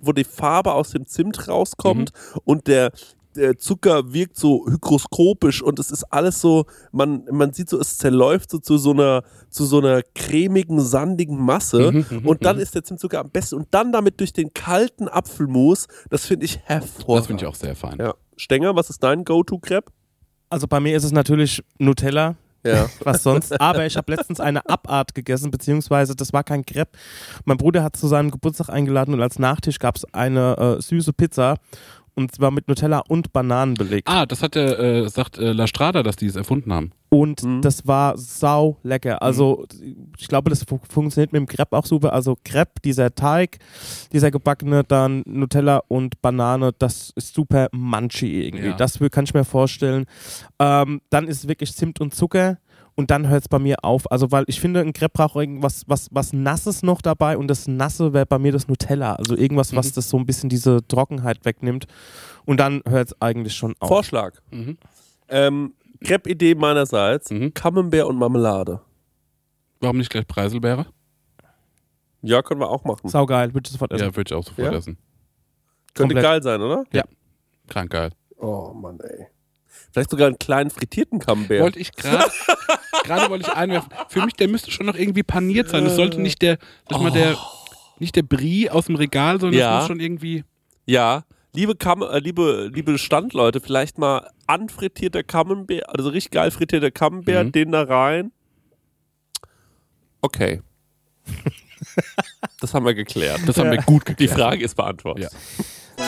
wo 0.00 0.12
die 0.12 0.24
Farbe 0.24 0.72
aus 0.72 0.90
dem 0.90 1.06
Zimt 1.06 1.46
rauskommt 1.46 2.10
und 2.44 2.66
der, 2.66 2.90
der 3.36 3.58
Zucker 3.58 4.12
wirkt 4.12 4.36
so 4.36 4.66
hygroskopisch 4.66 5.62
und 5.62 5.78
es 5.78 5.92
ist 5.92 6.02
alles 6.04 6.40
so, 6.40 6.66
man, 6.90 7.24
man 7.30 7.52
sieht 7.52 7.68
so, 7.68 7.78
es 7.78 7.96
zerläuft 7.96 8.50
so 8.50 8.58
zu 8.58 8.76
so 8.76 8.90
einer, 8.90 9.22
zu 9.50 9.64
so 9.64 9.78
einer 9.78 10.02
cremigen, 10.16 10.80
sandigen 10.80 11.40
Masse 11.40 11.92
Mhm, 11.92 12.06
mhm, 12.10 12.26
und 12.26 12.44
dann 12.44 12.56
mhm. 12.56 12.62
ist 12.62 12.74
der 12.74 12.82
Zimtzucker 12.82 13.20
am 13.20 13.30
besten 13.30 13.54
und 13.54 13.68
dann 13.70 13.92
damit 13.92 14.18
durch 14.18 14.32
den 14.32 14.52
kalten 14.52 15.08
Apfelmus, 15.08 15.86
das 16.10 16.26
finde 16.26 16.46
ich 16.46 16.58
hervorragend. 16.64 17.18
Das 17.18 17.26
finde 17.28 17.42
ich 17.44 17.46
auch 17.48 17.54
sehr 17.54 17.76
fein. 17.76 17.98
Ja. 18.00 18.14
Stenger, 18.36 18.74
was 18.74 18.90
ist 18.90 19.02
dein 19.02 19.24
Go-To-Crepe? 19.24 19.92
Also 20.50 20.66
bei 20.66 20.80
mir 20.80 20.96
ist 20.96 21.04
es 21.04 21.12
natürlich 21.12 21.62
Nutella, 21.78 22.36
Ja. 22.64 22.88
was 23.04 23.22
sonst. 23.22 23.60
Aber 23.60 23.86
ich 23.86 23.96
habe 23.96 24.12
letztens 24.14 24.40
eine 24.40 24.68
Abart 24.68 25.14
gegessen, 25.14 25.50
beziehungsweise 25.50 26.16
das 26.16 26.32
war 26.32 26.44
kein 26.44 26.64
Crepe. 26.64 26.98
Mein 27.44 27.56
Bruder 27.56 27.82
hat 27.82 27.96
zu 27.96 28.08
seinem 28.08 28.30
Geburtstag 28.30 28.68
eingeladen 28.70 29.14
und 29.14 29.22
als 29.22 29.38
Nachtisch 29.38 29.78
gab 29.78 29.96
es 29.96 30.04
eine 30.14 30.56
äh, 30.78 30.82
süße 30.82 31.12
Pizza 31.12 31.56
und 32.14 32.34
zwar 32.34 32.50
mit 32.50 32.66
Nutella 32.68 33.02
und 33.08 33.32
Bananen 33.32 33.74
belegt. 33.74 34.08
Ah, 34.08 34.26
das 34.26 34.42
hat 34.42 34.54
der, 34.56 34.78
äh, 34.78 35.08
sagt 35.08 35.38
äh, 35.38 35.52
La 35.52 35.66
Strada, 35.68 36.02
dass 36.02 36.16
die 36.16 36.26
es 36.26 36.34
erfunden 36.36 36.72
haben. 36.72 36.90
Und 37.10 37.42
Mhm. 37.42 37.62
das 37.62 37.86
war 37.86 38.18
sau 38.18 38.76
lecker. 38.82 39.22
Also 39.22 39.64
ich 40.18 40.28
glaube, 40.28 40.50
das 40.50 40.64
fu 40.64 40.78
funktioniert 40.88 41.32
mit 41.32 41.40
dem 41.40 41.46
Crepe 41.46 41.76
auch 41.76 41.86
super. 41.86 42.12
Also 42.12 42.36
Crepe, 42.44 42.80
dieser 42.84 43.14
Teig, 43.14 43.58
dieser 44.12 44.30
gebackene, 44.30 44.84
dann 44.84 45.22
Nutella 45.26 45.82
und 45.88 46.20
Banane, 46.20 46.72
das 46.78 47.10
ist 47.16 47.34
super 47.34 47.68
munchy 47.72 48.46
irgendwie. 48.46 48.66
Ja. 48.68 48.76
Das 48.76 49.00
will- 49.00 49.08
kann 49.10 49.24
ich 49.24 49.32
mir 49.32 49.44
vorstellen. 49.44 50.04
Ähm, 50.58 51.00
dann 51.10 51.28
ist 51.28 51.38
es 51.38 51.48
wirklich 51.48 51.74
Zimt 51.74 52.00
und 52.00 52.14
Zucker. 52.14 52.58
Und 52.94 53.12
dann 53.12 53.28
hört 53.28 53.42
es 53.42 53.48
bei 53.48 53.60
mir 53.60 53.76
auf. 53.84 54.10
Also, 54.10 54.32
weil 54.32 54.42
ich 54.48 54.60
finde, 54.60 54.80
ein 54.80 54.92
Crepe 54.92 55.12
braucht 55.14 55.36
irgendwas 55.36 55.84
was, 55.86 56.08
was 56.10 56.32
Nasses 56.32 56.82
noch 56.82 57.00
dabei 57.00 57.38
und 57.38 57.46
das 57.46 57.68
Nasse 57.68 58.12
wäre 58.12 58.26
bei 58.26 58.40
mir 58.40 58.50
das 58.50 58.66
Nutella. 58.66 59.14
Also 59.14 59.36
irgendwas, 59.36 59.72
was 59.74 59.90
Mhm. 59.90 59.94
das 59.94 60.10
so 60.10 60.16
ein 60.18 60.26
bisschen 60.26 60.48
diese 60.48 60.84
Trockenheit 60.88 61.44
wegnimmt. 61.44 61.86
Und 62.44 62.58
dann 62.58 62.82
hört 62.88 63.08
es 63.08 63.22
eigentlich 63.22 63.54
schon 63.54 63.74
auf. 63.78 63.88
Vorschlag. 63.88 64.32
Mhm. 64.50 64.78
Ähm, 65.28 65.74
Crepe-Idee 66.04 66.54
meinerseits: 66.54 67.30
Mhm. 67.30 67.52
Camembert 67.54 68.04
und 68.06 68.16
Marmelade. 68.16 68.80
Warum 69.80 69.98
nicht 69.98 70.10
gleich 70.10 70.26
Preiselbeere? 70.26 70.86
Ja, 72.22 72.42
können 72.42 72.60
wir 72.60 72.68
auch 72.68 72.84
machen. 72.84 73.08
Saugeil, 73.08 73.54
würde 73.54 73.66
ich 73.68 73.72
sofort 73.72 73.92
essen. 73.92 74.04
Ja, 74.06 74.16
würde 74.16 74.28
ich 74.28 74.34
auch 74.36 74.44
sofort 74.44 74.72
Ja? 74.72 74.76
essen. 74.78 74.98
Könnte 75.94 76.14
komplett. 76.14 76.22
geil 76.24 76.42
sein, 76.42 76.60
oder? 76.60 76.84
Krank 77.68 77.90
geil. 77.90 78.10
Oh 78.38 78.72
Mann, 78.74 78.98
ey. 79.00 79.26
Vielleicht 79.92 80.10
sogar 80.10 80.26
einen 80.26 80.38
kleinen 80.38 80.70
frittierten 80.70 81.18
Camembert. 81.18 81.60
Wollte 81.62 81.78
ich 81.78 81.92
gerade, 81.92 82.30
gerade 83.04 83.30
wollte 83.30 83.48
ich 83.48 83.52
einwerfen. 83.56 83.90
Für 84.08 84.24
mich, 84.24 84.34
der 84.34 84.48
müsste 84.48 84.70
schon 84.70 84.86
noch 84.86 84.94
irgendwie 84.96 85.22
paniert 85.22 85.68
sein. 85.68 85.86
Es 85.86 85.96
sollte 85.96 86.20
nicht 86.20 86.42
der, 86.42 86.58
sag 86.88 86.98
ich 86.98 87.02
mal, 87.04 87.10
der, 87.12 87.36
nicht 87.98 88.16
der 88.16 88.22
Brie 88.22 88.68
aus 88.70 88.86
dem 88.86 88.96
Regal, 88.96 89.40
sondern 89.40 89.58
Ja. 89.58 89.76
es 89.76 89.82
muss 89.82 89.88
schon 89.88 90.00
irgendwie. 90.00 90.44
ja, 90.86 91.24
liebe, 91.52 91.74
Kam 91.76 92.02
äh, 92.02 92.18
liebe, 92.18 92.70
liebe 92.72 92.98
Standleute, 92.98 93.60
vielleicht 93.60 93.98
mal 93.98 94.28
anfrittierter 94.46 95.22
Camembert, 95.22 95.88
also 95.88 96.10
richtig 96.10 96.32
geil 96.32 96.50
frittierter 96.50 96.90
Camembert, 96.90 97.46
Mhm. 97.46 97.52
den 97.52 97.72
da 97.72 97.82
rein. 97.82 98.32
Okay. 100.20 100.62
das 102.60 102.74
haben 102.74 102.84
wir 102.86 102.94
geklärt. 102.94 103.40
Das 103.46 103.56
haben 103.58 103.70
wir 103.70 103.82
gut 103.82 104.08
Die 104.08 104.14
geklärt. 104.14 104.32
Frage 104.38 104.64
ist 104.64 104.74
beantwortet. 104.74 105.30
Ja. 105.98 106.04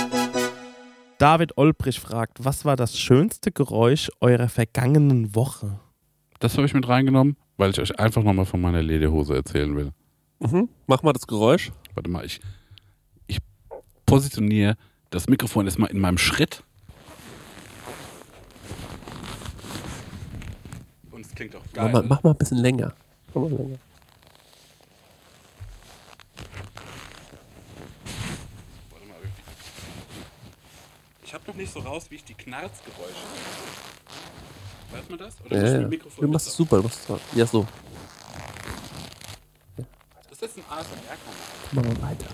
David 1.18 1.58
Olbrich 1.58 2.00
fragt, 2.00 2.42
was 2.44 2.64
war 2.64 2.76
das 2.76 2.98
schönste 2.98 3.52
Geräusch 3.52 4.10
eurer 4.20 4.48
vergangenen 4.48 5.34
Woche? 5.34 5.78
Das 6.38 6.56
habe 6.56 6.66
ich 6.66 6.72
mit 6.72 6.88
reingenommen, 6.88 7.36
weil 7.58 7.70
ich 7.70 7.78
euch 7.80 7.98
einfach 7.98 8.22
nochmal 8.22 8.46
von 8.46 8.60
meiner 8.60 8.82
Lederhose 8.82 9.34
erzählen 9.34 9.76
will. 9.76 9.92
Mhm. 10.38 10.70
Mach 10.86 11.02
mal 11.02 11.12
das 11.12 11.26
Geräusch. 11.26 11.70
Warte 11.94 12.08
mal, 12.08 12.24
ich, 12.24 12.40
ich 13.26 13.38
positioniere 14.06 14.76
das 15.10 15.28
Mikrofon 15.28 15.66
erstmal 15.66 15.90
in 15.90 16.00
meinem 16.00 16.18
Schritt. 16.18 16.62
Und 21.10 21.26
es 21.26 21.34
klingt 21.34 21.54
auch 21.56 21.62
Mach 21.66 21.72
geil. 21.72 21.92
mal, 21.92 22.02
mach 22.04 22.22
mal 22.22 22.30
ein 22.30 22.36
bisschen 22.36 22.58
länger. 22.58 22.92
Mach 23.34 23.42
mal 23.42 23.50
länger. 23.50 23.78
Mal, 29.08 29.16
ich 31.24 31.34
habe 31.34 31.44
noch 31.46 31.54
nicht 31.54 31.72
so 31.72 31.80
raus, 31.80 32.06
wie 32.10 32.16
ich 32.16 32.24
die 32.24 32.34
Knarzgeräusche. 32.34 33.14
Hört 34.92 35.08
man 35.10 35.18
das? 35.18 35.34
Oder 35.44 35.56
Ja, 35.56 35.62
ja. 35.64 35.72
dem 35.74 35.82
Du 35.84 35.88
Mikrofon 35.88 36.30
machst 36.30 36.48
es 36.48 36.54
super. 36.54 36.76
Du 36.78 36.82
machst 36.84 37.08
es. 37.08 37.20
Ja, 37.36 37.46
so. 37.46 37.66
Das 39.76 40.32
ist 40.32 40.42
jetzt 40.42 40.58
ein 40.58 40.64
ASMR-Kanal. 40.68 41.34
Mach 41.72 41.82
mal 41.84 42.02
weiter. 42.10 42.26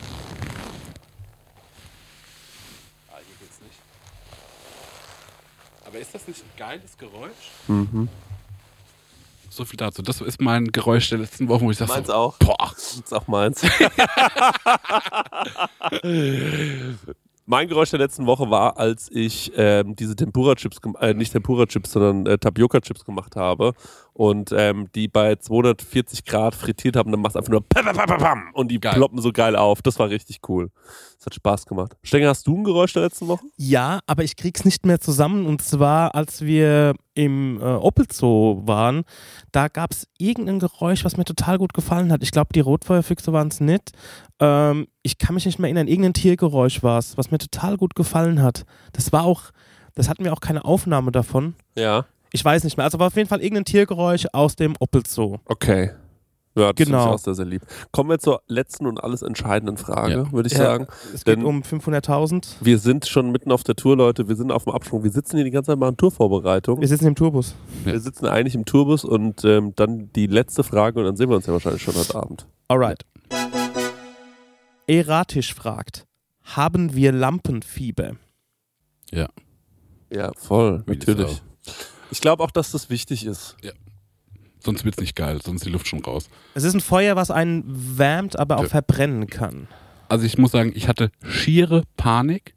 Ah, 3.10 3.18
hier 3.26 3.36
geht's 3.40 3.60
nicht. 3.60 3.78
Aber 5.96 6.02
ist 6.02 6.14
das 6.14 6.28
nicht 6.28 6.42
ein 6.44 6.58
geiles 6.58 6.98
Geräusch? 6.98 7.30
Mhm. 7.68 8.10
So 9.48 9.64
viel 9.64 9.78
dazu. 9.78 10.02
Das 10.02 10.20
ist 10.20 10.42
mein 10.42 10.66
Geräusch 10.66 11.08
der 11.08 11.16
letzten 11.16 11.48
Woche, 11.48 11.62
wo 11.62 11.70
ich 11.70 11.78
sage, 11.78 11.90
Meins 11.90 12.08
so, 12.08 12.12
auch. 12.12 12.36
boah, 12.36 12.70
Das 12.74 12.96
ist 13.02 13.14
auch 13.14 13.26
meins. 13.26 13.62
mein 17.46 17.66
Geräusch 17.68 17.88
der 17.88 18.00
letzten 18.00 18.26
Woche 18.26 18.50
war, 18.50 18.76
als 18.76 19.10
ich 19.10 19.50
ähm, 19.56 19.96
diese 19.96 20.14
Tempura-Chips, 20.14 20.80
äh, 21.00 21.14
nicht 21.14 21.32
Tempura-Chips, 21.32 21.92
sondern 21.92 22.26
äh, 22.26 22.36
Tapioca-Chips 22.36 23.06
gemacht 23.06 23.34
habe 23.34 23.72
und 24.16 24.50
ähm, 24.56 24.88
die 24.94 25.08
bei 25.08 25.36
240 25.36 26.24
Grad 26.24 26.54
frittiert 26.54 26.96
haben, 26.96 27.10
dann 27.10 27.20
machst 27.20 27.34
du 27.34 27.38
einfach 27.38 27.52
nur 27.52 27.60
pam, 27.68 27.84
pam, 27.84 27.94
pam, 27.94 28.06
pam, 28.06 28.18
pam 28.18 28.50
und 28.54 28.70
die 28.70 28.80
Geil. 28.80 28.94
ploppen 28.94 29.20
so 29.20 29.30
geil 29.30 29.54
auf. 29.56 29.82
Das 29.82 29.98
war 29.98 30.08
richtig 30.08 30.40
cool. 30.48 30.70
Das 31.18 31.26
hat 31.26 31.34
Spaß 31.34 31.66
gemacht. 31.66 31.96
Stenger, 32.02 32.30
hast 32.30 32.46
du 32.46 32.56
ein 32.56 32.64
Geräusch 32.64 32.94
der 32.94 33.02
letzten 33.02 33.28
Woche? 33.28 33.44
Ja, 33.58 34.00
aber 34.06 34.24
ich 34.24 34.36
krieg's 34.36 34.64
nicht 34.64 34.86
mehr 34.86 35.00
zusammen. 35.00 35.44
Und 35.44 35.60
zwar, 35.60 36.14
als 36.14 36.40
wir 36.40 36.94
im 37.12 37.60
äh, 37.60 37.64
Opel 37.64 38.06
Zoo 38.10 38.62
waren, 38.66 39.04
da 39.52 39.68
gab's 39.68 40.06
irgendein 40.16 40.60
Geräusch, 40.60 41.04
was 41.04 41.18
mir 41.18 41.26
total 41.26 41.58
gut 41.58 41.74
gefallen 41.74 42.10
hat. 42.10 42.22
Ich 42.22 42.30
glaube, 42.30 42.54
die 42.54 42.60
Rotfeuerfüchse 42.60 43.34
waren 43.34 43.48
es 43.48 43.60
nicht. 43.60 43.92
Ähm, 44.40 44.86
ich 45.02 45.18
kann 45.18 45.34
mich 45.34 45.44
nicht 45.44 45.58
mehr 45.58 45.68
erinnern. 45.68 45.88
Irgendein 45.88 46.14
Tiergeräusch 46.14 46.82
war 46.82 46.98
es, 46.98 47.18
was 47.18 47.30
mir 47.30 47.38
total 47.38 47.76
gut 47.76 47.94
gefallen 47.94 48.42
hat. 48.42 48.64
Das 48.92 49.12
war 49.12 49.24
auch, 49.24 49.50
das 49.94 50.08
hatten 50.08 50.24
wir 50.24 50.32
auch 50.32 50.40
keine 50.40 50.64
Aufnahme 50.64 51.12
davon. 51.12 51.54
Ja. 51.76 52.06
Ich 52.32 52.44
weiß 52.44 52.64
nicht 52.64 52.76
mehr. 52.76 52.84
Also 52.84 52.98
war 52.98 53.06
auf 53.08 53.16
jeden 53.16 53.28
Fall 53.28 53.40
irgendein 53.40 53.64
Tiergeräusch 53.64 54.26
aus 54.32 54.56
dem 54.56 54.74
Opel 54.80 55.02
Zoo. 55.06 55.36
Okay. 55.46 55.90
Ja, 56.58 56.72
das 56.72 56.86
Genau. 56.86 56.98
finde 56.98 57.10
ich 57.10 57.14
auch 57.14 57.24
sehr, 57.24 57.34
sehr 57.34 57.44
lieb. 57.44 57.62
Kommen 57.92 58.08
wir 58.08 58.18
zur 58.18 58.40
letzten 58.46 58.86
und 58.86 59.02
alles 59.04 59.20
entscheidenden 59.20 59.76
Frage, 59.76 60.12
Ja. 60.12 60.32
würde 60.32 60.46
ich 60.46 60.54
Ja. 60.54 60.58
sagen. 60.64 60.86
Es 61.12 61.24
geht 61.24 61.36
Denn- 61.36 61.44
um 61.44 61.62
500.000. 61.62 62.56
Wir 62.62 62.78
sind 62.78 63.06
schon 63.06 63.30
mitten 63.30 63.52
auf 63.52 63.62
der 63.62 63.76
Tour, 63.76 63.94
Leute. 63.96 64.26
Wir 64.28 64.36
sind 64.36 64.50
auf 64.50 64.64
dem 64.64 64.72
Absprung. 64.72 65.04
Wir 65.04 65.10
sitzen 65.10 65.36
hier 65.36 65.44
die 65.44 65.50
ganze 65.50 65.72
Zeit 65.72 65.78
mal 65.78 65.90
in 65.90 65.98
Tourvorbereitung. 65.98 66.80
Wir 66.80 66.88
sitzen 66.88 67.08
im 67.08 67.14
Tourbus. 67.14 67.54
Wir 67.84 68.00
sitzen 68.00 68.24
eigentlich 68.26 68.54
im 68.54 68.64
Tourbus 68.64 69.04
und 69.04 69.44
ähm, 69.44 69.74
dann 69.76 70.10
die 70.14 70.26
letzte 70.28 70.64
Frage 70.64 70.98
und 70.98 71.04
dann 71.04 71.16
sehen 71.16 71.28
wir 71.28 71.36
uns 71.36 71.44
ja 71.46 71.52
wahrscheinlich 71.52 71.82
schon 71.82 71.94
heute 71.94 72.14
Abend. 72.14 72.46
Alright. 72.68 73.04
Eratisch 74.86 75.52
fragt, 75.54 76.06
haben 76.44 76.94
wir 76.94 77.12
Lampenfieber? 77.12 78.12
ja. 79.12 79.28
Ja, 80.08 80.30
voll, 80.38 80.84
Wie 80.86 80.92
natürlich. 80.92 81.42
Ich 82.10 82.20
glaube 82.20 82.42
auch, 82.42 82.50
dass 82.50 82.70
das 82.72 82.88
wichtig 82.90 83.24
ist. 83.26 83.56
Sonst 84.60 84.84
wird's 84.84 84.98
nicht 84.98 85.14
geil, 85.16 85.40
sonst 85.44 85.62
ist 85.62 85.66
die 85.66 85.70
Luft 85.72 85.86
schon 85.86 86.02
raus. 86.02 86.28
Es 86.54 86.64
ist 86.64 86.74
ein 86.74 86.80
Feuer, 86.80 87.14
was 87.16 87.30
einen 87.30 87.64
wärmt, 87.98 88.38
aber 88.38 88.56
auch 88.58 88.62
Ja. 88.64 88.68
verbrennen 88.68 89.26
kann. 89.28 89.68
Also 90.08 90.24
ich 90.26 90.38
muss 90.38 90.52
sagen, 90.52 90.72
ich 90.74 90.88
hatte 90.88 91.10
schiere 91.28 91.82
Panik, 91.96 92.54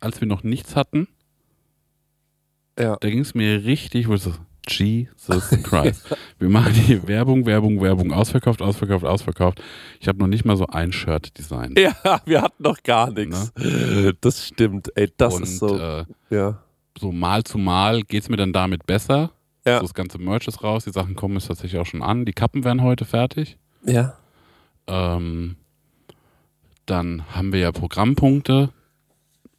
als 0.00 0.20
wir 0.20 0.28
noch 0.28 0.42
nichts 0.42 0.76
hatten. 0.76 1.08
Ja. 2.78 2.96
Da 3.00 3.08
ging 3.10 3.20
es 3.20 3.34
mir 3.34 3.64
richtig, 3.64 4.08
wo 4.08 4.14
ich 4.14 4.22
so, 4.22 4.34
Jesus 4.68 5.48
Christ. 5.64 6.02
wir 6.38 6.48
machen 6.48 6.72
hier 6.74 7.06
Werbung, 7.08 7.46
Werbung, 7.46 7.80
Werbung, 7.80 8.12
ausverkauft, 8.12 8.62
ausverkauft, 8.62 9.04
ausverkauft. 9.04 9.62
Ich 10.00 10.06
habe 10.08 10.18
noch 10.18 10.26
nicht 10.28 10.44
mal 10.44 10.56
so 10.56 10.66
ein 10.66 10.92
Shirt 10.92 11.36
designt. 11.38 11.78
Ja, 11.78 12.20
wir 12.24 12.42
hatten 12.42 12.62
noch 12.62 12.82
gar 12.82 13.10
nichts. 13.10 13.52
Das 14.20 14.46
stimmt, 14.46 14.90
ey, 14.96 15.10
das 15.16 15.34
Und 15.34 15.42
ist 15.44 15.58
so. 15.58 15.76
äh, 15.78 16.04
ja. 16.30 16.62
So 16.98 17.12
mal 17.12 17.44
zu 17.44 17.58
mal 17.58 18.02
geht 18.02 18.22
es 18.24 18.28
mir 18.28 18.36
dann 18.36 18.52
damit 18.52 18.86
besser. 18.86 19.30
Ja. 19.66 19.76
So 19.78 19.82
das 19.82 19.94
ganze 19.94 20.18
Merch 20.18 20.46
ist 20.48 20.62
raus, 20.62 20.84
die 20.84 20.90
Sachen 20.92 21.14
kommen 21.14 21.34
jetzt 21.34 21.46
tatsächlich 21.48 21.80
auch 21.80 21.86
schon 21.86 22.02
an. 22.02 22.24
Die 22.24 22.32
Kappen 22.32 22.64
werden 22.64 22.82
heute 22.82 23.04
fertig. 23.04 23.58
Ja. 23.84 24.14
Ähm, 24.86 25.56
dann 26.86 27.24
haben 27.34 27.52
wir 27.52 27.60
ja 27.60 27.72
Programmpunkte, 27.72 28.70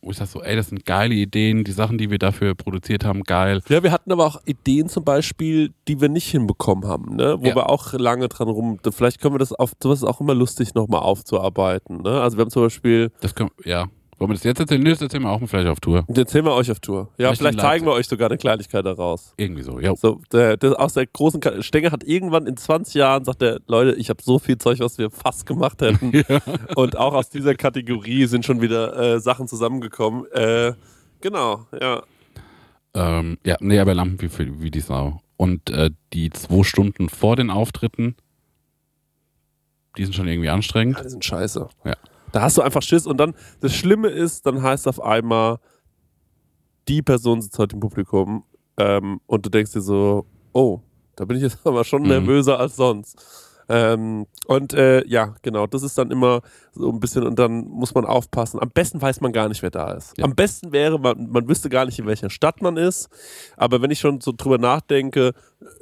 wo 0.01 0.11
ich 0.11 0.17
sage 0.17 0.29
so, 0.31 0.41
ey, 0.41 0.55
das 0.55 0.69
sind 0.69 0.85
geile 0.85 1.13
Ideen, 1.13 1.63
die 1.63 1.71
Sachen, 1.73 1.97
die 1.97 2.09
wir 2.09 2.17
dafür 2.17 2.55
produziert 2.55 3.03
haben, 3.03 3.23
geil. 3.23 3.61
Ja, 3.69 3.83
wir 3.83 3.91
hatten 3.91 4.11
aber 4.11 4.25
auch 4.25 4.41
Ideen 4.45 4.87
zum 4.89 5.03
Beispiel, 5.03 5.73
die 5.87 5.99
wir 6.01 6.09
nicht 6.09 6.31
hinbekommen 6.31 6.87
haben, 6.87 7.15
ne? 7.17 7.35
wo 7.39 7.45
Ja. 7.47 7.55
wir 7.55 7.69
auch 7.69 7.93
lange 7.93 8.29
dran 8.29 8.47
rum. 8.47 8.79
Vielleicht 8.91 9.21
können 9.21 9.35
wir 9.35 9.39
das 9.39 9.51
auf, 9.53 9.73
sowas 9.83 9.99
ist 9.99 10.05
auch 10.07 10.21
immer 10.21 10.33
lustig 10.33 10.73
nochmal 10.73 11.01
aufzuarbeiten. 11.01 12.01
Ne? 12.01 12.21
Also 12.21 12.37
wir 12.37 12.43
haben 12.43 12.49
zum 12.51 12.63
Beispiel, 12.63 13.11
Das 13.21 13.35
können, 13.35 13.51
ja. 13.65 13.87
Wollen 14.19 14.31
wir 14.31 14.35
das 14.35 14.43
jetzt 14.43 14.59
erzählen? 14.59 14.83
Nee, 14.83 14.89
das 14.89 15.01
erzählen 15.01 15.23
wir 15.23 15.29
auch 15.29 15.39
vielleicht 15.47 15.67
auf 15.69 15.79
Tour. 15.79 16.03
jetzt 16.09 16.17
erzählen 16.17 16.43
wir 16.43 16.53
euch 16.53 16.69
auf 16.69 16.81
Tour. 16.81 17.09
Ja, 17.17 17.27
Vielleicht 17.27 17.37
vielleicht 17.39 17.59
zeigen 17.61 17.85
wir 17.85 17.93
euch 17.93 18.05
sogar 18.05 18.29
eine 18.29 18.37
Kleinigkeit 18.37 18.85
daraus. 18.85 19.33
Irgendwie 19.37 19.61
so, 19.61 19.79
ja. 19.79 19.95
So, 19.95 20.19
der, 20.33 20.57
der 20.57 20.77
aus 20.77 20.93
der 20.93 21.07
großen 21.07 21.39
Ka 21.39 21.61
Stenger 21.61 21.91
hat 21.91 22.03
irgendwann 22.03 22.45
in 22.45 22.57
20 22.57 22.95
Jahren 22.95 23.23
sagt 23.23 23.41
er, 23.41 23.61
Leute, 23.67 23.95
ich 23.95 24.09
habe 24.09 24.21
so 24.21 24.37
viel 24.37 24.57
Zeug, 24.57 24.81
was 24.81 24.97
wir 24.97 25.09
fast 25.09 25.45
gemacht 25.45 25.81
hätten. 25.81 26.11
Und 26.75 26.97
auch 26.97 27.13
aus 27.13 27.29
dieser 27.29 27.55
Kategorie 27.55 28.25
sind 28.25 28.45
schon 28.45 28.59
wieder 28.59 29.15
äh, 29.15 29.19
Sachen 29.21 29.47
zusammengekommen. 29.47 30.25
Äh, 30.33 30.73
genau, 31.21 31.65
ja. 31.79 32.03
Ähm, 32.93 33.37
ja, 33.45 33.55
nee, 33.61 33.79
aber 33.79 33.93
Lampen 33.93 34.29
wie, 34.37 34.61
wie 34.61 34.71
die 34.71 34.81
Sau. 34.81 35.21
Und 35.37 35.69
äh, 35.69 35.91
die 36.11 36.29
zwei 36.31 36.63
Stunden 36.63 37.07
vor 37.07 37.37
den 37.37 37.49
Auftritten, 37.49 38.17
die 39.97 40.03
sind 40.03 40.13
schon 40.13 40.27
irgendwie 40.27 40.49
anstrengend. 40.49 40.97
Ja, 40.97 41.03
die 41.03 41.09
sind 41.09 41.23
scheiße. 41.23 41.69
Ja. 41.85 41.95
Da 42.31 42.41
hast 42.41 42.57
du 42.57 42.61
einfach 42.61 42.81
Schiss. 42.81 43.05
Und 43.07 43.17
dann, 43.17 43.33
das 43.61 43.73
Schlimme 43.73 44.09
ist, 44.09 44.45
dann 44.45 44.61
heißt 44.61 44.87
auf 44.87 45.01
einmal, 45.01 45.57
die 46.87 47.01
Person 47.01 47.41
sitzt 47.41 47.57
heute 47.59 47.75
im 47.75 47.79
Publikum 47.79 48.43
ähm, 48.77 49.19
und 49.27 49.45
du 49.45 49.49
denkst 49.49 49.73
dir 49.73 49.81
so, 49.81 50.25
oh, 50.53 50.79
da 51.15 51.25
bin 51.25 51.37
ich 51.37 51.43
jetzt 51.43 51.59
aber 51.65 51.83
schon 51.83 52.03
Mhm. 52.03 52.07
nervöser 52.09 52.59
als 52.59 52.75
sonst. 52.75 53.17
Ähm, 53.71 54.25
und 54.47 54.73
äh, 54.73 55.05
ja, 55.05 55.35
genau, 55.43 55.67
das 55.67 55.83
ist 55.83 55.95
dann 55.95 56.09
immer 56.09 56.41
so 56.73 56.89
ein 56.91 56.99
bisschen 56.99 57.21
und 57.27 57.37
dann 57.37 57.67
muss 57.67 57.93
man 57.93 58.03
aufpassen. 58.03 58.59
Am 58.59 58.71
besten 58.71 58.99
weiß 58.99 59.21
man 59.21 59.31
gar 59.31 59.47
nicht, 59.47 59.61
wer 59.61 59.69
da 59.69 59.91
ist. 59.91 60.17
Ja. 60.17 60.25
Am 60.25 60.33
besten 60.33 60.71
wäre, 60.71 60.97
man, 60.99 61.29
man 61.29 61.47
wüsste 61.47 61.69
gar 61.69 61.85
nicht, 61.85 61.99
in 61.99 62.07
welcher 62.07 62.31
Stadt 62.31 62.63
man 62.63 62.77
ist. 62.77 63.09
Aber 63.57 63.79
wenn 63.83 63.91
ich 63.91 63.99
schon 63.99 64.21
so 64.21 64.33
drüber 64.35 64.57
nachdenke, 64.57 65.33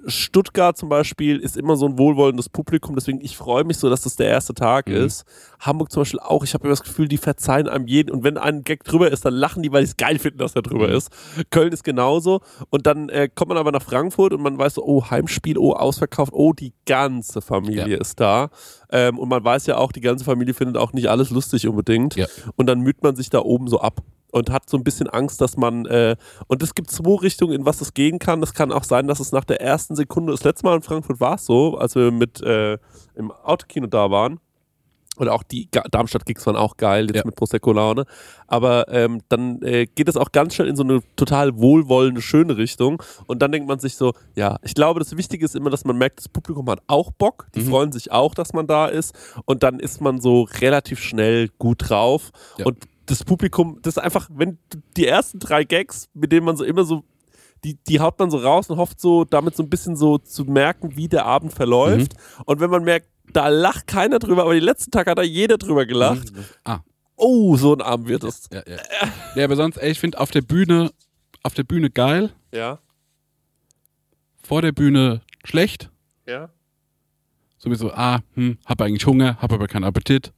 Stuttgart 0.06 0.78
zum 0.78 0.90
Beispiel 0.90 1.38
ist 1.40 1.58
immer 1.58 1.76
so 1.76 1.86
ein 1.88 1.98
wohlwollendes 1.98 2.50
Publikum, 2.50 2.96
deswegen 2.96 3.20
ich 3.22 3.36
freue 3.36 3.64
mich 3.64 3.78
so, 3.78 3.90
dass 3.90 4.02
das 4.02 4.16
der 4.16 4.28
erste 4.28 4.54
Tag 4.54 4.88
Mhm. 4.88 4.96
ist. 4.96 5.26
Hamburg 5.60 5.92
zum 5.92 6.02
Beispiel 6.02 6.20
auch, 6.20 6.44
ich 6.44 6.54
habe 6.54 6.64
immer 6.66 6.72
das 6.74 6.84
Gefühl, 6.84 7.08
die 7.08 7.18
verzeihen 7.18 7.68
einem 7.68 7.88
jeden 7.88 8.12
und 8.12 8.24
wenn 8.24 8.38
ein 8.38 8.64
Gag 8.64 8.84
drüber 8.84 9.12
ist, 9.12 9.26
dann 9.26 9.34
lachen 9.34 9.64
die, 9.64 9.72
weil 9.72 9.84
die 9.84 9.90
es 9.90 9.98
geil 9.98 10.20
finden, 10.20 10.38
dass 10.38 10.56
er 10.56 10.62
drüber 10.62 10.88
Mhm. 10.88 10.94
ist. 10.96 11.10
Köln 11.50 11.74
ist 11.74 11.84
genauso 11.84 12.42
und 12.70 12.86
dann 12.86 13.10
äh, 13.10 13.28
kommt 13.34 13.50
man 13.50 13.58
aber 13.58 13.72
nach 13.72 13.82
Frankfurt 13.82 14.34
und 14.34 14.42
man 14.42 14.58
weiß 14.58 14.76
so, 14.76 14.84
oh, 14.86 15.10
Heimspiel, 15.10 15.58
oh, 15.58 15.74
ausverkauft, 15.74 16.32
oh, 16.34 16.54
die 16.54 16.74
ganze 16.86 17.42
Familie 17.42 17.88
Ja. 17.96 17.98
ist 17.98 18.20
da. 18.20 18.50
Ähm, 18.91 19.19
und 19.19 19.30
man 19.30 19.43
weiß 19.43 19.65
ja 19.65 19.78
auch, 19.78 19.91
die 19.91 20.02
ganze 20.02 20.26
Familie 20.26 20.54
findet 20.54 20.78
auch 20.78 20.93
nicht 20.93 21.08
alles 21.08 21.30
lustig 21.30 21.67
unbedingt. 21.67 22.15
Ja. 22.15 22.28
Und 22.56 22.67
dann 22.67 22.82
müht 22.82 23.04
man 23.04 23.15
sich 23.15 23.30
da 23.30 23.39
oben 23.39 23.67
so 23.67 23.82
ab 23.82 24.02
und 24.32 24.50
hat 24.50 24.69
so 24.69 24.78
ein 24.78 24.84
bisschen 24.84 25.10
Angst, 25.10 25.41
dass 25.41 25.58
man, 25.58 25.86
äh, 25.86 26.15
und 26.47 26.62
es 26.63 26.76
gibt 26.76 26.91
zwei 26.91 27.15
Richtungen, 27.15 27.54
in 27.54 27.65
was 27.65 27.82
es 27.82 27.93
gehen 27.93 28.19
kann. 28.19 28.41
Das 28.41 28.54
kann 28.54 28.71
auch 28.71 28.84
sein, 28.84 29.08
dass 29.08 29.19
es 29.19 29.32
nach 29.32 29.45
der 29.45 29.62
ersten 29.62 29.95
Sekunde, 29.95 30.32
das 30.32 30.43
letzte 30.43 30.65
Mal 30.65 30.76
in 30.76 30.82
Frankfurt 30.82 31.19
war 31.19 31.36
es 31.36 31.45
so, 31.45 31.78
als 31.78 31.95
wir 31.95 32.12
mit 32.12 32.41
äh, 32.41 32.78
im 33.15 33.32
Autokino 33.32 33.88
da 33.88 34.12
waren. 34.12 34.39
Oder 35.18 35.34
auch 35.34 35.44
die 35.44 35.70
Darmstadt-Gigs 35.72 36.46
waren 36.46 36.56
auch 36.56 36.78
geil, 36.78 37.08
jetzt 37.08 37.18
Ja. 37.18 37.24
mit 37.26 37.36
Prosecco-Laune. 37.36 38.06
Aber 38.48 38.88
ähm, 38.90 39.22
dann 39.30 39.62
äh, 39.64 39.86
geht 39.88 40.08
es 40.08 40.16
auch 40.18 40.32
ganz 40.32 40.56
schnell 40.56 40.68
in 40.68 40.76
so 40.76 40.84
eine 40.84 41.02
total 41.16 41.58
wohlwollende, 41.58 42.22
schöne 42.22 42.58
Richtung. 42.58 43.02
Und 43.26 43.42
dann 43.42 43.52
denkt 43.52 43.68
man 43.68 43.80
sich 43.80 43.96
so, 43.96 44.14
ja, 44.36 44.58
ich 44.64 44.74
glaube, 44.76 45.00
das 45.00 45.18
Wichtige 45.18 45.44
ist 45.46 45.56
immer, 45.56 45.70
dass 45.70 45.86
man 45.86 45.98
merkt, 45.98 46.20
das 46.20 46.30
Publikum 46.30 46.70
hat 46.70 46.82
auch 46.88 47.12
Bock. 47.12 47.48
Die 47.56 47.62
Mhm. 47.62 47.70
freuen 47.70 47.92
sich 47.92 48.12
auch, 48.12 48.34
dass 48.36 48.54
man 48.54 48.68
da 48.68 48.88
ist. 48.88 49.14
Und 49.46 49.64
dann 49.64 49.80
ist 49.80 50.02
man 50.02 50.22
so 50.22 50.44
relativ 50.62 51.00
schnell 51.00 51.50
gut 51.58 51.90
drauf. 51.90 52.32
Ja. 52.58 52.66
Und 52.66 52.86
das 53.08 53.24
Publikum, 53.24 53.80
das 53.82 53.96
ist 53.98 54.04
einfach, 54.04 54.30
wenn 54.34 54.58
die 54.98 55.08
ersten 55.08 55.40
drei 55.40 55.63
Gags, 55.63 56.10
mit 56.13 56.32
denen 56.32 56.46
man 56.46 56.58
so 56.58 56.63
immer 56.63 56.84
so, 56.84 57.04
die, 57.63 57.76
die 57.88 58.00
haut 58.00 58.20
man 58.20 58.30
so 58.30 58.38
raus 58.38 58.70
und 58.70 58.78
hofft 58.78 59.00
so, 59.02 59.24
damit 59.26 59.56
so 59.56 59.63
ein 59.63 59.70
bisschen 59.70 59.96
so 59.96 60.18
zu 60.20 60.44
merken, 60.46 60.96
wie 60.96 61.08
der 61.08 61.26
Abend 61.26 61.54
verläuft. 61.54 62.13
Und 62.46 62.60
wenn 62.60 62.70
man 62.70 62.84
merkt, 62.84 63.08
da 63.34 63.48
lacht 63.50 63.88
keiner 63.88 64.19
drüber, 64.19 64.44
aber 64.44 64.54
die 64.54 64.60
letzten 64.60 64.92
Tage 64.92 65.12
hat 65.12 65.17
da 65.17 65.23
jeder 65.23 65.58
drüber 65.58 65.86
gelacht. 65.86 66.32
Ah, 66.63 66.80
Oh, 67.19 67.58
so 67.58 67.73
ein 67.73 67.82
Abend 67.82 68.08
wird 68.08 68.23
es. 68.23 68.48
ja, 68.54 68.62
ja. 68.67 68.78
ja, 69.36 69.44
aber 69.44 69.56
sonst, 69.56 69.78
ey, 69.78 69.90
ich 69.92 70.00
finde 70.00 70.19
auf 70.19 70.30
der 70.30 70.42
Bühne, 70.42 70.92
auf 71.42 71.56
der 71.56 71.63
Bühne 71.63 71.90
geil, 71.90 72.32
Ja, 72.54 72.78
vor 74.44 74.62
der 74.62 74.71
Bühne 74.71 75.21
schlecht. 75.44 75.90
ja. 76.25 76.50
Sowieso, 77.60 77.92
ah, 77.92 78.19
hm, 78.36 78.60
hab 78.67 78.80
eigentlich 78.82 79.06
Hunger, 79.08 79.38
hab 79.42 79.52
aber 79.52 79.67
keinen 79.67 79.84
Appetit. 79.84 80.32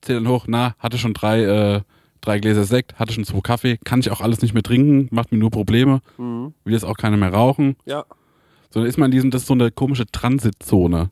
Zähl 0.00 0.14
dann 0.14 0.28
hoch, 0.28 0.44
na, 0.46 0.76
hatte 0.78 0.96
schon 0.96 1.12
drei, 1.12 1.42
äh, 1.42 1.80
drei 2.20 2.38
Gläser 2.38 2.62
Sekt, 2.64 2.98
hatte 3.00 3.12
schon 3.12 3.24
zwei 3.24 3.40
Kaffee, 3.40 3.78
kann 3.84 3.98
ich 3.98 4.10
auch 4.12 4.20
alles 4.20 4.40
nicht 4.40 4.54
mehr 4.54 4.62
trinken, 4.62 5.08
macht 5.10 5.32
mir 5.32 5.38
nur 5.38 5.50
Probleme, 5.50 6.00
Mhm. 6.16 6.54
will 6.64 6.72
jetzt 6.72 6.84
auch 6.84 6.96
keiner 6.96 7.16
mehr 7.16 7.32
rauchen. 7.34 7.76
Ja. 7.84 8.04
So, 8.70 8.78
dann 8.80 8.88
ist 8.88 8.96
man 8.96 9.06
in 9.06 9.10
diesem, 9.16 9.30
das 9.32 9.42
ist 9.42 9.48
so 9.48 9.54
eine 9.54 9.72
komische 9.72 10.06
Transitzone. 10.06 11.10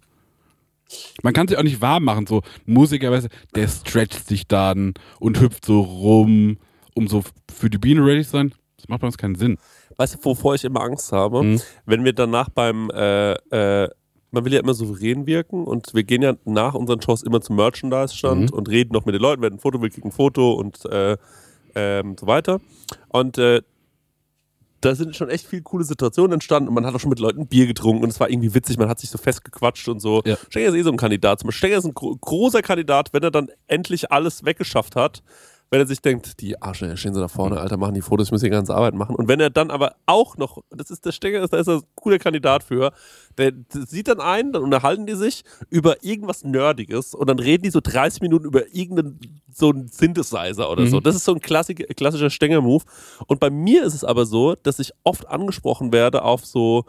Man 1.22 1.32
kann 1.34 1.48
sich 1.48 1.58
auch 1.58 1.62
nicht 1.62 1.80
warm 1.80 2.04
machen, 2.04 2.26
so 2.26 2.42
ein 2.66 2.72
Musiker, 2.72 3.10
weißt 3.10 3.26
du, 3.26 3.30
der 3.54 3.68
stretcht 3.68 4.26
sich 4.28 4.46
dann 4.46 4.94
und 5.18 5.40
hüpft 5.40 5.64
so 5.64 5.80
rum, 5.80 6.58
um 6.94 7.08
so 7.08 7.22
für 7.52 7.68
die 7.70 7.78
Biene 7.78 8.04
ready 8.04 8.22
zu 8.24 8.30
sein. 8.30 8.54
Das 8.76 8.88
macht 8.88 9.00
bei 9.00 9.06
uns 9.06 9.18
keinen 9.18 9.34
Sinn. 9.34 9.58
Weißt 9.96 10.14
du, 10.14 10.18
wovor 10.24 10.54
ich 10.54 10.64
immer 10.64 10.82
Angst 10.82 11.10
habe? 11.12 11.42
Mhm. 11.42 11.60
Wenn 11.86 12.04
wir 12.04 12.12
danach 12.12 12.50
beim, 12.50 12.90
äh, 12.90 13.32
äh, 13.32 13.88
man 14.30 14.44
will 14.44 14.52
ja 14.52 14.60
immer 14.60 14.74
souverän 14.74 15.26
wirken 15.26 15.64
und 15.64 15.94
wir 15.94 16.04
gehen 16.04 16.22
ja 16.22 16.34
nach 16.44 16.74
unseren 16.74 17.00
Shows 17.00 17.22
immer 17.22 17.40
zum 17.40 17.56
Merchandise-Stand 17.56 18.50
Mhm. 18.50 18.56
und 18.56 18.68
reden 18.68 18.92
noch 18.92 19.06
mit 19.06 19.14
den 19.14 19.22
Leuten, 19.22 19.40
wer 19.42 19.50
ein 19.50 19.58
Foto 19.58 19.80
will, 19.80 19.88
kriegt 19.90 20.04
ein 20.04 20.12
Foto 20.12 20.52
und 20.52 20.84
äh, 20.86 21.16
ähm, 21.74 22.16
so 22.20 22.26
weiter. 22.26 22.60
Und 23.08 23.38
äh, 23.38 23.62
da 24.80 24.94
sind 24.94 25.16
schon 25.16 25.30
echt 25.30 25.46
viele 25.46 25.62
coole 25.62 25.84
Situationen 25.84 26.34
entstanden 26.34 26.68
und 26.68 26.74
man 26.74 26.86
hat 26.86 26.94
auch 26.94 27.00
schon 27.00 27.10
mit 27.10 27.18
Leuten 27.18 27.46
Bier 27.46 27.66
getrunken 27.66 28.02
und 28.02 28.10
es 28.10 28.20
war 28.20 28.30
irgendwie 28.30 28.54
witzig, 28.54 28.78
man 28.78 28.88
hat 28.88 29.00
sich 29.00 29.10
so 29.10 29.18
festgequatscht 29.18 29.88
und 29.88 30.00
so. 30.00 30.22
Ja. 30.24 30.36
Stenger 30.48 30.68
ist 30.68 30.74
eh 30.74 30.82
so 30.82 30.90
ein 30.90 30.96
Kandidat. 30.96 31.42
Stenger 31.48 31.78
ist 31.78 31.84
ein 31.84 31.94
gro 31.94 32.16
großer 32.16 32.62
Kandidat, 32.62 33.12
wenn 33.12 33.22
er 33.22 33.30
dann 33.30 33.48
endlich 33.66 34.12
alles 34.12 34.44
weggeschafft 34.44 34.96
hat, 34.96 35.22
wenn 35.70 35.80
er 35.80 35.86
sich 35.86 36.00
denkt, 36.00 36.40
die 36.40 36.60
Arsche, 36.62 36.96
stehen 36.96 37.12
sie 37.12 37.20
da 37.20 37.26
vorne, 37.26 37.58
Alter, 37.58 37.76
machen 37.76 37.94
die 37.94 38.00
Fotos, 38.00 38.28
ich 38.28 38.32
muss 38.32 38.40
die 38.40 38.50
ganze 38.50 38.74
Arbeit 38.74 38.94
machen. 38.94 39.16
Und 39.16 39.26
wenn 39.26 39.40
er 39.40 39.50
dann 39.50 39.70
aber 39.70 39.96
auch 40.06 40.36
noch, 40.36 40.62
das 40.70 40.90
ist 40.90 41.04
der 41.04 41.12
Stenger, 41.12 41.46
da 41.46 41.56
ist 41.56 41.66
er 41.66 41.76
ein 41.76 41.82
cooler 41.96 42.18
Kandidat 42.18 42.62
für, 42.62 42.92
der, 43.36 43.52
sieht 43.70 44.06
dann 44.06 44.20
ein, 44.20 44.52
dann 44.52 44.62
unterhalten 44.62 45.06
die 45.06 45.14
sich 45.14 45.42
über 45.68 46.04
irgendwas 46.04 46.44
Nerdiges 46.44 47.14
und 47.14 47.28
dann 47.28 47.40
reden 47.40 47.64
die 47.64 47.70
so 47.70 47.80
30 47.82 48.22
Minuten 48.22 48.44
über 48.44 48.72
irgendeinen 48.72 49.18
so 49.52 49.70
einen 49.70 49.88
Synthesizer 49.88 50.70
oder 50.70 50.86
so. 50.86 51.00
Das 51.00 51.16
ist 51.16 51.24
so 51.24 51.32
ein 51.32 51.40
klassik, 51.40 51.96
klassischer 51.96 52.30
Stenger-Move. 52.30 52.84
Und 53.26 53.40
bei 53.40 53.50
mir 53.50 53.84
ist 53.84 53.94
es 53.94 54.04
aber 54.04 54.26
so, 54.26 54.54
dass 54.54 54.78
ich 54.78 54.92
oft 55.02 55.26
angesprochen 55.28 55.92
werde 55.92 56.22
auf 56.22 56.44
so 56.44 56.84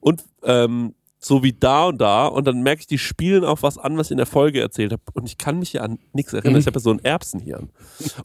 und 0.00 0.24
ähm, 0.42 0.94
so 1.20 1.42
wie 1.42 1.52
da 1.52 1.84
und 1.86 2.00
da 2.00 2.26
und 2.26 2.46
dann 2.46 2.62
merke 2.62 2.80
ich, 2.80 2.86
die 2.86 2.98
spielen 2.98 3.44
auf 3.44 3.62
was 3.62 3.76
an, 3.76 3.96
was 3.98 4.08
ich 4.08 4.12
in 4.12 4.16
der 4.16 4.26
Folge 4.26 4.60
erzählt 4.60 4.92
habe 4.92 5.02
und 5.12 5.26
ich 5.26 5.36
kann 5.36 5.58
mich 5.58 5.74
ja 5.74 5.82
an 5.82 5.98
nichts 6.14 6.32
erinnern. 6.32 6.58
Ich 6.58 6.66
habe 6.66 6.76
ja 6.76 6.80
so 6.80 6.90
ein 6.90 7.04
Erbsenhirn. 7.04 7.68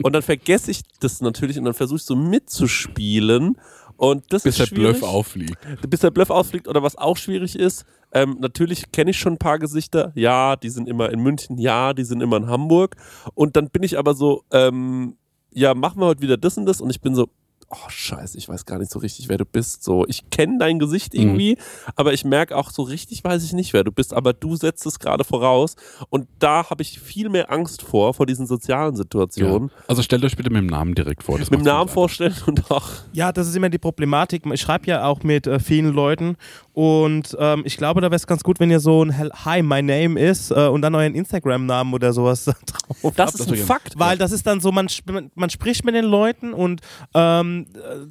Und 0.02 0.14
dann 0.14 0.22
vergesse 0.22 0.72
ich 0.72 0.82
das 1.02 1.20
natürlich 1.20 1.60
und 1.60 1.66
dann 1.66 1.74
versuche 1.74 1.98
ich 1.98 2.04
so 2.04 2.16
mitzuspielen 2.16 3.58
und 3.98 4.24
das 4.32 4.44
Bis 4.44 4.58
der 4.58 4.68
Bluff 4.68 5.04
auffliegt. 5.04 5.58
bis 5.90 6.00
der 6.00 6.12
Bluff 6.12 6.30
ausfliegt 6.30 6.68
oder 6.68 6.84
was 6.84 6.98
auch 6.98 7.18
schwierig 7.18 7.58
ist. 7.58 7.86
Ähm, 8.14 8.38
natürlich 8.40 8.92
kenne 8.92 9.12
ich 9.12 9.20
schon 9.20 9.34
ein 9.34 9.38
paar 9.38 9.60
Gesichter. 9.60 10.12
Ja, 10.16 10.56
die 10.56 10.70
sind 10.70 10.88
immer 10.88 11.12
in 11.12 11.22
München. 11.22 11.58
Ja, 11.58 11.94
die 11.94 12.04
sind 12.04 12.22
immer 12.22 12.38
in 12.38 12.48
Hamburg. 12.48 12.96
Und 13.34 13.58
dann 13.58 13.70
bin 13.70 13.84
ich 13.84 13.98
aber 13.98 14.14
so, 14.14 14.44
ähm, 14.52 15.18
ja, 15.52 15.74
machen 15.74 16.00
wir 16.00 16.08
heute 16.08 16.22
wieder 16.22 16.38
das 16.38 16.58
und 16.58 16.66
das. 16.66 16.82
Und 16.82 16.90
ich 16.90 17.02
bin 17.02 17.16
so, 17.16 17.30
oh 17.70 17.90
scheiße, 17.90 18.38
ich 18.38 18.48
weiß 18.48 18.66
gar 18.66 18.80
nicht 18.80 18.92
so 18.92 19.00
richtig, 19.00 19.30
wer 19.30 19.38
du 19.38 19.46
bist. 19.46 19.84
So, 19.84 20.06
ich 20.08 20.30
kenne 20.30 20.58
dein 20.60 20.80
Gesicht 20.80 21.14
irgendwie, 21.14 21.58
aber 21.96 22.14
ich 22.14 22.24
merke 22.26 22.56
auch 22.56 22.70
so 22.70 22.84
richtig, 22.84 23.24
weiß 23.24 23.44
ich 23.44 23.54
nicht, 23.54 23.74
wer 23.74 23.84
du 23.84 23.92
bist. 23.92 24.14
Aber 24.14 24.34
du 24.34 24.56
setzt 24.56 24.86
es 24.86 25.00
gerade 25.00 25.24
voraus. 25.24 25.76
Und 26.10 26.28
da 26.40 26.70
habe 26.70 26.82
ich 26.82 27.00
viel 27.00 27.30
mehr 27.30 27.52
Angst 27.52 27.82
vor, 27.82 28.14
vor 28.14 28.26
diesen 28.26 28.48
sozialen 28.48 28.96
Situationen. 28.96 29.70
Ja. 29.70 29.84
Also 29.88 30.02
stellt 30.02 30.24
euch 30.24 30.36
bitte 30.36 30.50
mit 30.50 30.62
dem 30.62 30.68
Namen 30.68 30.96
direkt 30.96 31.24
vor. 31.24 31.40
Das 31.40 31.50
Mit 31.50 31.60
dem 31.60 31.66
Namen 31.66 31.90
vorstellen 31.90 32.36
und 32.46 32.70
auch 32.72 32.90
Ja, 33.14 33.32
das 33.32 33.48
ist 33.48 33.56
immer 33.56 33.70
die 33.70 33.78
Problematik. 33.78 34.44
Ich 34.46 34.62
schreibe 34.62 34.88
ja 34.88 35.06
auch 35.06 35.24
mit 35.24 35.48
äh, 35.48 35.60
vielen 35.60 35.94
Leuten 35.94 36.38
und 36.76 37.36
ähm, 37.40 37.64
ich 37.66 37.78
glaube, 37.78 38.02
da 38.02 38.08
wäre 38.08 38.18
es 38.18 38.28
ganz 38.28 38.44
gut, 38.44 38.60
wenn 38.60 38.70
ihr 38.70 38.82
so 38.82 39.04
ein 39.04 39.18
Hi, 39.46 39.64
my 39.64 39.82
name 39.82 40.20
is 40.20 40.52
äh, 40.52 40.68
und 40.68 40.82
dann 40.82 40.94
euren 40.94 41.16
Instagram-Namen 41.16 41.94
oder 41.94 42.12
sowas 42.12 42.44
drauf 43.02 43.14
das 43.16 43.32
habt. 43.32 43.40
ist 43.40 43.50
ein 43.50 43.56
Fakt. 43.56 43.98
Weil 43.98 44.18
das 44.18 44.34
ist 44.34 44.46
dann 44.46 44.60
so, 44.60 44.74
man, 44.74 44.88
man 45.36 45.50
spricht 45.50 45.86
mit 45.86 45.96
den 45.96 46.04
Leuten 46.04 46.54
und 46.54 46.82
ähm, 47.14 47.55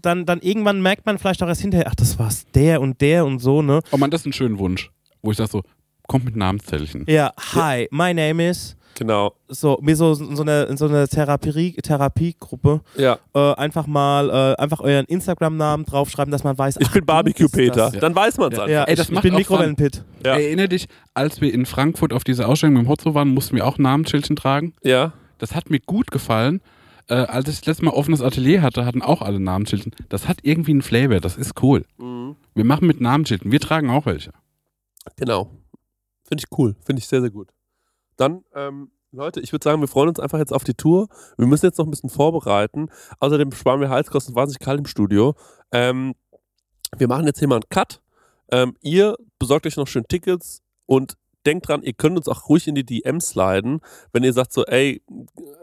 dann, 0.01 0.24
dann 0.26 0.40
irgendwann 0.40 0.80
merkt 0.82 1.07
man 1.07 1.18
vielleicht 1.18 1.42
auch 1.42 1.49
erst 1.49 1.61
hinterher, 1.61 1.86
ach, 1.88 1.95
das 1.95 2.18
war's 2.18 2.45
der 2.55 2.80
und 2.80 3.01
der 3.01 3.24
und 3.26 3.38
so, 3.38 3.62
ne? 3.62 3.80
Oh 3.92 3.97
man, 3.97 4.11
das 4.11 4.22
ist 4.22 4.26
ein 4.26 4.32
schöner 4.32 4.59
Wunsch, 4.59 4.90
wo 5.22 5.30
ich 5.30 5.36
sage 5.36 5.51
so, 5.51 5.62
kommt 6.07 6.24
mit 6.24 6.36
Namenszettelchen. 6.36 7.05
Ja, 7.09 7.32
hi, 7.55 7.86
my 7.90 8.12
name 8.14 8.49
is. 8.49 8.76
Genau. 8.97 9.34
So, 9.49 9.76
wie 9.82 9.95
so, 9.95 10.14
so 10.14 10.42
eine, 10.42 10.76
so 10.76 10.86
eine 10.86 11.09
Therapie, 11.09 11.72
Therapiegruppe. 11.82 12.80
Ja. 12.97 13.18
Äh, 13.34 13.55
einfach 13.55 13.88
mal, 13.88 14.30
äh, 14.30 14.62
einfach 14.62 14.78
euren 14.80 15.05
Instagram-Namen 15.07 15.84
draufschreiben, 15.84 16.30
dass 16.30 16.45
man 16.45 16.57
weiß, 16.57 16.76
Ich 16.78 16.86
ach, 16.86 16.92
bin 16.92 17.01
du 17.01 17.07
Barbecue 17.07 17.49
bist 17.49 17.76
das. 17.76 17.90
Peter. 17.90 18.01
Dann 18.01 18.14
weiß 18.14 18.38
man 18.38 18.53
es 18.53 18.59
Ja. 18.59 18.62
einfach. 18.64 18.72
Ja, 18.72 18.84
Ey, 18.84 18.95
das 18.95 19.09
ich, 19.11 19.20
bin 19.20 19.34
Mikrowellenpit. 19.34 20.05
Ja. 20.24 20.34
Erinner 20.34 20.68
dich, 20.68 20.86
als 21.12 21.40
wir 21.40 21.53
in 21.53 21.66
Frankfurt 21.66 22.12
auf 22.12 22.22
dieser 22.22 22.49
Ausstellung 22.49 22.74
mit 22.74 22.84
dem 22.84 22.88
Hotzo 22.88 23.14
waren, 23.14 23.28
mussten 23.34 23.57
wir 23.57 23.66
auch 23.66 23.78
Namensschildchen 23.78 24.36
tragen. 24.36 24.74
Ja. 24.84 25.12
Das 25.38 25.57
hat 25.57 25.70
mir 25.70 25.80
gut 25.80 26.12
gefallen. 26.12 26.61
Äh, 27.09 27.14
als 27.14 27.48
ich 27.48 27.59
das 27.61 27.66
letzte 27.66 27.84
Mal 27.84 27.92
offenes 27.92 28.22
Atelier 28.22 28.62
hatte, 28.62 28.86
hatten 28.86 29.02
auch 29.02 29.20
alle 29.20 29.40
Namensschildchen. 29.40 29.94
Das 30.09 30.26
hat 30.28 30.38
irgendwie 30.42 30.72
einen 30.72 30.82
Flavor, 30.82 31.20
das 31.20 31.36
ist 31.36 31.62
cool. 31.62 31.84
Mhm. 31.98 32.36
Wir 32.55 32.64
machen 32.64 32.86
mit 32.86 33.00
Namensschildchen, 33.00 33.52
wir 33.52 33.61
tragen 33.61 33.90
auch 33.90 34.07
welche. 34.07 34.32
Genau. 35.16 35.50
Finde 36.24 36.42
ich 36.42 36.59
cool. 36.59 36.74
Finde 36.84 37.00
ich 37.00 37.09
sehr, 37.09 37.20
sehr 37.20 37.30
gut. 37.30 37.50
Dann, 38.16 38.44
ähm, 38.55 38.90
Leute, 39.12 39.40
ich 39.40 39.52
würde 39.52 39.62
sagen, 39.62 39.80
wir 39.80 39.88
freuen 39.88 40.09
uns 40.09 40.18
einfach 40.18 40.38
jetzt 40.38 40.52
auf 40.52 40.64
die 40.64 40.74
Tour. 40.74 41.09
Wir 41.36 41.46
müssen 41.46 41.66
jetzt 41.66 41.78
noch 41.78 41.86
ein 41.86 41.90
bisschen 41.90 42.11
vorbereiten. 42.11 42.88
Außerdem 43.20 43.52
sparen 43.52 43.80
wir 43.80 43.90
Heizkosten 43.90 44.34
wahnsinnig 44.34 44.61
kalt 44.61 44.80
im 44.80 44.86
Studio. 44.86 45.34
Ähm, 45.72 46.14
wir 46.96 47.09
machen 47.09 47.26
jetzt 47.26 47.38
hier 47.38 47.48
mal 47.48 47.57
einen 47.57 47.68
Cut. 47.68 48.00
Ähm, 48.50 48.76
ihr 48.80 49.16
besorgt 49.38 49.66
euch 49.66 49.76
noch 49.76 49.86
schön 49.86 50.05
Tickets 50.09 50.62
und 50.86 51.16
denkt 51.47 51.68
dran, 51.68 51.82
ihr 51.82 51.92
könnt 51.92 52.16
uns 52.16 52.28
auch 52.28 52.49
ruhig 52.49 52.66
in 52.68 52.74
die 52.74 52.84
DMs 52.84 53.30
sliden, 53.30 53.80
wenn 54.12 54.24
ihr 54.24 54.32
sagt 54.32 54.53
so, 54.53 54.64
ey, 54.64 55.03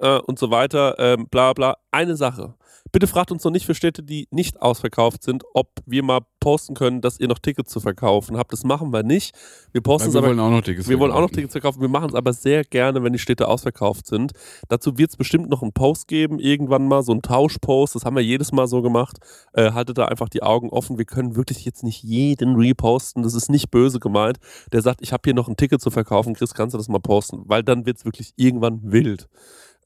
äh, 0.01 0.19
und 0.19 0.39
so 0.39 0.51
weiter, 0.51 0.95
ähm, 0.99 1.27
bla 1.29 1.53
bla. 1.53 1.77
Eine 1.91 2.15
Sache. 2.15 2.55
Bitte 2.91 3.07
fragt 3.07 3.31
uns 3.31 3.43
noch 3.43 3.51
nicht 3.51 3.65
für 3.65 3.75
Städte, 3.75 4.03
die 4.03 4.27
nicht 4.31 4.61
ausverkauft 4.61 5.23
sind, 5.23 5.43
ob 5.53 5.69
wir 5.85 6.03
mal 6.03 6.19
posten 6.41 6.73
können, 6.73 6.99
dass 6.99 7.19
ihr 7.19 7.27
noch 7.27 7.39
Tickets 7.39 7.71
zu 7.71 7.79
verkaufen 7.79 8.37
habt. 8.37 8.51
Das 8.51 8.63
machen 8.63 8.91
wir 8.91 9.03
nicht. 9.03 9.33
Wir 9.71 9.81
posten 9.81 10.11
wir 10.11 10.17
aber 10.17 10.27
wollen 10.27 10.39
auch 10.39 10.49
noch 10.49 10.61
Tickets 10.61 10.89
wir 10.89 10.99
wollen 10.99 11.11
auch 11.11 11.15
noch 11.15 11.29
verkaufen. 11.29 11.35
Tickets 11.35 11.53
verkaufen. 11.53 11.81
Wir 11.81 11.87
machen 11.87 12.09
es 12.09 12.15
aber 12.15 12.33
sehr 12.33 12.63
gerne, 12.65 13.01
wenn 13.03 13.13
die 13.13 13.19
Städte 13.19 13.47
ausverkauft 13.47 14.07
sind. 14.07 14.33
Dazu 14.67 14.97
wird 14.97 15.11
es 15.11 15.17
bestimmt 15.17 15.49
noch 15.49 15.61
einen 15.61 15.71
Post 15.71 16.07
geben, 16.07 16.39
irgendwann 16.39 16.87
mal, 16.87 17.03
so 17.03 17.13
einen 17.13 17.21
Tauschpost. 17.21 17.95
Das 17.95 18.03
haben 18.03 18.15
wir 18.15 18.23
jedes 18.23 18.51
Mal 18.51 18.67
so 18.67 18.81
gemacht. 18.81 19.17
Äh, 19.53 19.71
haltet 19.71 19.97
da 19.97 20.05
einfach 20.05 20.27
die 20.27 20.43
Augen 20.43 20.69
offen. 20.69 20.97
Wir 20.97 21.05
können 21.05 21.35
wirklich 21.35 21.63
jetzt 21.63 21.83
nicht 21.83 22.03
jeden 22.03 22.55
reposten. 22.55 23.23
Das 23.23 23.35
ist 23.35 23.49
nicht 23.49 23.71
böse 23.71 23.99
gemeint. 23.99 24.37
Der 24.73 24.81
sagt, 24.81 25.01
ich 25.01 25.13
habe 25.13 25.21
hier 25.23 25.33
noch 25.33 25.47
ein 25.47 25.55
Ticket 25.55 25.81
zu 25.81 25.91
verkaufen. 25.91 26.33
Chris, 26.33 26.53
kannst 26.53 26.73
du 26.73 26.77
das 26.77 26.89
mal 26.89 26.99
posten? 26.99 27.43
Weil 27.45 27.63
dann 27.63 27.85
wird 27.85 27.97
es 27.97 28.05
wirklich 28.05 28.33
irgendwann 28.35 28.79
wild. 28.83 29.29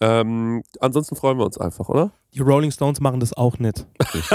Ähm, 0.02 0.64
ansonsten 0.80 1.16
freuen 1.16 1.38
wir 1.38 1.46
uns 1.46 1.58
einfach, 1.58 1.90
oder? 1.90 2.12
Die 2.34 2.42
Rolling 2.42 2.72
Stones 2.72 3.00
machen 3.00 3.20
das 3.20 3.34
auch 3.34 3.60
nicht. 3.60 3.86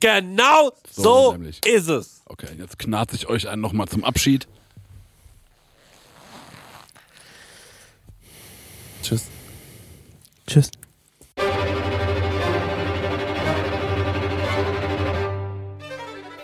genau 0.00 0.70
So 0.90 1.32
so, 1.32 1.36
ist 1.64 1.88
es. 1.88 2.22
Okay, 2.26 2.48
jetzt 2.58 2.78
knarze 2.78 3.16
ich 3.16 3.28
euch 3.28 3.48
einen 3.48 3.62
nochmal 3.62 3.88
zum 3.88 4.04
Abschied. 4.04 4.46
Tschüss. 9.02 9.26
Tschüss. 10.46 10.70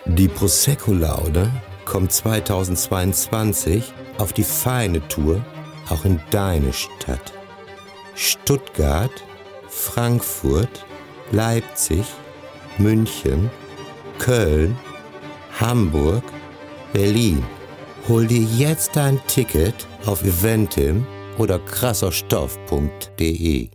Die 0.05 0.27
Prosecco-Laude 0.29 1.51
kommt 1.83 2.11
2022 2.11 3.93
auf 4.17 4.33
die 4.33 4.43
feine 4.43 5.05
Tour 5.07 5.45
auch 5.89 6.05
in 6.05 6.19
deine 6.31 6.73
Stadt. 6.73 7.34
Stuttgart, 8.15 9.11
Frankfurt, 9.67 10.85
Leipzig, 11.31 12.05
München, 12.77 13.49
Köln, 14.19 14.77
Hamburg, 15.59 16.23
Berlin. 16.93 17.43
Hol 18.07 18.27
dir 18.27 18.41
jetzt 18.41 18.95
dein 18.95 19.19
Ticket 19.27 19.87
auf 20.05 20.23
eventim 20.23 21.05
oder 21.37 21.59
krasserstoff.de. 21.59 23.74